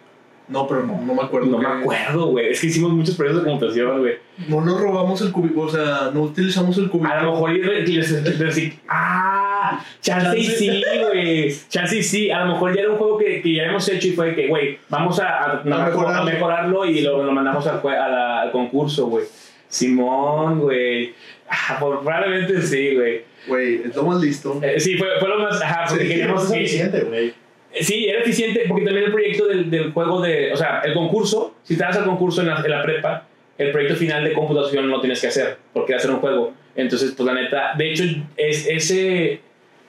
[0.48, 1.46] No, pero no, no me acuerdo.
[1.46, 2.50] No me acuerdo, güey.
[2.50, 4.14] Es que hicimos muchos proyectos de computación, güey.
[4.48, 7.12] No nos robamos el cubito, o sea, no utilizamos el cubito.
[7.12, 11.54] A lo mejor y re- les- les- les- Ah, chance y sí, güey.
[11.68, 12.30] Chance y sí.
[12.30, 14.48] A lo mejor ya era un juego que, que ya habíamos hecho y fue que,
[14.48, 16.24] güey, vamos a, a- a mejorarlo.
[16.30, 19.24] mejorarlo y lo, lo mandamos al, a la- al concurso, güey.
[19.68, 21.14] Simón, güey.
[21.48, 23.22] Ah, probablemente sí, güey.
[23.46, 24.60] Güey, es lo más listo.
[24.62, 25.60] Eh, sí, fue, fue lo más.
[25.62, 26.44] Ajá, porque Sí, queríamos.
[26.44, 27.34] Es que- eficiente, güey.
[27.80, 30.52] Sí, era eficiente porque también el proyecto del, del juego de.
[30.52, 33.26] O sea, el concurso, si te das al concurso en la, en la prepa,
[33.58, 36.52] el proyecto final de computación no tienes que hacer porque ser un juego.
[36.76, 37.72] Entonces, pues la neta.
[37.76, 38.04] De hecho,
[38.36, 39.40] es, ese,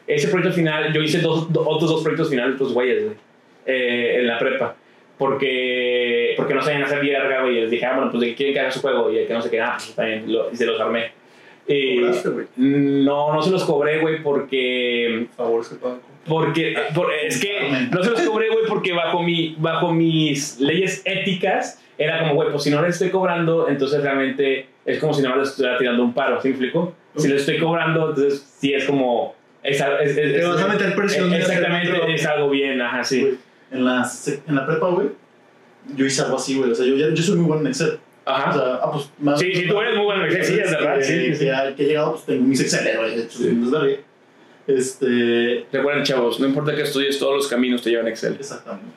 [0.07, 3.15] ese proyecto final, yo hice dos, do- otros dos proyectos finales, pues güeyes, güey,
[3.65, 4.75] eh, en la prepa.
[5.17, 7.57] Porque, porque no sabían hacer verga, güey.
[7.57, 9.11] Y les dije, ah, bueno, pues de que quieren que haga su juego.
[9.11, 10.31] Y el que no sé qué, ah, pues también.
[10.31, 11.11] Lo, y se los armé.
[11.67, 12.45] Y- Cobraste, güey.
[12.57, 15.99] no, no se los cobré, güey, porque Favores que pagan.
[16.27, 21.01] Porque por- es que no se los cobré, güey, porque bajo, mi, bajo mis leyes
[21.05, 25.21] éticas era como, güey, pues si no les estoy cobrando, entonces realmente es como si
[25.21, 26.95] no les estuviera tirando un paro, ¿sí me explico?
[27.15, 29.35] Si les estoy cobrando, entonces sí es como...
[29.61, 33.21] Es, es- es- Te es- vas a meter presión Exactamente, es algo bien, ajá, sí.
[33.21, 33.33] Güey,
[33.71, 34.05] En la,
[34.47, 35.07] en la prepa, güey,
[35.95, 36.71] yo hice algo así, güey.
[36.71, 37.99] O sea, yo, ya- yo soy muy bueno en Excel.
[38.25, 38.53] O Ajá.
[38.53, 39.11] sea, ah, pues...
[39.19, 41.45] más- Sí, sí, tú eres muy bueno en Excel, sí, es verdad, sí, sí.
[41.45, 43.15] Que, ha- que he llegado, pues tengo mis Excel, güey.
[43.15, 43.97] De hecho, Sí.
[44.67, 45.65] Este...
[45.71, 48.35] Recuerden, chavos, no importa que estudies, todos los caminos te llevan a Excel.
[48.39, 48.87] Exactamente.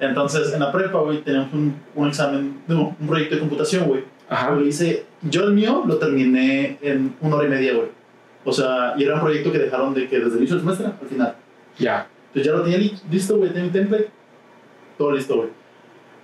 [0.00, 4.04] Entonces, en la prepa, güey, teníamos un, un examen, no, un proyecto de computación, güey.
[4.28, 4.50] Ajá.
[4.52, 7.88] Lo hice, yo el mío lo terminé en una hora y media, güey.
[8.44, 10.86] O sea, y era un proyecto que dejaron de que desde el inicio del semestre
[11.00, 11.36] al final.
[11.78, 12.06] Ya.
[12.28, 14.10] Entonces ya lo tenía li- listo, güey, tenía mi template.
[14.96, 15.48] Todo listo, güey.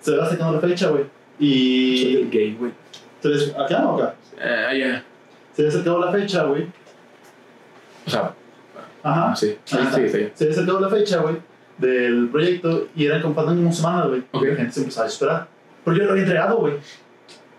[0.00, 1.04] Se va acercando la fecha, güey.
[1.38, 2.28] Y...
[2.30, 2.72] gay, güey.
[3.20, 4.14] Se les, ¿Acá o acá?
[4.40, 5.02] Ah, ya.
[5.52, 6.66] Se le acercó la fecha, güey.
[8.06, 8.34] O sea,
[9.04, 9.36] Ajá.
[9.36, 9.56] sí.
[9.64, 9.92] Está.
[9.92, 10.28] sí, sí.
[10.34, 11.36] Se le acercó la fecha, güey,
[11.78, 14.22] del proyecto y eran como faltan como semanas, güey.
[14.32, 14.42] Ok.
[14.42, 15.46] Y la gente se empezaba a esperar.
[15.84, 16.74] Pero yo lo había entregado, güey.
[16.74, 16.78] O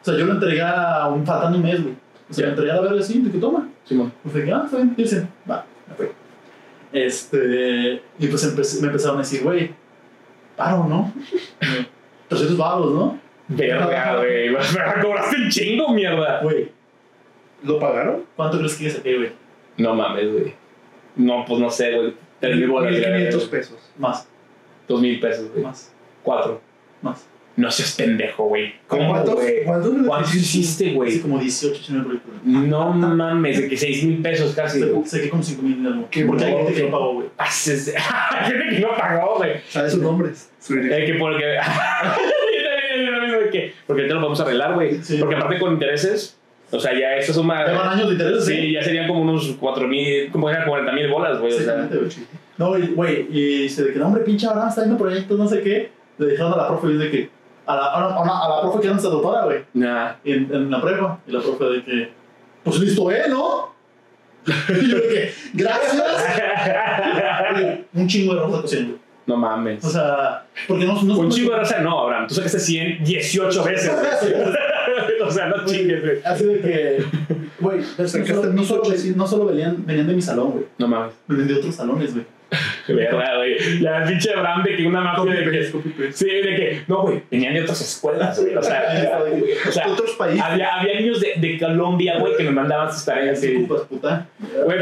[0.01, 1.95] sea, yo lo entregué a un faltando un mes, güey.
[2.29, 2.45] O sea, Ya.
[2.47, 3.69] lo entregué a la verga así, de que toma.
[3.85, 4.11] Simón.
[4.23, 6.11] Pues dije, ah, está bien, dicen, va, me fue.
[6.91, 9.71] Este, y pues empecé- me empezaron a decir, güey,
[10.55, 11.13] paro, ¿no?
[12.29, 13.19] 300 baros, ¿no?
[13.47, 14.49] Verga, güey.
[14.49, 16.39] Me cobraste un chingo, mierda.
[16.41, 16.71] Güey,
[17.63, 18.23] ¿Lo pagaron?
[18.35, 19.31] ¿cuánto crees que saqué, güey?
[19.77, 20.53] No mames, güey.
[21.15, 22.13] No, pues no sé, güey.
[22.39, 22.91] Tres mil bolas.
[22.91, 23.77] 1500 pesos.
[23.97, 24.27] Más,
[24.87, 25.63] Dos mil pesos, güey.
[25.63, 25.91] más,
[26.23, 26.61] Cuatro.
[27.01, 27.27] más.
[27.57, 28.73] No seas pendejo, güey.
[28.85, 29.35] ¿Cómo, ¿Cuántos?
[29.35, 29.63] güey?
[29.63, 31.19] ¿Cuántos le ¿Cuántos hiciste, Así güey?
[31.21, 32.33] como 18, 19 proyectos.
[32.43, 34.81] No mames, de que seis mil pesos casi.
[34.81, 34.91] güey.
[35.05, 36.07] Saqué- como 5 mil de algo.
[36.11, 37.27] Qué Porque hay gente que lo pagó, güey.
[37.37, 37.95] Haces.
[38.31, 39.51] Hay gente que no pagó, güey.
[39.69, 40.51] ¿Sabes sus nombres?
[40.67, 41.01] Dirección.
[41.01, 41.57] Es que porque.
[43.87, 45.01] Porque te lo podemos arreglar, güey.
[45.01, 45.17] Sí.
[45.19, 46.37] Porque aparte con intereses.
[46.71, 47.65] O sea, ya esta suma.
[47.65, 50.31] Llevan años de interés, Sí, ya serían como unos cuatro mil.
[50.31, 51.53] Como eran 40 mil bolas, güey.
[51.53, 51.89] O sea.
[52.57, 55.61] No, güey, y se de que, no, hombre, pinche Abraham está viendo proyectos, no sé
[55.61, 55.91] qué.
[56.17, 57.29] Le dijeron a la profe, y de que,
[57.65, 60.13] a la, a la, a la- profe que era nuestra doctora, güey, Nah.
[60.23, 61.19] en, en la prepa.
[61.27, 62.09] Y la profe de que,
[62.63, 63.23] pues listo, ¿eh?
[63.29, 63.73] ¿No?
[64.69, 66.03] Y yo de que, gracias.
[67.93, 68.97] Un chingo de ropa cociendo.
[69.25, 69.83] No mames.
[69.83, 72.27] O sea, porque no, no Un chingo de raza, no, Abraham.
[72.27, 73.91] Tú sacaste 100, 18 veces.
[75.27, 76.17] o sea, no chingues, güey.
[76.23, 77.03] Así de que,
[77.59, 78.23] güey, no solo,
[78.53, 79.15] no solo, 1800.
[79.17, 80.65] no solo venían, venían de mi salón, güey.
[80.77, 81.13] No mames.
[81.27, 82.25] Venían de otros salones, güey.
[82.87, 83.79] Verdad, güey.
[83.79, 86.11] La pinche Abraham de que una mafia de que.
[86.13, 86.81] Sí, de que.
[86.87, 88.55] No, güey, venían de otras escuelas, güey.
[88.55, 89.19] O sea,
[89.67, 90.41] o sea, Otros países.
[90.41, 93.41] había, había niños de, de Colombia, güey, que me mandaban sus tareas.
[93.41, 93.65] Güey,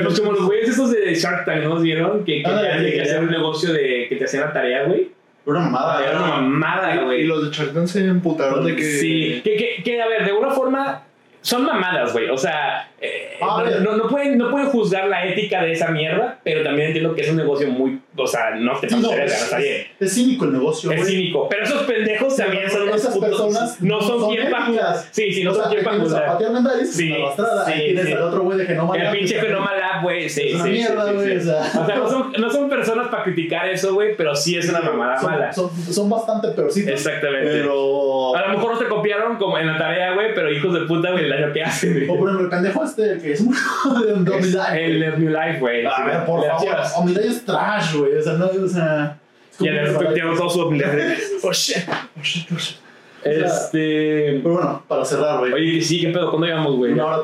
[0.04, 1.80] pues como los güeyes esos de Shark Tank, ¿no?
[1.80, 2.26] ¿Vieron?
[2.26, 3.04] Que, que, Ah, sí, que ya.
[3.04, 5.12] hacer un negocio de que te hacían la tarea, güey.
[5.46, 6.02] Una mamada.
[6.08, 7.24] Era una mamada, Y güey.
[7.26, 8.84] los de Charlton se emputaron de que.
[8.84, 11.04] Sí, que, que, que, a ver, de alguna forma
[11.42, 12.30] son mamadas, güey.
[12.30, 13.82] O sea, eh, A no, ver.
[13.82, 17.22] no, no pueden, no pueden juzgar la ética de esa mierda, pero también entiendo que
[17.24, 18.00] es un negocio muy.
[18.16, 19.88] O sea, no te pases no, de verga, no está bien.
[20.00, 21.10] es- cínico el negocio, Es güey.
[21.12, 21.50] cínico.
[21.50, 23.30] Pero esos pendejos también son unos Esas putos.
[23.30, 24.96] personas no son, son quien para juzgar.
[25.12, 26.38] Sí, sí, no o son quien para juzgar.
[26.52, 27.66] Mendaris, Sí, una arrastrada.
[27.66, 28.12] sí, Ahí tienes sí.
[28.14, 30.30] al otro güey de Genoma El pinche Genoma Lab, güey.
[30.30, 31.60] Sí, Es una sí, mierda, sí, güey, o sea.
[31.82, 34.82] O sea, no son, no son personas para criticar eso, güey, pero sí es una
[34.82, 35.52] mamada son, mala.
[35.54, 36.92] Son, son bastante peorcitos.
[36.92, 37.50] Exactamente.
[37.50, 38.36] Pero.
[38.36, 41.12] A lo mejor no te copiaron como en la tarea, güey, pero hijos de puta,
[41.12, 42.10] güey, el daño que güey.
[42.10, 43.42] O por ejemplo, el pendejo este que es
[43.86, 44.84] Omidai.
[44.84, 45.86] El New Life, güey.
[45.86, 46.76] A ver, por favor.
[46.98, 48.03] Omidai es trash, güey.
[48.18, 49.20] O sea, no, o sea.
[49.52, 50.98] es Y como el que- respectivo todo su habilidad.
[51.44, 51.78] Oh shit.
[52.20, 52.52] Oh shit.
[52.52, 52.78] Oh shit.
[53.24, 54.40] Este.
[54.44, 55.54] Pero bueno, para cerrar, güey.
[55.54, 56.30] Oye, sí, ¿qué pedo?
[56.30, 56.92] ¿Cuándo íbamos, güey?
[56.94, 57.18] Una hora,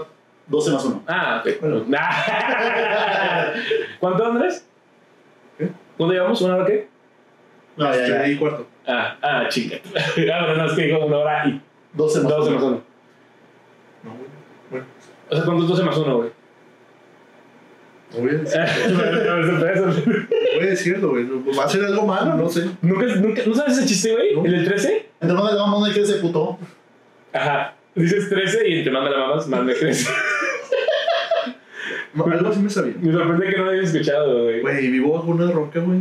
[0.48, 1.04] 12 más 1.
[1.08, 1.60] Ah, ok.
[1.62, 1.86] Bueno.
[4.00, 4.66] ¿Cuánto, Andrés?
[5.58, 5.70] ¿Qué?
[5.98, 6.42] ¿Cuándo llevamos?
[6.42, 6.88] ¿Una hora qué?
[7.78, 8.18] No, ya, ya.
[8.18, 8.68] Este, y cuarto.
[8.88, 9.78] Ah, ah, chinga.
[9.96, 11.62] Ah, bueno, no, es que dijo una hora y
[11.94, 12.68] 12 más 12 más 1.
[12.72, 12.82] uno.
[14.04, 14.30] No, güey.
[14.72, 14.86] Bueno,
[15.30, 16.30] O sea, ¿cuánto es 12 más uno, güey?
[18.12, 21.26] no voy a decir- voy a decirlo, güey.
[21.58, 22.66] Va a ser algo malo, no sé.
[22.82, 24.36] ¿Nunca, nunca, ¿No sabes ese chiste, güey?
[24.36, 24.46] No.
[24.46, 25.06] ¿El del 13?
[25.22, 26.58] Entre más vamos, no hay que ese puto.
[27.34, 27.76] Ajá.
[27.96, 30.10] Dices 13 y entre más me la mamas, más me crece.
[32.16, 32.94] Algo así me sabía.
[33.00, 34.62] Me sorprende que no lo hayas escuchado, güey.
[34.62, 36.00] Güey, vivo bajo una roca, güey.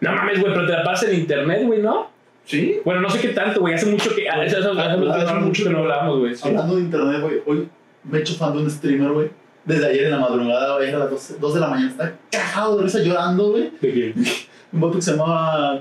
[0.00, 2.10] No mames, güey, pero te la pasas en internet, güey, ¿no?
[2.44, 2.80] ¿Sí?
[2.84, 3.74] Bueno, no sé qué tanto, güey.
[3.74, 4.28] Hace mucho que.
[4.28, 6.34] Hace, hace- hace- hace mucho que no hablamos, güey.
[6.34, 6.48] sí.
[6.48, 7.34] Hablando de internet, güey.
[7.46, 7.68] Hoy
[8.04, 9.30] me he hecho fan de un streamer, güey.
[9.70, 10.92] Desde ayer en la madrugada, güey.
[10.92, 11.90] A las 12, 2 de la mañana.
[11.90, 13.70] Está cagado de risa llorando, güey.
[13.80, 14.14] ¿De qué?
[14.72, 15.80] Un vato que se llamaba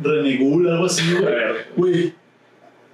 [0.00, 1.34] Renegul, algo así, güey.
[1.76, 2.14] Güey.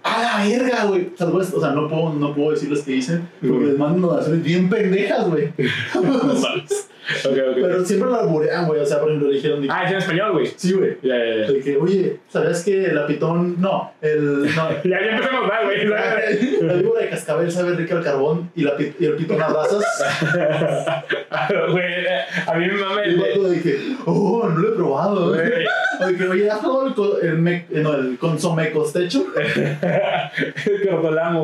[0.02, 1.10] A la verga, güey.
[1.12, 3.28] O sea, pues, o sea, no puedo, no puedo decirles qué dicen.
[3.40, 5.52] Porque les mando oraciones bien pendejas, güey.
[5.94, 6.42] No.
[7.24, 7.54] Ok, ok.
[7.60, 8.80] Pero siempre lo alburean, güey.
[8.80, 9.66] O sea, por ejemplo, le dijeron.
[9.70, 10.46] Ah, es en español, güey.
[10.56, 10.96] Sí, güey.
[11.02, 11.52] Ya, ya, ya.
[11.52, 13.60] De que, oye, ¿sabías que el pitón.
[13.60, 14.42] No, el.
[14.54, 14.68] No.
[14.84, 15.86] Ya, ya empezamos mal, güey.
[16.60, 19.48] La víbora de cascabel sabe rica al carbón y, la, pi- y el pitón a
[19.48, 19.84] brasas.
[21.70, 21.84] Güey,
[22.46, 25.28] a mí me mama Y de que, oh, no lo he probado.
[25.34, 25.50] Güey.
[26.04, 29.26] Oye, oye, ¿has probado el, co- el, me- eh, no, el consomé costecho?
[29.36, 30.88] El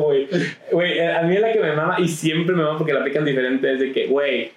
[0.01, 0.27] güey.
[0.71, 3.73] Güey, a mí la que me mama, y siempre me mama porque la aplican diferente,
[3.73, 4.51] es de que, güey,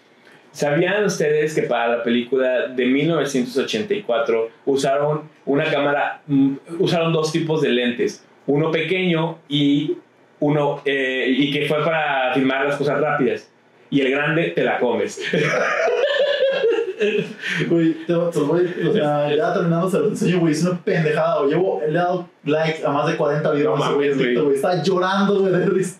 [0.52, 7.60] ¿sabían ustedes que para la película de 1984 usaron una cámara, mm, usaron dos tipos
[7.62, 8.24] de lentes?
[8.47, 9.97] Uno pequeño y
[10.40, 13.51] uno, eh, y que fue para filmar las cosas rápidas.
[13.90, 15.20] Y el grande te la comes.
[17.68, 21.39] Güey, te, te voy, o sea, ya terminando se los enseño, güey, es una pendejada,
[21.39, 21.51] güey.
[21.51, 24.55] Llevo, le he dado like a más de 40 videos, No güey.
[24.55, 25.98] Está llorando, güey, de risa.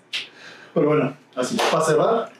[0.75, 2.31] Pero bueno, así, para cerrar,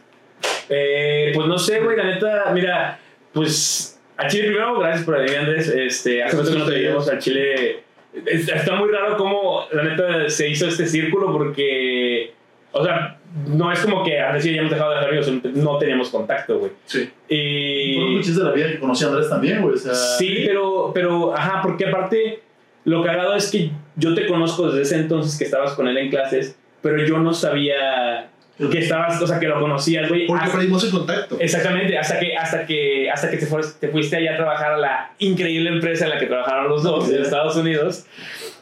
[0.71, 2.99] Eh, pues no sé, güey, la neta, mira,
[3.33, 5.69] pues a Chile primero, gracias por venir, Andrés.
[5.69, 7.83] Este, hace rato que no te veíamos al Chile.
[8.27, 12.33] Es- Está muy raro cómo, la neta, se hizo este círculo porque,
[12.73, 15.55] o sea, no es como que Andrés y yo ya hemos dejado de ser amigos,
[15.57, 16.73] no teníamos contacto, güey.
[16.85, 17.11] Sí.
[17.29, 17.95] Y...
[17.95, 19.75] fueron muchos de la vida que conocí a Andrés también, güey.
[19.75, 22.41] O sea, Sí, pero, pero, ajá, porque aparte,
[22.85, 26.11] lo cagado es que yo te conozco desde ese entonces que estabas con él en
[26.11, 28.30] clases, pero yo no sabía
[28.69, 30.27] que estabas, o sea, que lo conocías, güey.
[30.27, 31.37] Porque hasta- perdimos el contacto.
[31.41, 34.77] Exactamente, hasta que, hasta que, hasta que te, fuiste, te fuiste allá a trabajar a
[34.79, 38.05] la increíble empresa en la que trabajaron los dos en Estados Unidos.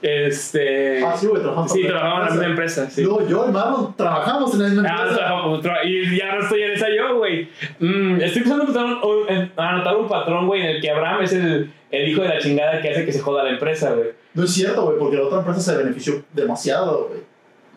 [0.01, 1.05] Este.
[1.05, 2.89] Ah, sí, güey, trabajamos sí, trabajaban en la misma empresa.
[2.91, 3.03] Sí.
[3.03, 5.17] No, yo, hermano, trabajamos en la misma Ah, empresa.
[5.17, 7.49] trabajamos, tra- y ya no estoy en esa yo, güey.
[7.81, 10.91] Mm, estoy empezando a anotar un, en- a anotar un patrón, güey, en el que
[10.91, 13.91] Abraham es el, el hijo de la chingada que hace que se joda la empresa,
[13.93, 14.11] güey.
[14.35, 17.21] No es cierto, güey, porque la otra empresa se benefició demasiado, güey.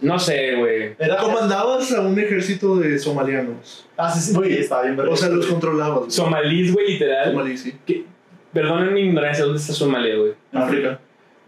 [0.02, 0.96] No sé, güey.
[1.00, 1.18] Era.
[1.18, 3.88] Comandabas a un ejército de somalianos.
[3.98, 6.00] Ah, sí, sí, güey, estaba bien, O sea, los controlabas.
[6.00, 6.12] güey.
[6.12, 7.32] Somalís, güey, literal.
[7.32, 7.76] Somalí, sí.
[8.52, 10.34] Perdonen mi ignorancia, ¿dónde está Somalia, güey?
[10.52, 11.00] En África.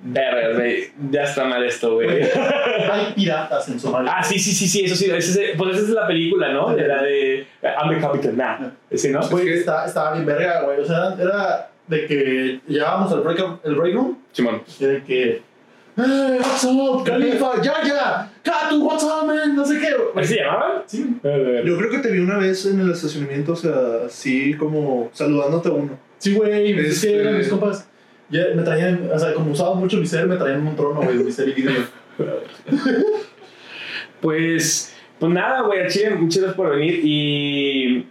[0.05, 0.91] Verga, güey.
[1.11, 2.09] Ya está mal esto, güey.
[2.91, 4.11] Hay piratas en Somalia.
[4.15, 5.05] Ah, sí, sí, sí, sí, eso sí.
[5.09, 6.75] ese es- pues esa es la película, ¿no?
[6.75, 8.71] De la de I'm the Captain Now.
[8.89, 9.21] Ese, ¿no?
[9.29, 10.79] Güey, es que- está- estaba bien verga, güey.
[10.79, 14.61] O sea, era de que llegábamos al break, el break room Simón.
[14.79, 15.41] y de que.
[15.95, 17.61] ¡Hey, what's up, Califa!
[17.61, 18.31] ¡Ya, ya!
[18.43, 19.55] ¡Katu, what's up, man!
[19.55, 19.87] No sé qué.
[20.19, 20.83] ¿Así se llamaban?
[20.85, 21.15] Sí.
[21.23, 23.73] Yo creo que te vi una vez en el estacionamiento, o sea,
[24.05, 25.97] así como saludándote a uno.
[26.17, 26.71] Sí, güey.
[26.79, 27.87] Es Este- que eran mis compas.
[28.29, 31.17] Ya me traían, o sea, como usaba mucho mi ser, me traían un trono, güey,
[31.17, 31.65] mi ser y.
[34.21, 37.01] Pues, pues nada, güey, Chile, muchas gracias por venir.
[37.03, 38.07] Y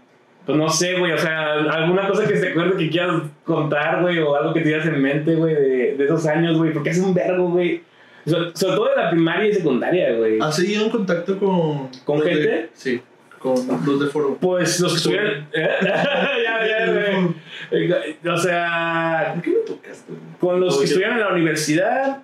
[0.46, 4.18] Pues no sé, güey, o sea, alguna cosa que se acuerde que quieras contar, güey,
[4.18, 7.14] o algo que tienes en mente, güey, de, de esos años, güey, porque es un
[7.14, 7.82] vergo, güey.
[8.26, 10.38] Sobre, sobre todo de la primaria y secundaria, güey.
[10.40, 11.88] ¿Has seguido en contacto con...
[12.04, 12.68] ¿Con de- gente?
[12.74, 13.00] sí,
[13.38, 13.54] con
[13.84, 14.38] los de foro.
[14.40, 15.46] Pues los que estuvieron.
[15.52, 15.68] ¿Eh?
[15.82, 17.34] ya, ya, güey.
[17.72, 20.12] Eh, O sea, ¿Por qué me tocaste?
[20.38, 22.22] con los que estuvieron en la universidad,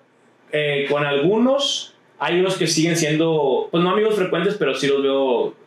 [0.52, 5.02] eh, con algunos, hay unos que siguen siendo, pues no amigos frecuentes, pero sí los
[5.02, 5.22] veo,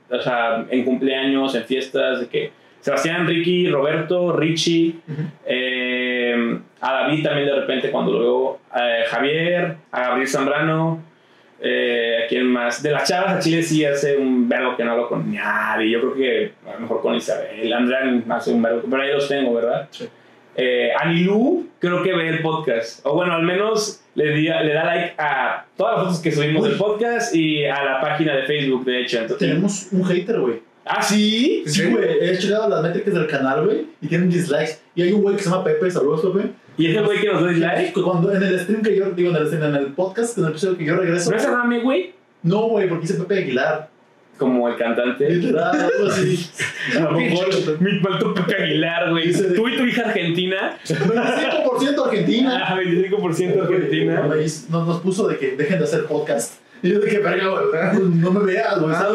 [0.10, 2.52] o sea, en cumpleaños, en fiestas, de que
[2.82, 4.96] Sebastián, Ricky, Roberto, Richie,
[5.46, 11.04] eh, a David también de repente cuando lo veo, eh, Javier, a Gabriel Zambrano,
[11.62, 12.82] eh, ¿a quién más?
[12.82, 16.00] De las chavas a Chile sí hace un verbo que no hablo con nadie, yo
[16.02, 19.54] creo que a lo mejor con Isabel, Andrea hace un verbo, pero ahí los tengo,
[19.54, 19.88] ¿verdad?
[19.92, 20.08] Sí.
[20.56, 24.84] Eh, Anilú creo que ve el podcast, o bueno, al menos le, di- le da
[24.86, 28.84] like a todas las fotos que subimos del podcast y a la página de Facebook,
[28.84, 29.20] de hecho.
[29.22, 30.71] Entonces, Tenemos un hater, güey.
[30.86, 31.64] Ah, sí.
[31.66, 32.06] Sí, güey.
[32.22, 34.80] He checado las métricas del canal, güey, y tienen dislikes.
[34.96, 36.52] Y hay un güey que se llama Pepe, saludos, Pepe.
[36.78, 37.94] Y ese güey que nos da dislike.
[37.94, 40.52] Cuando en el stream que yo, digo, en el, stream, en el podcast, en el
[40.52, 41.32] episodio que yo regreso.
[41.32, 42.14] ¿No es Adame, güey?
[42.44, 43.90] No, güey, porque dice Pepe Aguilar.
[44.38, 45.30] Como el cantante.
[45.30, 46.50] Literal, algo así.
[47.80, 49.32] Mi faltó Pepe Aguilar, güey.
[49.32, 50.80] Tú y tu hija argentina.
[50.84, 52.64] 25% Argentina.
[52.66, 54.28] Ah, 25% argentina.
[54.70, 56.56] Nos puso de que dejen de hacer podcast.
[56.84, 57.64] Y yo de que, verga, güey,
[58.16, 58.96] no me veas, güey.
[58.96, 59.14] Ah.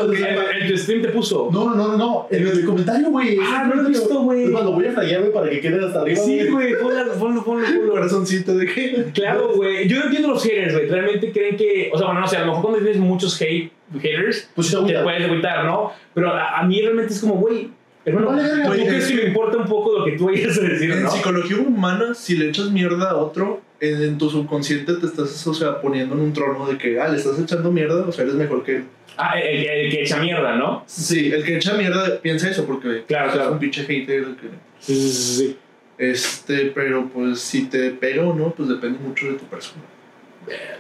[0.61, 1.49] En, tu stream te puso.
[1.53, 2.27] No, no, no, no, no.
[2.31, 3.39] En el comentario, güey.
[3.43, 4.47] Ah, no lo he visto, güey.
[4.47, 6.21] Lo voy a flaguear, güey, para que quede hasta arriba.
[6.23, 7.91] Sí, güey, ponlo, ponlo, ponlo, ponlo.
[7.93, 9.07] Corazoncito de qué.
[9.13, 9.89] Claro, güey.
[9.89, 10.89] Yo no entiendo los haters, güey.
[10.89, 11.91] Realmente creen que.
[11.93, 14.77] O sea, bueno, no sé, a lo mejor cuando tienes muchos hate, haters, Pues te
[14.77, 15.93] puedes agüitar, ¿no?
[16.15, 17.71] Pero a, a mí realmente es como, güey,
[18.05, 20.63] hermano, Vale, ¿tú crees es- que me importa un poco lo que tú vayas a
[20.63, 21.11] decir, En no?
[21.11, 25.81] psicología humana, si le echas mierda a otro, en, tu subconsciente te estás, o sea,
[25.81, 28.65] poniendo en un trono de que, ah, le estás echando mierda, o sea, eres mejor
[28.65, 28.85] que él.
[29.19, 30.85] Ah, el, que- el que echa mierda, ¿no?
[30.87, 33.53] Sí, el que echa mierda piensa eso porque Claro, es claro.
[33.53, 34.25] un pinche hater.
[34.41, 34.49] que-
[34.81, 35.37] Sí, sí, sí.
[35.37, 35.57] sí.
[35.99, 39.83] Este, pero pues si te pega o no, pues depende mucho de tu persona.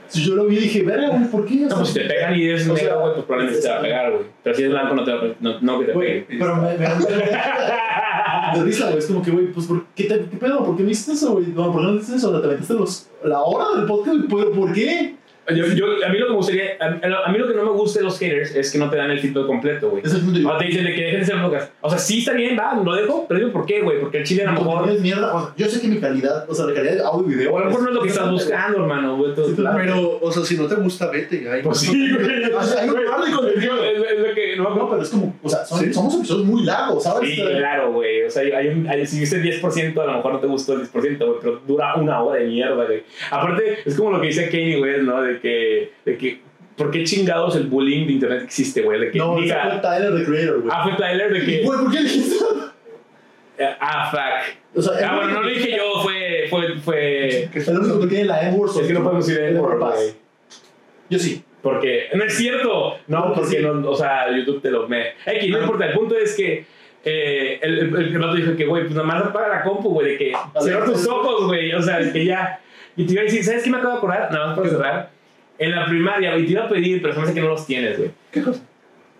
[0.09, 1.55] Si yo lo vi, dije, verga, güey, ¿por qué?
[1.56, 3.82] No, pues si te pegan y eres o negro, güey, pues probablemente te va a
[3.82, 4.22] pegar, güey.
[4.43, 6.38] Pero si es blanco, no te va a pe- no, no que te Güey, pegue.
[6.38, 8.98] pero me, me, me, de risa, güey.
[8.98, 10.64] Es como que, güey, pues, ¿por qué, te, ¿qué pedo?
[10.64, 11.47] ¿Por qué me hiciste eso, güey?
[11.48, 12.40] No, ¿por qué no hiciste eso?
[12.40, 14.44] ¿Te metiste los, la hora del podcast, güey?
[14.44, 15.16] ¿Pero por qué?
[15.55, 17.70] Yo, yo, a mí lo que me gustaría, a, a mí lo que no me
[17.70, 20.02] gusta de los haters es que no te dan el feedback completo, güey.
[20.05, 20.48] Es el punto.
[20.48, 21.73] O te dicen de que dejen de podcast.
[21.81, 24.01] O sea, sí está bien, va, lo dejo, pero digo, ¿por qué, güey?
[24.01, 24.90] Porque el chile a lo mejor.
[24.90, 25.35] Es mierda.
[25.35, 27.52] O sea, yo sé que mi calidad, o sea, la calidad de audio y video.
[27.55, 29.32] O a lo mejor no es lo que estás buscando, hermano, güey.
[29.36, 29.78] Sí, claro.
[29.78, 31.48] Pero, o sea, si no te gusta, vete.
[31.51, 32.44] Ahí Pues sí, güey.
[32.52, 33.81] O sea, hay un par de Es contenido.
[33.81, 34.56] que- es- es lo que.
[34.56, 35.93] No, No, pero es como, o sea, son, Sí.
[35.94, 37.31] somos episodios muy largos, ¿sabes?
[37.31, 38.23] Sí, claro, güey.
[38.24, 40.81] O sea, hay un, hay- si viste 10%, a lo mejor no te gustó el
[40.81, 43.05] 10%, güey, pero dura una hora de mierda, güey.
[43.31, 45.23] Aparte, es como lo que dice Kanye West, ¿no?
[45.23, 46.40] De que, de que,
[46.76, 49.00] ¿por qué chingados el bullying de internet existe, güey?
[49.00, 50.70] De que No, diga, fue Tyler, the creator, güey.
[50.72, 52.36] ah, fue Tyler, de que, Güey, ¿por qué dijiste?
[53.80, 54.78] ah, fuck.
[54.78, 58.24] O sea, Ah, bueno, no lo dije yo, fue, fue, fue, El único que tiene
[58.24, 58.70] la N-word.
[58.80, 59.94] es que no podemos decir Pass.
[59.94, 60.14] güey.
[61.08, 61.42] Yo sí.
[61.62, 65.14] Porque, no es cierto, no, Porque no, o sea, YouTube te lo me.
[65.24, 66.64] X, no importa, el punto es que
[67.04, 70.12] eh, el, el, el rato dijo que, güey, pues nada más apaga la compu, güey,
[70.12, 72.60] de que cierra tus ojos, güey, o sea, de que ya.
[72.96, 74.30] Y te iba a decir, ¿sabes qué me acabo de acordar?
[74.30, 75.10] Nada más para cerrar.
[75.58, 77.66] En la primaria, güey, te iba a pedir, pero se me hace que no los
[77.66, 78.10] tienes, güey.
[78.30, 78.60] ¿Qué cosa?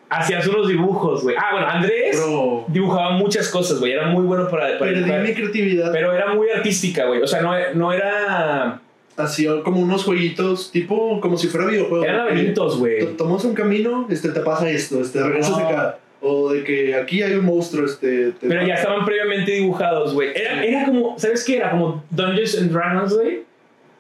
[0.09, 1.35] Hacías unos dibujos, güey.
[1.37, 5.35] Ah, bueno, Andrés Bro, dibujaba muchas cosas, güey, era muy bueno para, para perdí mi
[5.35, 5.91] creatividad.
[5.93, 8.81] Pero era muy artística, güey, o sea, no, no era.
[9.17, 12.05] Hacía como unos jueguitos, tipo, como si fuera videojuego.
[12.05, 13.17] Eran laberintos, güey.
[13.17, 15.67] Tomas un camino, este, te pasa esto, este, regresas No.
[15.67, 15.99] acá.
[16.21, 18.33] O de que aquí hay un monstruo, este...
[18.33, 20.31] te- Pero ya estaban previamente dibujados, güey.
[20.35, 21.57] Era, era como, ¿sabes qué?
[21.57, 23.46] Era como Dungeons and Dragons, güey.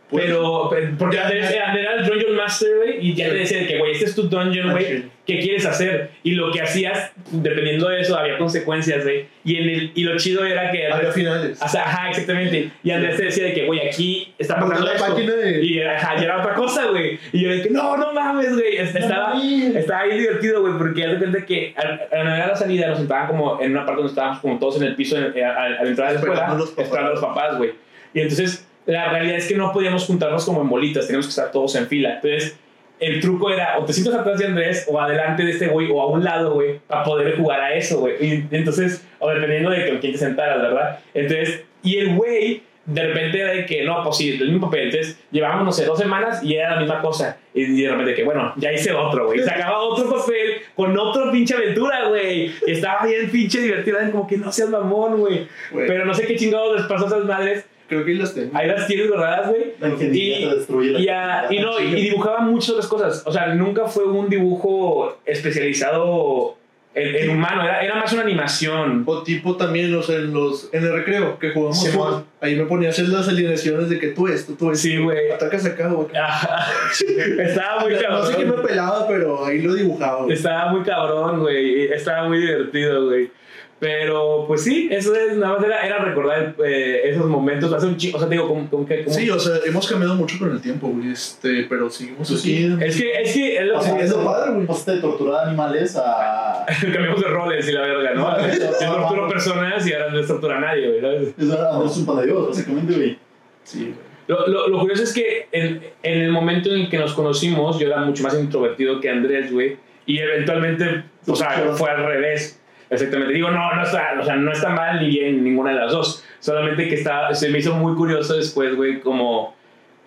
[0.08, 1.28] Pues, Pero, porque ya.
[1.28, 3.30] era, el Dungeon Master, güey, y ya Sí.
[3.32, 5.04] te decía de que, güey, este es tu dungeon, Ah, güey, sí.
[5.26, 6.10] ¿qué quieres hacer?
[6.22, 9.26] Y lo que hacías, dependiendo de eso, había consecuencias, güey.
[9.44, 11.60] Y, en el, y lo chido era que Había finales.
[11.60, 12.70] o sea, ajá, exactamente.
[12.84, 15.36] Y Andrés te decía de que, güey, aquí está Monté pasando la esto.
[15.36, 15.64] de...
[15.64, 17.18] Y ajá, era otra cosa, güey.
[17.32, 18.76] Y yo de que, no, no mames, güey.
[18.76, 19.34] Es- Estaba,
[19.74, 23.60] estaba bien divertido, güey, porque haz de cuenta que a la salida nos sentaban como
[23.60, 26.08] en una parte donde estábamos como todos en el piso en- a- a- al entrar
[26.08, 26.84] a la escuela, Esperando a los papás.
[26.84, 27.70] esperando a los papás, güey.
[28.14, 31.50] Y entonces la realidad es que no podíamos juntarnos como en bolitas, teníamos que estar
[31.50, 32.14] todos en fila.
[32.14, 32.58] Entonces
[32.98, 36.00] el truco era o te sientas atrás de Andrés o adelante de este güey o
[36.00, 38.14] a un lado, güey, para poder jugar a eso, güey.
[38.20, 41.00] Y entonces, o dependiendo de con quién te sentaras, ¿verdad?
[41.12, 44.84] Entonces, y el güey de repente era de que no, pues sí, el mismo papel.
[44.84, 47.36] Entonces llevábamos, no sé, dos semanas y era la misma cosa.
[47.52, 49.40] Y de repente que, bueno, ya hice otro, güey.
[49.40, 52.52] Sacaba otro papel con otro pinche aventura, güey.
[52.66, 54.08] Estaba bien pinche divertida.
[54.10, 55.48] Como que no seas mamón, güey.
[55.72, 57.66] Güey, Pero no sé qué chingados les pasó a esas madres.
[57.88, 58.50] Creo que ahí las tengo.
[58.56, 59.72] Ahí las tienes guardadas, güey.
[59.80, 63.22] La ingeniería Y- te destruye la Y, y no, y, y dibujaba muchas otras cosas.
[63.26, 66.56] O sea, nunca fue un dibujo especializado
[66.94, 69.02] el, el humano, era, era más una animación.
[69.06, 72.56] O tipo también, o sea, en, los, en el recreo que jugamos Sí, fútbol, ahí
[72.56, 74.82] me ponía a hacer las alineaciones de que tú esto, tú esto.
[74.82, 75.30] Sí, güey.
[75.30, 75.92] Atacas acá.
[76.18, 76.66] Ajá.
[77.38, 78.20] Estaba muy cabrón.
[78.20, 80.22] No sé qué me pelaba, pero ahí lo dibujaba.
[80.22, 80.32] güey.
[80.34, 81.84] Estaba muy cabrón, güey.
[81.92, 83.30] Estaba muy divertido, güey.
[83.78, 87.70] Pero, pues sí, eso es, nada más era, era recordar eh, esos momentos.
[87.74, 89.05] Hace un chico, o sea, digo, como, como que.
[89.05, 91.12] como- Sí, o sea, hemos cambiado mucho con el tiempo, güey.
[91.12, 92.57] Este, pero seguimos Pues así.
[92.69, 92.77] sí.
[92.81, 94.66] Es que, es que es lo O sea, que es lo padre, güey.
[94.66, 96.65] Pasaste de torturar animales a.
[96.81, 98.36] cambiamos de roles y la verga, ¿no?
[98.48, 101.01] Yo torturo personas y ahora no tortura a nadie, güey.
[101.03, 101.35] ¿sabes?
[101.36, 103.19] Es un de Dios, básicamente, güey.
[103.62, 104.07] Sí, güey.
[104.28, 107.78] Lo, lo, lo curioso es que en, en el momento en el que nos conocimos,
[107.78, 109.77] yo era mucho más introvertido que Andrés, güey.
[110.07, 112.61] Y eventualmente, o sea, fue al revés.
[112.90, 113.32] Exactamente.
[113.34, 116.24] Digo, no, no está, o sea, no está mal ni bien ninguna de las dos.
[116.38, 119.56] Solamente que está, se me hizo muy curioso después, güey, como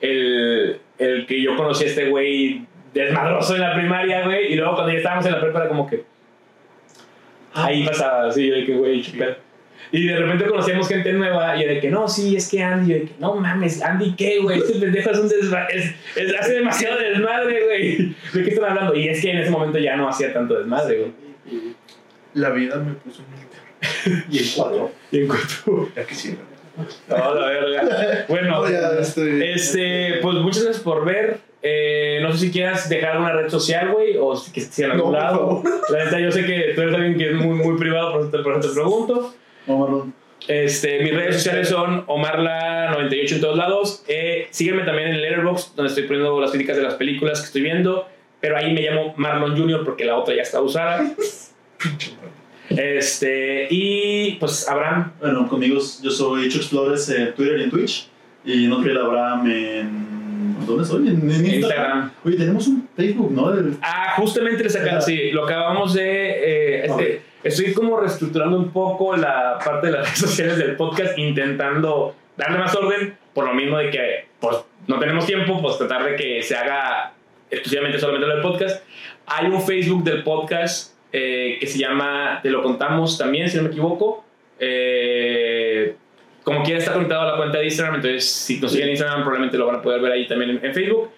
[0.01, 4.53] el, el que yo conocí a este güey desmadroso en la primaria, güey.
[4.53, 6.03] Y luego cuando ya estábamos en la prepa como que...
[7.53, 9.03] Ahí pasaba, así, de que, güey.
[9.91, 13.01] Y de repente conocíamos gente nueva y de que, no, sí, es que Andy, de
[13.05, 14.59] que, no mames, Andy, ¿qué, güey?
[14.59, 18.15] Este pendejo es un desmadre, es, es- hace demasiado desmadre, güey.
[18.33, 18.93] ¿De qué están hablando?
[18.95, 21.11] Y es que en ese momento ya no hacía tanto desmadre, güey.
[22.33, 24.27] La vida me puso un límite.
[24.29, 24.91] Y el 4.
[25.11, 25.89] Y en cuanto...
[25.95, 26.37] Ya quisiera.
[27.07, 28.25] No, la verga.
[28.27, 29.53] Bueno, No, ya, este.
[29.53, 31.39] este, pues muchas gracias por ver.
[31.61, 35.11] Eh, no sé si quieras dejar alguna red social, güey, o si si en algún
[35.11, 35.63] No, lado.
[35.89, 38.29] La neta, yo sé que tú eres alguien que es muy, muy privado, por eso
[38.29, 39.33] te, por eso te pregunto.
[39.67, 40.13] No, Marlon.
[40.47, 44.03] Este, mis redes sociales son Omarla98 en todos lados.
[44.07, 47.61] Eh, sígueme también en Letterboxd, donde estoy poniendo las críticas de las películas que estoy
[47.61, 48.07] viendo.
[48.39, 49.83] Pero ahí me llamo Marlon Jr.
[49.83, 51.03] porque la otra ya está usada.
[52.69, 58.07] Este, y pues Abraham, Bueno, conmigo yo soy Chuck Explores en Twitter y en Twitch.
[58.45, 60.65] Y no Notriel Abraham en.
[60.67, 61.07] ¿Dónde soy?
[61.07, 61.53] En, en Instagram.
[61.55, 62.11] Instagram.
[62.23, 63.51] Oye, tenemos un Facebook, ¿no?
[63.53, 66.03] El- Ah, justamente les acabo, sí, lo acabamos de.
[66.29, 71.17] eh, este, Estoy como reestructurando un poco la parte de las redes sociales del podcast,
[71.17, 74.57] intentando darle más orden, por lo mismo de que pues,
[74.87, 77.13] no tenemos tiempo, pues tratar de que se haga
[77.49, 78.83] exclusivamente solamente lo del podcast.
[79.25, 83.63] Hay un Facebook del podcast eh, que se llama Te lo contamos también, si no
[83.63, 84.23] me equivoco.
[84.59, 85.95] Eh,
[86.43, 89.21] como quiera está conectado a la cuenta de Instagram, entonces si nos siguen en Instagram
[89.21, 91.09] probablemente lo van a poder ver ahí también en- en Facebook.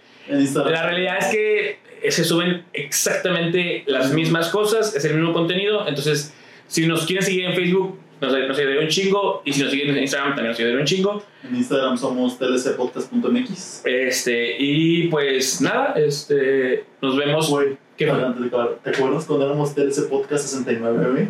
[0.72, 5.88] La realidad es que se suben exactamente las mismas cosas, es el mismo contenido.
[5.88, 6.34] Entonces,
[6.68, 9.41] si nos quieren seguir en Facebook, nos, nos ayudaría un chingo.
[9.43, 11.23] Y si nos siguen en Instagram, también nos ayudaría un chingo.
[11.43, 13.81] En Instagram somos tlcpodcast.mx.
[13.85, 18.23] Este, y pues nada, este, nos vemos Güey, ¿Qué fue?
[18.23, 21.27] antes de acabar, ¿te acuerdas cuando éramos TLC Podcast 69, güey?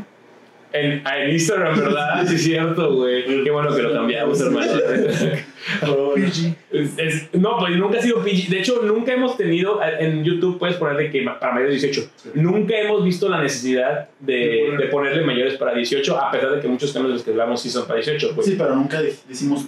[0.73, 2.23] En, en Instagram, ¿verdad?
[2.27, 3.43] Sí, es cierto, güey.
[3.43, 4.71] Qué bueno que lo cambiamos, hermano.
[6.15, 6.55] PG.
[6.71, 8.49] Es- es- no, pues nunca ha sido PG.
[8.49, 12.11] De hecho, nunca hemos tenido, en YouTube puedes ponerle que para mayores de 18.
[12.35, 16.67] Nunca hemos visto la necesidad de, de ponerle mayores para 18, a pesar de que
[16.67, 18.33] muchos temas de los que hablamos sí son para 18.
[18.35, 18.47] Pues.
[18.47, 19.65] Sí, pero nunca decimos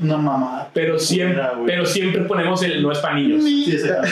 [0.00, 0.70] una mamada.
[0.74, 3.44] Pero, siempre, pero siempre ponemos el no es para niños.
[3.44, 4.08] Sí, exacto.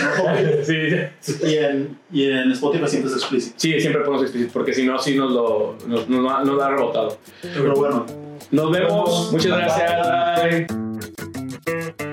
[0.63, 3.55] Sí, y, en, y en Spotify siempre es explícito.
[3.59, 6.71] sí, siempre ponemos explícito, porque si no, sí nos lo nos, nos, da- nos da
[6.71, 7.19] rebotado.
[7.43, 8.07] Pero bueno,
[8.51, 8.91] Nos vemos.
[8.91, 9.33] vemos.
[9.33, 10.67] Muchas Bye, gracias.
[11.99, 12.12] Bye.